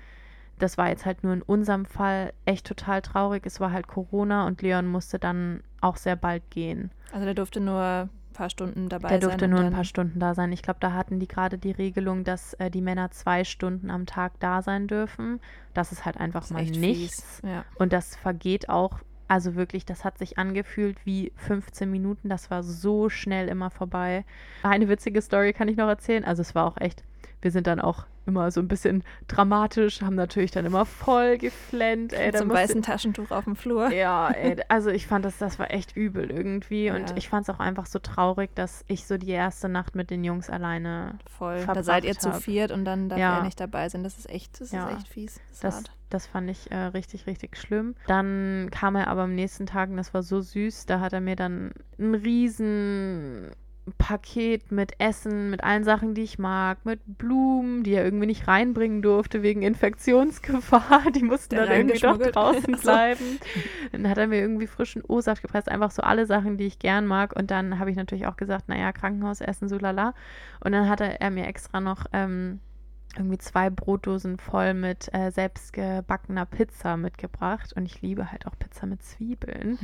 das 0.59 0.77
war 0.77 0.91
jetzt 0.91 1.07
halt 1.07 1.25
nur 1.25 1.33
in 1.33 1.41
unserem 1.43 1.87
Fall 1.87 2.35
echt 2.45 2.67
total 2.67 3.01
traurig. 3.01 3.47
Es 3.47 3.59
war 3.59 3.73
halt 3.73 3.89
Corona 3.89 4.47
und 4.47 4.61
Leon 4.61 4.87
musste 4.87 5.19
dann 5.19 5.63
auch 5.81 5.97
sehr 5.97 6.17
bald 6.17 6.51
gehen. 6.51 6.91
Also 7.13 7.25
der 7.25 7.35
durfte 7.35 7.61
nur 7.61 7.81
ein 7.83 8.11
paar 8.33 8.51
Stunden 8.51 8.89
dabei 8.89 9.09
Der 9.09 9.21
sein. 9.21 9.29
durfte 9.29 9.45
und 9.47 9.51
nur 9.53 9.61
ein 9.61 9.73
paar 9.73 9.85
Stunden 9.85 10.19
da 10.19 10.35
sein. 10.35 10.53
Ich 10.53 10.63
glaube, 10.63 10.79
da 10.81 10.93
hatten 10.93 11.19
die 11.19 11.29
gerade 11.29 11.59
die 11.59 11.71
Regelung, 11.71 12.25
dass 12.25 12.55
äh, 12.55 12.71
die 12.71 12.81
Männer 12.81 13.11
zwei 13.11 13.45
Stunden 13.45 13.91
am 13.91 14.07
Tag 14.07 14.33
da 14.41 14.63
sein 14.63 14.87
dürfen. 14.87 15.41
Das 15.75 15.93
ist 15.93 16.05
halt 16.05 16.17
einfach 16.19 16.43
ist 16.43 16.51
mal 16.53 16.65
nichts. 16.65 17.41
Ja. 17.45 17.65
Und 17.77 17.93
das 17.93 18.17
vergeht 18.17 18.69
auch, 18.69 19.01
also 19.29 19.55
wirklich, 19.55 19.87
das 19.87 20.05
hat 20.05 20.19
sich 20.19 20.39
angefühlt 20.39 20.99
wie 21.07 21.33
15 21.37 21.91
Minuten. 21.91 22.29
Das 22.29 22.51
war 22.51 22.63
so 22.63 23.09
schnell 23.09 23.49
immer 23.49 23.71
vorbei. 23.71 24.25
Eine 24.63 24.89
witzige 24.89 25.23
Story 25.23 25.53
kann 25.53 25.69
ich 25.69 25.77
noch 25.77 25.89
erzählen. 25.89 26.25
Also 26.25 26.43
es 26.43 26.55
war 26.55 26.67
auch 26.67 26.77
echt, 26.79 27.03
wir 27.43 27.51
sind 27.51 27.67
dann 27.67 27.81
auch 27.81 28.07
immer 28.25 28.53
so 28.53 28.61
ein 28.61 28.69
bisschen 28.69 29.03
dramatisch, 29.27 30.01
haben 30.01 30.15
natürlich 30.15 30.53
dann 30.53 30.65
immer 30.65 30.87
voll 30.87 31.39
geflennt. 31.39 32.13
Ey, 32.13 32.27
Mit 32.27 32.37
so 32.37 32.43
einem 32.45 32.53
weißen 32.53 32.81
Taschentuch 32.83 33.33
auf 33.33 33.45
dem 33.45 33.57
Flur. 33.57 33.91
ja, 33.93 34.31
ey, 34.31 34.57
also 34.69 34.91
ich 34.91 35.09
fand 35.09 35.25
das, 35.25 35.39
das 35.39 35.59
war 35.59 35.73
echt 35.73 35.97
übel 35.97 36.31
irgendwie. 36.31 36.91
Und 36.91 37.11
Ja. 37.11 37.17
ich 37.17 37.29
fand 37.29 37.49
es 37.49 37.55
auch 37.55 37.59
einfach 37.59 37.87
so 37.87 37.99
traurig, 37.99 38.55
dass 38.55 38.85
ich 38.87 39.07
so 39.09 39.19
die 39.19 39.31
erste 39.31 39.69
Nacht 39.69 39.97
mit 39.97 40.11
den 40.11 40.23
Jungs 40.23 40.51
alleine. 40.51 41.19
Voll. 41.37 41.65
Da 41.67 41.83
seid 41.83 42.05
ihr 42.05 42.17
zu 42.17 42.33
hab. 42.33 42.43
viert 42.43 42.71
und 42.71 42.85
dann 42.85 43.09
darf 43.09 43.19
Ja. 43.19 43.39
er 43.39 43.43
nicht 43.43 43.59
dabei 43.59 43.89
sein. 43.89 44.05
Das 44.05 44.17
ist 44.17 44.31
echt, 44.31 44.61
das 44.61 44.71
Ja. 44.71 44.89
ist 44.89 44.99
echt 44.99 45.09
fies. 45.09 45.41
Das 45.61 45.61
Das, 45.61 45.85
das 46.11 46.27
fand 46.29 46.49
ich 46.49 46.71
äh, 46.71 46.77
richtig, 46.77 47.27
richtig 47.27 47.57
schlimm. 47.57 47.97
Dann 48.07 48.69
kam 48.71 48.95
er 48.95 49.09
aber 49.09 49.23
am 49.23 49.35
nächsten 49.35 49.67
Tag 49.67 49.91
und 49.91 49.97
das 49.97 50.15
war 50.15 50.23
so 50.23 50.41
süß. 50.41 50.87
Da 50.87 51.01
hat 51.01 51.13
er 51.13 51.21
mir 51.21 51.35
dann 51.35 51.73
ein 51.99 52.15
riesen 52.15 53.51
Paket 53.99 54.71
mit 54.71 54.93
Essen, 55.01 55.51
mit 55.51 55.65
allen 55.65 55.83
Sachen, 55.83 56.15
die 56.15 56.23
ich 56.23 56.39
mag, 56.39 56.85
mit 56.85 57.01
Blumen, 57.05 57.83
die 57.83 57.95
er 57.95 58.05
irgendwie 58.05 58.27
nicht 58.27 58.47
reinbringen 58.47 59.03
durfte 59.03 59.43
wegen 59.43 59.63
Infektionsgefahr. 59.63 61.11
Die 61.15 61.25
mussten 61.25 61.57
Der 61.57 61.67
dann 61.67 61.77
irgendwie 61.77 61.99
doch 61.99 62.19
draußen 62.19 62.77
bleiben. 62.77 63.41
Dann 63.91 64.09
hat 64.09 64.19
er 64.19 64.29
mir 64.29 64.41
irgendwie 64.41 64.69
frischen 64.69 65.03
O-Saft 65.07 65.43
gepresst, 65.43 65.69
einfach 65.69 65.91
so 65.91 66.03
alle 66.03 66.27
Sachen, 66.27 66.59
die 66.59 66.67
ich 66.67 66.79
gern 66.79 67.07
mag. 67.07 67.35
Und 67.35 67.51
dann 67.51 67.81
habe 67.81 67.91
ich 67.91 67.97
natürlich 67.97 68.27
auch 68.27 68.37
gesagt, 68.37 68.69
naja, 68.69 68.93
Krankenhausessen, 68.93 69.69
so 69.69 69.79
lala. 69.79 70.15
Und 70.61 70.73
dann 70.73 70.89
hatte 70.89 71.21
er 71.21 71.31
mir 71.31 71.47
extra 71.47 71.81
noch 71.81 72.07
ähm, 72.13 72.61
irgendwie 73.17 73.39
zwei 73.39 73.71
Brotdosen 73.71 74.39
voll 74.39 74.75
mit 74.75 75.13
äh, 75.13 75.31
selbstgebackener 75.31 76.47
Pizza 76.47 76.97
mitgebracht. 76.97 77.73
Und 77.75 77.87
ich 77.87 78.03
liebe 78.03 78.31
halt 78.31 78.47
auch 78.47 78.59
Pizza 78.59 78.87
mit 78.87 79.03
Zwiebeln. 79.03 79.79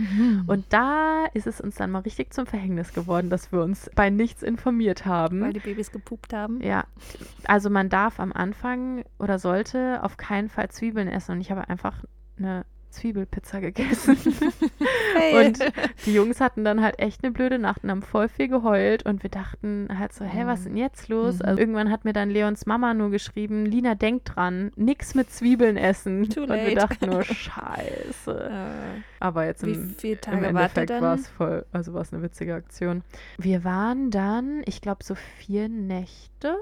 Und 0.47 0.67
da 0.73 1.27
ist 1.35 1.47
es 1.47 1.61
uns 1.61 1.77
dann 1.77 1.91
mal 1.91 2.01
richtig 2.01 2.33
zum 2.33 2.47
Verhängnis 2.47 2.93
geworden, 2.93 3.31
dass 3.31 3.53
wir 3.53 3.63
uns 3.63 3.91
bei 3.95 4.11
nichts 4.11 4.43
informiert 4.43 5.07
haben. 5.07 5.41
Weil 5.41 5.53
die 5.53 5.61
Babys 5.61 5.93
gepupt 5.93 6.33
haben. 6.33 6.63
Ja, 6.63 6.85
also 7.45 7.71
man 7.71 7.89
darf 7.89 8.21
am 8.21 8.33
Anfang 8.33 9.05
oder 9.19 9.39
sollte 9.39 10.03
auf 10.03 10.17
keinen 10.17 10.49
Fall 10.49 10.71
Zwiebeln 10.71 11.09
essen. 11.09 11.33
Und 11.33 11.41
ich 11.41 11.51
habe 11.51 11.69
einfach 11.69 12.05
eine 12.39 12.65
Zwiebelpizza 12.91 13.61
gegessen. 13.61 14.17
Hey. 15.17 15.47
Und 15.47 15.59
die 16.07 16.13
Jungs 16.15 16.41
hatten 16.41 16.65
dann 16.65 16.83
halt 16.83 16.99
echt 16.99 17.25
eine 17.25 17.33
blöde 17.33 17.59
Nacht 17.59 17.83
und 17.83 17.91
haben 17.91 18.03
voll 18.03 18.29
viel 18.29 18.49
geheult. 18.49 19.05
Und 19.05 19.23
wir 19.23 19.31
dachten 19.31 19.89
halt 19.99 20.13
so, 20.13 20.25
hä, 20.25 20.43
was 20.45 20.61
ist 20.61 20.69
denn 20.69 20.77
jetzt 20.77 21.09
los? 21.09 21.37
Mhm. 21.39 21.45
Also 21.45 21.61
irgendwann 21.61 21.91
hat 21.91 22.05
mir 22.05 22.13
dann 22.13 22.31
Leons 22.31 22.67
Mama 22.67 22.95
nur 22.95 23.11
geschrieben, 23.11 23.67
Lina, 23.67 23.95
denk 23.95 24.25
dran, 24.25 24.71
nix 24.77 25.15
mit 25.15 25.31
Zwiebeln 25.31 25.77
essen. 25.77 26.29
Too 26.29 26.43
und 26.43 26.51
wir 26.51 26.57
late. 26.57 26.75
dachten 26.75 27.11
nur, 27.11 27.23
scheiße. 27.25 28.51
Äh, 28.51 29.01
Aber 29.21 29.45
jetzt 29.45 29.65
wie 29.67 29.73
im, 29.73 29.91
viele 29.91 30.15
im 30.15 30.21
Tage 30.21 30.41
ihr 30.43 30.49
Endeffekt 30.49 30.91
war 31.01 31.15
es 31.15 31.29
voll, 31.29 31.67
also 31.73 31.95
war 31.95 32.03
es 32.03 32.13
eine 32.13 32.23
witzige 32.23 32.55
Aktion. 32.55 33.03
Wir 33.39 33.65
waren 33.65 34.11
dann, 34.11 34.63
ich 34.67 34.81
glaube, 34.81 35.05
so 35.05 35.15
vier 35.15 35.69
Nächte 35.69 36.57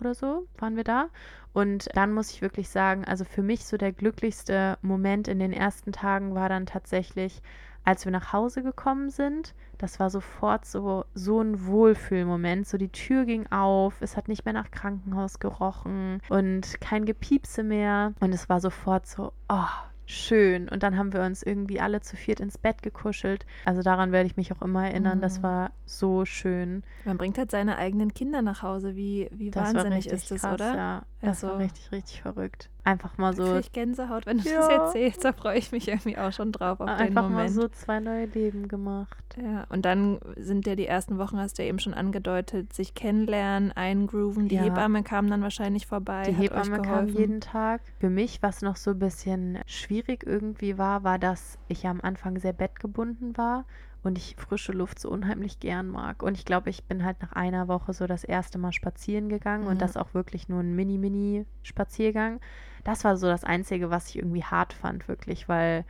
oder 0.00 0.14
so 0.14 0.46
waren 0.58 0.76
wir 0.76 0.84
da. 0.84 1.08
Und 1.52 1.88
dann 1.94 2.12
muss 2.12 2.30
ich 2.32 2.42
wirklich 2.42 2.68
sagen, 2.68 3.04
also 3.04 3.24
für 3.24 3.42
mich 3.42 3.64
so 3.64 3.76
der 3.76 3.92
glücklichste 3.92 4.76
Moment 4.82 5.28
in 5.28 5.38
den 5.38 5.52
ersten 5.52 5.92
Tagen 5.92 6.34
war 6.34 6.48
dann 6.48 6.66
tatsächlich, 6.66 7.42
als 7.84 8.04
wir 8.04 8.12
nach 8.12 8.32
Hause 8.32 8.62
gekommen 8.62 9.10
sind. 9.10 9.54
Das 9.78 10.00
war 10.00 10.10
sofort 10.10 10.64
so, 10.64 11.04
so 11.14 11.40
ein 11.40 11.66
Wohlfühlmoment. 11.66 12.66
So 12.66 12.78
die 12.78 12.88
Tür 12.88 13.24
ging 13.24 13.46
auf, 13.52 14.00
es 14.00 14.16
hat 14.16 14.28
nicht 14.28 14.44
mehr 14.44 14.54
nach 14.54 14.70
Krankenhaus 14.70 15.38
gerochen 15.38 16.20
und 16.28 16.80
kein 16.80 17.04
Gepiepse 17.04 17.62
mehr. 17.62 18.14
Und 18.20 18.32
es 18.32 18.48
war 18.48 18.60
sofort 18.60 19.06
so, 19.06 19.32
oh, 19.48 19.68
schön. 20.06 20.68
Und 20.68 20.82
dann 20.82 20.96
haben 20.98 21.12
wir 21.12 21.22
uns 21.22 21.42
irgendwie 21.42 21.80
alle 21.80 22.00
zu 22.00 22.16
viert 22.16 22.40
ins 22.40 22.58
Bett 22.58 22.82
gekuschelt. 22.82 23.46
Also 23.64 23.82
daran 23.82 24.12
werde 24.12 24.26
ich 24.26 24.36
mich 24.36 24.52
auch 24.52 24.62
immer 24.62 24.86
erinnern. 24.86 25.20
Das 25.20 25.38
Mhm. 25.38 25.42
war 25.42 25.70
so 25.86 26.24
schön. 26.24 26.82
Man 27.04 27.18
bringt 27.18 27.36
halt 27.38 27.50
seine 27.50 27.76
eigenen 27.76 28.14
Kinder 28.14 28.40
nach 28.42 28.62
Hause. 28.62 28.96
Wie, 28.96 29.28
wie 29.32 29.50
Das 29.50 29.74
war 29.74 29.74
wahnsinnig 29.74 30.06
ist 30.06 30.30
das, 30.30 30.40
krass, 30.42 30.54
oder? 30.54 30.74
Ja, 30.76 31.02
das 31.20 31.42
war 31.42 31.50
Also- 31.50 31.62
richtig, 31.62 31.92
richtig 31.92 32.22
verrückt. 32.22 32.70
Einfach 32.86 33.16
mal 33.16 33.34
So. 33.34 33.56
ich 33.56 33.72
Gänsehaut, 33.72 34.26
wenn 34.26 34.38
du 34.38 34.44
das 34.44 34.52
Ja. 34.52 34.68
erzählst. 34.84 35.24
Da 35.24 35.32
freue 35.32 35.56
ich 35.58 35.72
mich 35.72 35.88
irgendwie 35.88 36.18
auch 36.18 36.32
schon 36.32 36.52
drauf 36.52 36.80
auf 36.80 36.86
den 36.86 36.96
einfach 36.98 37.22
mal 37.22 37.30
Moment. 37.48 37.52
so 37.52 37.68
zwei 37.68 37.98
neue 38.00 38.26
Leben 38.26 38.68
gemacht. 38.68 39.16
Ja, 39.42 39.64
und 39.70 39.84
dann 39.86 40.18
sind 40.36 40.66
ja 40.66 40.74
die 40.74 40.86
ersten 40.86 41.16
Wochen, 41.18 41.38
hast 41.38 41.58
du 41.58 41.62
ja 41.62 41.68
eben 41.68 41.78
schon 41.78 41.94
angedeutet, 41.94 42.72
sich 42.74 42.94
kennenlernen, 42.94 43.72
eingrooven. 43.72 44.48
Die 44.48 44.56
Ja. 44.56 44.62
Hebamme 44.64 45.02
kam 45.02 45.28
dann 45.30 45.42
wahrscheinlich 45.42 45.86
vorbei. 45.86 46.24
Die 46.28 46.32
Hebamme 46.34 46.82
kam 46.82 47.08
jeden 47.08 47.40
Tag. 47.40 47.80
Für 48.00 48.10
mich, 48.10 48.42
was 48.42 48.60
noch 48.62 48.76
so 48.76 48.90
ein 48.92 48.98
bisschen 48.98 49.58
schwierig 49.66 50.24
irgendwie 50.26 50.76
war, 50.78 51.04
war, 51.04 51.18
dass 51.18 51.58
ich 51.68 51.84
ja 51.84 51.90
am 51.90 52.00
Anfang 52.02 52.38
sehr 52.38 52.52
bettgebunden 52.52 53.36
war 53.38 53.64
und 54.04 54.18
ich 54.18 54.36
frische 54.36 54.72
Luft 54.72 54.98
so 55.00 55.10
unheimlich 55.10 55.60
gern 55.60 55.88
mag. 55.88 56.22
Und 56.22 56.36
ich 56.36 56.44
glaube, 56.44 56.70
ich 56.70 56.84
bin 56.84 57.04
halt 57.04 57.20
nach 57.22 57.32
einer 57.32 57.68
Woche 57.68 57.92
so 57.92 58.06
das 58.06 58.24
erste 58.24 58.58
Mal 58.58 58.72
spazieren 58.72 59.28
gegangen 59.28 59.66
und 59.66 59.74
Ja. 59.76 59.86
das 59.86 59.96
auch 59.96 60.14
wirklich 60.14 60.48
nur 60.48 60.60
ein 60.60 60.74
Mini-Mini-Spaziergang. 60.76 62.40
Das 62.84 63.04
war 63.04 63.16
so 63.16 63.26
das 63.26 63.44
Einzige, 63.44 63.90
was 63.90 64.08
ich 64.10 64.18
irgendwie 64.18 64.44
hart 64.44 64.72
fand, 64.72 65.08
wirklich, 65.08 65.48
weil 65.48 65.84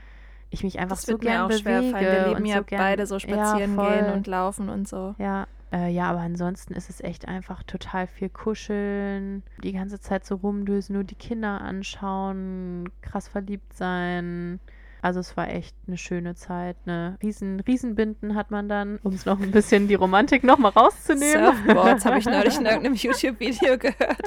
ich 0.50 0.62
mich 0.62 0.78
einfach 0.78 0.96
Das 0.96 1.02
so 1.02 1.12
wird 1.12 1.24
mir 1.24 1.30
gern 1.30 1.42
auch 1.42 1.48
bewege. 1.48 1.98
Wir 2.00 2.24
leben 2.28 2.40
und 2.40 2.46
ja 2.46 2.58
so 2.58 2.64
gern, 2.64 2.80
beide 2.80 3.06
so 3.06 3.18
spazieren 3.18 3.76
ja, 3.76 4.00
gehen 4.02 4.10
und 4.10 4.26
laufen 4.26 4.68
und 4.68 4.86
so. 4.88 5.14
Ja, 5.18 5.48
äh, 5.72 5.88
ja, 5.90 6.04
aber 6.10 6.20
ansonsten 6.20 6.74
ist 6.74 6.88
es 6.88 7.00
echt 7.00 7.26
einfach 7.26 7.64
total 7.64 8.06
viel 8.06 8.28
kuscheln, 8.28 9.42
die 9.64 9.72
ganze 9.72 9.98
Zeit 10.00 10.24
so 10.24 10.36
rumdösen, 10.36 10.94
nur 10.94 11.02
die 11.02 11.16
Kinder 11.16 11.60
anschauen, 11.60 12.88
krass 13.02 13.26
verliebt 13.26 13.72
sein. 13.74 14.60
Also 15.04 15.20
es 15.20 15.36
war 15.36 15.50
echt 15.50 15.76
eine 15.86 15.98
schöne 15.98 16.34
Zeit. 16.34 16.86
Ne? 16.86 17.18
Riesen, 17.22 17.60
Riesenbinden 17.60 18.34
hat 18.34 18.50
man 18.50 18.70
dann, 18.70 18.98
um 19.02 19.12
es 19.12 19.26
noch 19.26 19.38
ein 19.38 19.50
bisschen 19.50 19.86
die 19.86 19.96
Romantik 19.96 20.44
nochmal 20.44 20.70
rauszunehmen. 20.70 21.44
Surfboards 21.44 22.06
habe 22.06 22.20
ich 22.20 22.24
neulich 22.24 22.58
in 22.58 22.64
irgendeinem 22.64 22.94
YouTube-Video 22.94 23.76
gehört. 23.76 24.26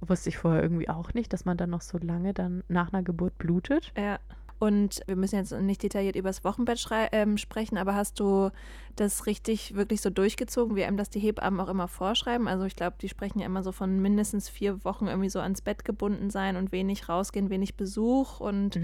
Wusste 0.00 0.28
ich 0.28 0.38
vorher 0.38 0.62
irgendwie 0.62 0.88
auch 0.88 1.12
nicht, 1.12 1.32
dass 1.32 1.44
man 1.44 1.56
dann 1.56 1.70
noch 1.70 1.80
so 1.80 1.98
lange 1.98 2.32
dann 2.32 2.62
nach 2.68 2.92
einer 2.92 3.02
Geburt 3.02 3.36
blutet. 3.36 3.92
Ja. 3.96 4.20
Und 4.60 5.00
wir 5.06 5.16
müssen 5.16 5.36
jetzt 5.36 5.52
nicht 5.52 5.82
detailliert 5.82 6.16
über 6.16 6.28
das 6.28 6.44
Wochenbett 6.44 6.86
ähm, 7.12 7.38
sprechen, 7.38 7.78
aber 7.78 7.94
hast 7.94 8.20
du 8.20 8.50
das 8.94 9.24
richtig, 9.24 9.74
wirklich 9.74 10.02
so 10.02 10.10
durchgezogen, 10.10 10.76
wie 10.76 10.84
einem 10.84 10.98
das 10.98 11.08
die 11.08 11.18
Hebammen 11.18 11.58
auch 11.60 11.68
immer 11.68 11.88
vorschreiben? 11.88 12.46
Also 12.46 12.66
ich 12.66 12.76
glaube, 12.76 12.96
die 13.00 13.08
sprechen 13.08 13.38
ja 13.38 13.46
immer 13.46 13.62
so 13.62 13.72
von 13.72 14.02
mindestens 14.02 14.50
vier 14.50 14.84
Wochen 14.84 15.06
irgendwie 15.06 15.30
so 15.30 15.40
ans 15.40 15.62
Bett 15.62 15.86
gebunden 15.86 16.28
sein 16.28 16.56
und 16.56 16.72
wenig 16.72 17.08
rausgehen, 17.08 17.48
wenig 17.48 17.76
Besuch 17.76 18.40
und 18.40 18.78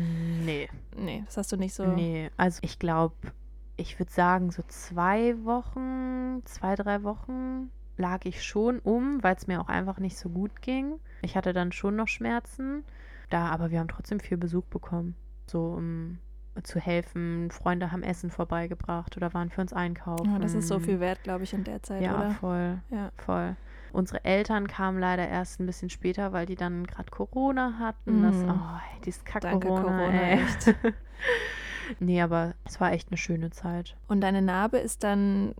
Nee. 0.47 0.71
nee, 0.97 1.23
das 1.27 1.37
hast 1.37 1.53
du 1.53 1.59
nicht 1.59 1.75
so. 1.75 1.85
Nee, 1.85 2.31
also 2.39 2.59
ich 2.63 2.79
glaube, 2.79 3.15
ich 3.77 3.99
würde 3.99 4.13
sagen, 4.13 4.51
so 4.51 4.63
zwei 4.69 5.37
Wochen, 5.45 6.41
zwei, 6.47 6.75
drei 6.75 7.03
Wochen 7.03 7.71
lag 7.99 8.25
ich 8.25 8.43
schon 8.43 8.79
um, 8.79 9.23
weil 9.23 9.37
es 9.37 9.47
mir 9.47 9.61
auch 9.61 9.69
einfach 9.69 9.99
nicht 9.99 10.17
so 10.17 10.31
gut 10.31 10.63
ging. 10.63 10.99
Ich 11.21 11.37
hatte 11.37 11.53
dann 11.53 11.71
schon 11.71 11.97
noch 11.97 12.09
Schmerzen. 12.09 12.83
Da, 13.29 13.49
aber 13.49 13.71
wir 13.71 13.81
haben 13.81 13.89
trotzdem 13.89 14.21
viel 14.21 14.39
Besuch 14.39 14.65
bekommen. 14.65 15.15
So, 15.47 15.67
um 15.75 16.19
zu 16.63 16.81
helfen. 16.81 17.51
Freunde 17.51 17.93
haben 17.93 18.03
Essen 18.03 18.31
vorbeigebracht 18.31 19.17
oder 19.17 19.35
waren 19.35 19.51
für 19.51 19.61
uns 19.61 19.73
einkaufen. 19.73 20.33
Ja, 20.33 20.39
das 20.39 20.55
ist 20.55 20.69
so 20.69 20.79
viel 20.81 21.01
wert, 21.01 21.23
glaube 21.23 21.45
ich, 21.45 21.53
in 21.53 21.65
der 21.65 21.83
Zeit, 21.83 22.03
Ja, 22.03 22.15
oder? 22.19 22.31
voll, 22.31 22.79
Ja. 22.91 23.11
voll. 23.17 23.57
Unsere 23.93 24.25
Eltern 24.25 24.67
kamen 24.67 24.99
leider 24.99 25.27
erst 25.29 25.61
ein 25.61 25.67
bisschen 25.67 25.91
später, 25.91 26.33
weil 26.33 26.45
die 26.47 26.55
dann 26.57 26.87
gerade 26.87 27.11
Corona 27.11 27.79
hatten. 27.79 28.23
Das, 28.23 28.37
Mhm. 28.37 28.51
oh, 28.51 28.77
ey, 28.95 29.01
dieses 29.05 29.25
Kack 29.25 29.43
Danke, 29.43 29.69
Corona, 29.69 30.13
echt. 30.13 30.75
nee, 32.01 32.21
aber 32.21 32.55
es 32.65 32.81
war 32.81 32.93
echt 32.93 33.09
eine 33.11 33.17
schöne 33.17 33.51
Zeit. 33.51 33.97
Und 34.09 34.21
deine 34.23 34.43
Narbe 34.43 34.79
ist 34.79 35.05
dann 35.05 35.55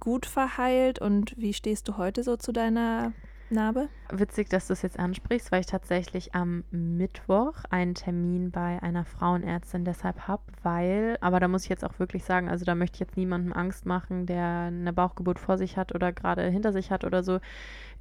gut 0.00 0.26
verheilt 0.26 0.98
und 1.00 1.34
wie 1.36 1.52
stehst 1.52 1.88
du 1.88 1.96
heute 1.96 2.22
so 2.22 2.36
zu 2.36 2.52
deiner 2.52 3.12
Narbe? 3.50 3.88
Witzig, 4.12 4.48
dass 4.48 4.68
du 4.68 4.72
es 4.72 4.82
jetzt 4.82 4.98
ansprichst, 4.98 5.50
weil 5.50 5.60
ich 5.60 5.66
tatsächlich 5.66 6.34
am 6.34 6.64
Mittwoch 6.70 7.54
einen 7.70 7.94
Termin 7.94 8.50
bei 8.50 8.80
einer 8.82 9.04
Frauenärztin 9.04 9.84
deshalb 9.84 10.28
habe, 10.28 10.42
weil, 10.62 11.16
aber 11.20 11.40
da 11.40 11.48
muss 11.48 11.64
ich 11.64 11.68
jetzt 11.68 11.84
auch 11.84 11.98
wirklich 11.98 12.24
sagen, 12.24 12.48
also 12.48 12.64
da 12.64 12.74
möchte 12.74 12.94
ich 12.96 13.00
jetzt 13.00 13.16
niemandem 13.16 13.52
Angst 13.52 13.84
machen, 13.84 14.26
der 14.26 14.66
eine 14.68 14.92
Bauchgeburt 14.92 15.38
vor 15.38 15.58
sich 15.58 15.76
hat 15.76 15.94
oder 15.94 16.12
gerade 16.12 16.48
hinter 16.48 16.72
sich 16.72 16.90
hat 16.90 17.04
oder 17.04 17.22
so. 17.22 17.40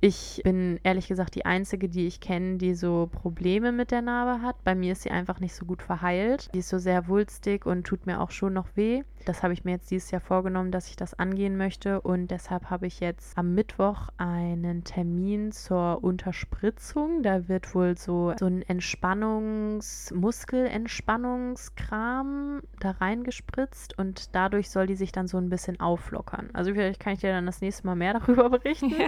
Ich 0.02 0.42
bin 0.44 0.80
ehrlich 0.84 1.08
gesagt 1.08 1.36
die 1.36 1.46
Einzige, 1.46 1.90
die 1.90 2.06
ich 2.06 2.20
kenne, 2.20 2.58
die 2.58 2.76
so 2.76 3.10
Probleme 3.12 3.72
mit 3.72 3.92
der 3.92 4.02
Narbe 4.02 4.42
hat. 4.42 4.64
Bei 4.64 4.76
mir 4.76 4.92
ist 4.92 5.04
sie 5.04 5.12
einfach 5.12 5.40
nicht 5.40 5.56
so 5.56 5.66
gut 5.66 5.82
verheilt. 5.82 6.54
Die 6.54 6.60
ist 6.60 6.70
so 6.70 6.78
sehr 6.78 7.08
wulstig 7.08 7.66
und 7.66 7.88
tut 7.88 8.06
mir 8.06 8.22
auch 8.22 8.32
schon 8.32 8.54
noch 8.54 8.68
weh. 8.76 9.04
Das 9.26 9.42
habe 9.42 9.54
ich 9.54 9.64
mir 9.64 9.72
jetzt 9.72 9.90
dieses 9.90 10.12
Jahr 10.12 10.22
vorgenommen, 10.22 10.72
dass 10.72 10.90
ich 10.90 10.96
das 10.96 11.18
angehen 11.18 11.58
möchte. 11.58 12.02
Und 12.02 12.30
deshalb 12.30 12.70
habe 12.70 12.86
ich 12.86 13.00
jetzt 13.00 13.38
am 13.38 13.56
Mittwoch 13.56 14.10
einen 14.18 14.84
Termin 14.84 15.52
zur 15.52 15.95
Unterspritzung. 16.04 17.24
Da 17.24 17.48
wird 17.48 17.74
wohl 17.76 17.98
so, 17.98 18.34
so 18.38 18.46
ein 18.46 18.64
Entspannungs-, 18.64 20.14
Muskelentspannungskram 20.14 22.62
da 22.80 22.92
reingespritzt 22.92 23.98
und 23.98 24.36
dadurch 24.36 24.70
soll 24.70 24.88
die 24.88 24.96
sich 24.96 25.12
dann 25.12 25.28
so 25.28 25.38
ein 25.38 25.50
bisschen 25.50 25.80
auflockern. 25.80 26.50
Also 26.54 26.74
vielleicht 26.74 27.00
kann 27.00 27.14
ich 27.14 27.20
dir 27.20 27.32
dann 27.32 27.46
das 27.46 27.62
nächste 27.62 27.88
Mal 27.88 27.96
mehr 27.96 28.14
darüber 28.20 28.50
berichten. 28.50 28.90
Ja. 28.90 29.08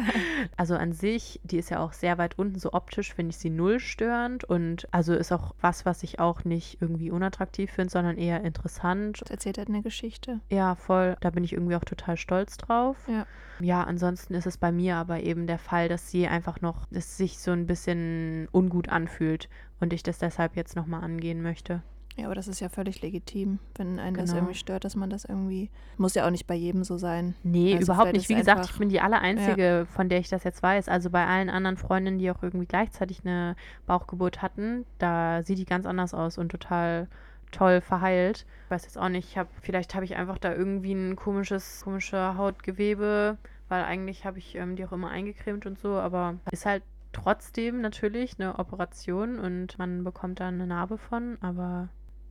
Also 0.55 0.75
an 0.75 0.93
sich, 0.93 1.39
die 1.43 1.57
ist 1.57 1.69
ja 1.69 1.79
auch 1.79 1.93
sehr 1.93 2.17
weit 2.17 2.37
unten, 2.37 2.59
so 2.59 2.73
optisch 2.73 3.13
finde 3.13 3.31
ich 3.31 3.37
sie 3.37 3.49
null 3.49 3.79
störend 3.79 4.43
und 4.43 4.87
also 4.91 5.13
ist 5.13 5.31
auch 5.31 5.55
was, 5.61 5.85
was 5.85 6.03
ich 6.03 6.19
auch 6.19 6.45
nicht 6.45 6.81
irgendwie 6.81 7.11
unattraktiv 7.11 7.71
finde, 7.71 7.91
sondern 7.91 8.17
eher 8.17 8.43
interessant. 8.43 9.21
Das 9.21 9.31
erzählt 9.31 9.57
halt 9.57 9.69
eine 9.69 9.81
Geschichte. 9.81 10.39
Ja, 10.49 10.75
voll. 10.75 11.15
Da 11.21 11.29
bin 11.29 11.43
ich 11.43 11.53
irgendwie 11.53 11.75
auch 11.75 11.83
total 11.83 12.17
stolz 12.17 12.57
drauf. 12.57 12.97
Ja. 13.07 13.25
Ja, 13.59 13.83
ansonsten 13.83 14.33
ist 14.33 14.47
es 14.47 14.57
bei 14.57 14.71
mir 14.71 14.95
aber 14.95 15.21
eben 15.21 15.47
der 15.47 15.59
Fall, 15.59 15.89
dass 15.89 16.11
sie 16.11 16.27
einfach 16.27 16.61
noch, 16.61 16.85
dass 16.91 17.17
sich 17.17 17.39
so 17.39 17.51
ein 17.51 17.65
bisschen 17.67 18.47
ungut 18.51 18.89
anfühlt 18.89 19.49
und 19.79 19.93
ich 19.93 20.03
das 20.03 20.17
deshalb 20.17 20.55
jetzt 20.55 20.75
nochmal 20.75 21.03
angehen 21.03 21.41
möchte. 21.41 21.81
Ja, 22.17 22.25
aber 22.25 22.33
das 22.33 22.47
ist 22.47 22.59
ja 22.61 22.69
völlig 22.69 23.03
legitim, 23.03 23.59
wenn 23.75 23.99
einen 23.99 24.15
genau. 24.15 24.25
das 24.25 24.33
irgendwie 24.33 24.55
stört, 24.55 24.85
dass 24.85 24.95
man 24.95 25.11
das 25.11 25.23
irgendwie. 25.23 25.69
Muss 25.97 26.15
ja 26.15 26.25
auch 26.25 26.31
nicht 26.31 26.47
bei 26.47 26.55
jedem 26.55 26.83
so 26.83 26.97
sein. 26.97 27.35
Nee, 27.43 27.75
also 27.75 27.91
überhaupt 27.91 28.13
nicht. 28.13 28.27
Wie 28.27 28.33
gesagt, 28.33 28.65
ich 28.65 28.77
bin 28.77 28.89
die 28.89 28.99
aller 28.99 29.19
Einzige, 29.19 29.63
ja. 29.63 29.85
von 29.85 30.09
der 30.09 30.17
ich 30.17 30.27
das 30.27 30.43
jetzt 30.43 30.63
weiß. 30.63 30.89
Also 30.89 31.11
bei 31.11 31.27
allen 31.27 31.51
anderen 31.51 31.77
Freundinnen, 31.77 32.17
die 32.17 32.31
auch 32.31 32.41
irgendwie 32.41 32.65
gleichzeitig 32.65 33.21
eine 33.23 33.55
Bauchgeburt 33.85 34.41
hatten, 34.41 34.85
da 34.97 35.43
sieht 35.43 35.59
die 35.59 35.65
ganz 35.65 35.85
anders 35.85 36.15
aus 36.15 36.39
und 36.39 36.49
total 36.49 37.07
toll 37.51 37.81
verheilt. 37.81 38.45
Ich 38.65 38.71
weiß 38.71 38.83
jetzt 38.83 38.97
auch 38.97 39.09
nicht, 39.09 39.29
ich 39.29 39.37
hab, 39.37 39.47
vielleicht 39.61 39.95
habe 39.95 40.05
ich 40.05 40.15
einfach 40.15 40.37
da 40.37 40.53
irgendwie 40.53 40.93
ein 40.93 41.15
komisches, 41.15 41.81
komische 41.83 42.37
Hautgewebe, 42.37 43.37
weil 43.69 43.83
eigentlich 43.83 44.25
habe 44.25 44.39
ich 44.39 44.55
ähm, 44.55 44.75
die 44.75 44.85
auch 44.85 44.91
immer 44.91 45.09
eingecremt 45.09 45.65
und 45.65 45.79
so, 45.79 45.93
aber 45.95 46.35
ist 46.51 46.65
halt 46.65 46.83
trotzdem 47.13 47.81
natürlich 47.81 48.35
eine 48.39 48.59
Operation 48.59 49.39
und 49.39 49.79
man 49.79 50.03
bekommt 50.03 50.39
da 50.39 50.47
eine 50.47 50.67
Narbe 50.67 50.97
von, 50.97 51.37
aber 51.41 51.89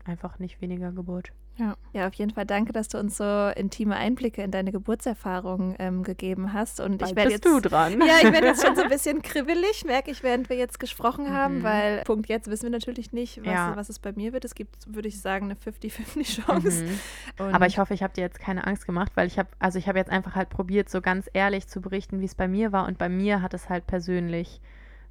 einfach 0.09 0.39
nicht 0.39 0.61
weniger 0.61 0.93
Geburt. 0.93 1.33
Ja. 1.59 1.75
ja, 1.95 2.07
auf 2.07 2.13
jeden 2.15 2.33
Fall 2.33 2.45
danke, 2.45 2.75
dass 2.75 2.89
du 2.89 2.99
uns 2.99 3.17
so 3.17 3.49
intime 3.57 3.97
Einblicke 3.97 4.43
in 4.43 4.51
deine 4.51 4.73
Geburtserfahrung 4.73 5.75
ähm, 5.79 6.03
gegeben 6.03 6.53
hast. 6.53 6.81
Und 6.81 6.99
Bald 6.99 7.11
ich 7.11 7.17
werde 7.17 7.31
jetzt 7.31 7.47
du 7.47 7.61
dran. 7.61 7.99
Ja, 8.07 8.19
ich 8.23 8.31
werde 8.31 8.49
jetzt 8.49 8.63
schon 8.63 8.77
so 8.77 8.83
ein 8.83 8.89
bisschen 8.91 9.23
kribbelig, 9.23 9.85
merke 9.87 10.11
ich, 10.11 10.23
während 10.23 10.51
wir 10.51 10.57
jetzt 10.57 10.79
gesprochen 10.79 11.33
haben, 11.33 11.59
mhm. 11.59 11.63
weil 11.63 12.03
Punkt 12.05 12.29
jetzt 12.29 12.51
wissen 12.51 12.65
wir 12.65 12.71
natürlich 12.71 13.13
nicht, 13.13 13.39
was, 13.39 13.47
ja. 13.47 13.73
was 13.75 13.89
es 13.89 13.99
bei 13.99 14.13
mir 14.13 14.35
wird. 14.35 14.45
Es 14.45 14.55
gibt, 14.55 14.95
würde 14.95 15.09
ich 15.09 15.21
sagen, 15.21 15.47
eine 15.47 15.55
50-50 15.55 16.43
Chance. 16.43 16.85
Mhm. 16.85 17.55
Aber 17.55 17.67
ich 17.67 17.79
hoffe, 17.79 17.95
ich 17.95 18.03
habe 18.03 18.13
dir 18.13 18.21
jetzt 18.21 18.39
keine 18.39 18.67
Angst 18.67 18.85
gemacht, 18.85 19.13
weil 19.15 19.27
ich 19.27 19.39
habe, 19.39 19.49
also 19.59 19.79
ich 19.79 19.89
habe 19.89 19.99
jetzt 19.99 20.11
einfach 20.11 20.35
halt 20.35 20.51
probiert, 20.51 20.91
so 20.91 21.01
ganz 21.01 21.31
ehrlich 21.33 21.69
zu 21.69 21.81
berichten, 21.81 22.21
wie 22.21 22.27
es 22.27 22.35
bei 22.35 22.49
mir 22.49 22.73
war. 22.73 22.87
Und 22.87 22.99
bei 22.99 23.09
mir 23.09 23.41
hat 23.41 23.55
es 23.55 23.71
halt 23.71 23.87
persönlich 23.87 24.61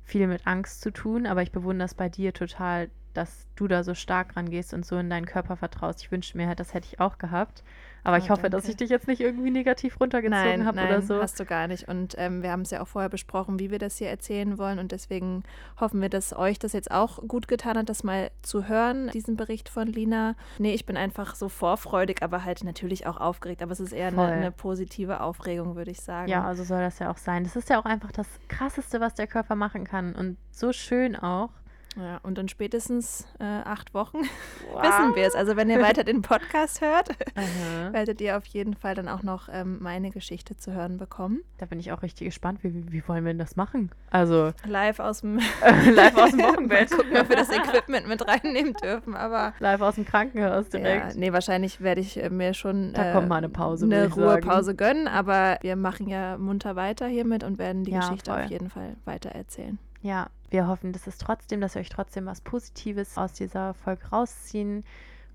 viel 0.04 0.28
mit 0.28 0.46
Angst 0.46 0.82
zu 0.82 0.92
tun, 0.92 1.26
aber 1.26 1.42
ich 1.42 1.52
bewundere 1.52 1.88
es 1.88 1.96
bei 1.96 2.10
dir 2.10 2.32
total, 2.34 2.90
dass 3.16 3.48
du 3.56 3.68
da 3.68 3.84
so 3.84 3.94
stark 3.94 4.36
rangehst 4.36 4.74
und 4.74 4.86
so 4.86 4.98
in 4.98 5.10
deinen 5.10 5.26
Körper 5.26 5.56
vertraust. 5.56 6.02
Ich 6.02 6.12
wünschte 6.12 6.38
mir, 6.38 6.54
das 6.56 6.74
hätte 6.74 6.88
ich 6.92 7.00
auch 7.00 7.18
gehabt. 7.18 7.64
Aber 8.06 8.18
oh, 8.18 8.20
ich 8.20 8.30
hoffe, 8.30 8.44
danke. 8.44 8.58
dass 8.58 8.70
ich 8.70 8.78
dich 8.78 8.92
jetzt 8.92 9.08
nicht 9.08 9.20
irgendwie 9.20 9.50
negativ 9.50 10.00
runtergezogen 10.00 10.66
habe 10.66 10.80
oder 10.80 11.02
so. 11.02 11.20
Hast 11.20 11.40
du 11.40 11.46
gar 11.46 11.68
nicht. 11.68 11.88
Und 11.88 12.14
ähm, 12.20 12.44
wir 12.44 12.52
haben 12.52 12.62
es 12.62 12.70
ja 12.70 12.84
auch 12.84 12.88
vorher 12.88 13.10
besprochen, 13.10 13.58
wie 13.58 13.72
wir 13.72 13.80
das 13.80 13.98
hier 13.98 14.10
erzählen 14.10 14.60
wollen. 14.60 14.78
Und 14.78 14.92
deswegen 14.92 15.44
hoffen 15.80 16.02
wir, 16.02 16.10
dass 16.10 16.32
euch 16.32 16.60
das 16.60 16.74
jetzt 16.74 16.92
auch 16.92 17.28
gut 17.28 17.48
getan 17.48 17.80
hat, 17.80 17.90
das 17.90 18.04
mal 18.04 18.30
zu 18.44 18.68
hören, 18.68 19.10
diesen 19.10 19.38
Bericht 19.38 19.70
von 19.70 19.88
Lina. 19.88 20.36
Nee, 20.60 20.76
ich 20.76 20.86
bin 20.86 20.98
einfach 20.98 21.34
so 21.34 21.50
vorfreudig, 21.50 22.22
aber 22.22 22.46
halt 22.46 22.64
natürlich 22.64 23.08
auch 23.08 23.18
aufgeregt. 23.18 23.64
Aber 23.64 23.72
es 23.72 23.80
ist 23.80 23.92
eher 23.92 24.10
eine, 24.10 24.22
eine 24.22 24.52
positive 24.52 25.22
Aufregung, 25.22 25.76
würde 25.76 25.90
ich 25.90 26.02
sagen. 26.02 26.30
Ja, 26.30 26.46
also 26.46 26.64
soll 26.64 26.82
das 26.82 27.00
ja 27.00 27.10
auch 27.10 27.18
sein. 27.18 27.44
Das 27.44 27.56
ist 27.56 27.72
ja 27.72 27.80
auch 27.80 27.86
einfach 27.86 28.12
das 28.12 28.28
Krasseste, 28.50 29.02
was 29.02 29.16
der 29.16 29.26
Körper 29.26 29.56
machen 29.56 29.84
kann. 29.84 30.14
Und 30.14 30.38
so 30.52 30.74
schön 30.74 31.16
auch. 31.16 31.50
Ja, 31.96 32.20
und 32.24 32.38
in 32.38 32.50
spätestens 32.50 33.26
äh, 33.40 33.44
acht 33.44 33.94
Wochen 33.94 34.18
wow. 34.74 34.84
wissen 34.84 35.16
wir 35.16 35.26
es. 35.26 35.36
Also 35.36 35.56
wenn 35.56 35.70
ihr 35.70 35.82
weiter 35.82 36.04
den 36.04 36.22
Podcast 36.22 36.82
hört, 36.82 37.10
werdet 37.92 38.20
ihr 38.22 38.38
auf 38.38 38.46
jeden 38.46 38.76
Fall 38.76 38.96
dann 38.96 39.08
auch 39.08 39.24
noch 39.24 39.48
ähm, 39.52 39.78
meine 39.82 40.12
Geschichte 40.12 40.58
zu 40.58 40.74
hören 40.74 40.98
bekommen. 40.98 41.42
Da 41.58 41.66
bin 41.66 41.80
ich 41.80 41.92
auch 41.92 42.02
richtig 42.02 42.28
gespannt. 42.28 42.60
Wie, 42.64 42.92
wie 42.92 43.08
wollen 43.08 43.24
wir 43.24 43.32
denn 43.32 43.40
das 43.40 43.56
machen? 43.56 43.92
Also 44.12 44.52
live 44.66 45.00
aus 45.00 45.22
dem 45.22 45.38
live 45.94 46.18
aus 46.18 46.32
dem 46.32 46.40
Wochenbett. 46.40 46.92
gucken, 46.92 47.18
ob 47.18 47.30
wir 47.30 47.38
das 47.38 47.50
Equipment 47.50 48.08
mit 48.08 48.28
reinnehmen 48.28 48.74
dürfen. 48.74 49.16
Aber 49.16 49.54
live 49.60 49.82
aus 49.82 49.96
dem 49.96 50.06
Krankenhaus 50.06 50.70
direkt. 50.70 51.14
Ja, 51.14 51.20
nee, 51.20 51.32
wahrscheinlich 51.32 51.82
werde 51.82 52.02
ich 52.02 52.22
äh, 52.22 52.30
mir 52.30 52.54
schon 52.54 52.94
da 52.94 53.12
äh, 53.12 53.14
kommt 53.14 53.30
mal 53.30 53.38
eine 53.38 53.50
Pause, 53.50 53.86
eine 53.86 54.12
Ruhepause 54.12 54.76
gönnen. 54.76 55.08
Aber 55.08 55.58
wir 55.62 55.76
machen 55.76 56.08
ja 56.08 56.38
munter 56.38 56.76
weiter 56.76 57.08
hiermit 57.08 57.44
und 57.44 57.58
werden 57.58 57.84
die 57.86 57.92
ja, 57.92 58.02
Geschichte 58.02 58.32
voll. 58.32 58.44
auf 58.44 58.50
jeden 58.50 58.70
Fall 58.70 58.98
weiter 59.06 59.30
erzählen. 59.30 59.80
Ja, 60.02 60.28
wir 60.56 60.68
hoffen, 60.68 60.94
dass 60.94 61.06
es 61.06 61.18
trotzdem, 61.18 61.60
dass 61.60 61.76
ihr 61.76 61.82
euch 61.82 61.90
trotzdem 61.90 62.26
was 62.28 62.40
Positives 62.40 63.18
aus 63.18 63.34
dieser 63.34 63.74
Folge 63.74 64.08
rausziehen 64.08 64.86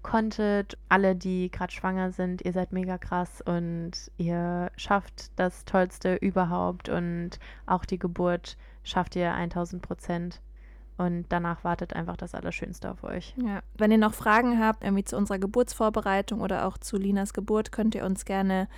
konntet. 0.03 0.79
Alle, 0.89 1.15
die 1.15 1.51
gerade 1.51 1.71
schwanger 1.71 2.11
sind, 2.11 2.41
ihr 2.43 2.55
seid 2.55 2.73
mega 2.73 2.97
krass 2.97 3.43
und 3.43 3.93
ihr 4.17 4.73
schafft 4.79 5.39
das 5.39 5.67
Tollste 5.67 6.15
überhaupt 6.15 6.89
und 6.89 7.39
auch 7.67 7.85
die 7.85 7.99
Geburt 7.99 8.57
schafft 8.83 9.15
ihr 9.15 9.35
1000 9.35 9.83
Prozent. 9.83 10.41
Und 11.01 11.25
danach 11.31 11.65
wartet 11.65 11.97
einfach 11.97 12.19
das 12.19 12.35
Allerschönste 12.35 12.91
auf 12.91 13.05
euch. 13.05 13.35
Ja. 13.43 13.63
Wenn 13.79 13.91
ihr 13.91 13.97
noch 13.97 14.13
Fragen 14.13 14.63
habt, 14.63 14.85
irgendwie 14.85 15.03
zu 15.03 15.17
unserer 15.17 15.39
Geburtsvorbereitung 15.39 16.43
oder 16.43 16.67
auch 16.67 16.77
zu 16.77 16.99
Linas 16.99 17.33
Geburt, 17.33 17.73
könnt 17.73 17.95
ihr 17.95 18.05
uns 18.05 18.27
gerne 18.27 18.69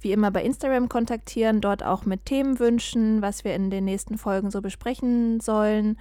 wie 0.00 0.10
immer 0.10 0.32
bei 0.32 0.42
Instagram 0.42 0.88
kontaktieren, 0.88 1.60
dort 1.60 1.84
auch 1.84 2.04
mit 2.04 2.26
Themen 2.26 2.58
wünschen, 2.58 3.22
was 3.22 3.44
wir 3.44 3.54
in 3.54 3.70
den 3.70 3.84
nächsten 3.84 4.18
Folgen 4.18 4.50
so 4.50 4.60
besprechen 4.60 5.38
sollen. 5.38 6.00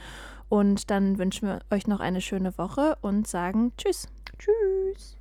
Und 0.50 0.90
dann 0.90 1.20
wünschen 1.20 1.48
wir 1.48 1.60
euch 1.70 1.86
noch 1.86 2.00
eine 2.00 2.22
schöne 2.22 2.58
Woche 2.58 2.98
und 3.02 3.28
sagen 3.28 3.72
Tschüss. 3.78 4.08
Tschüss. 4.40 5.16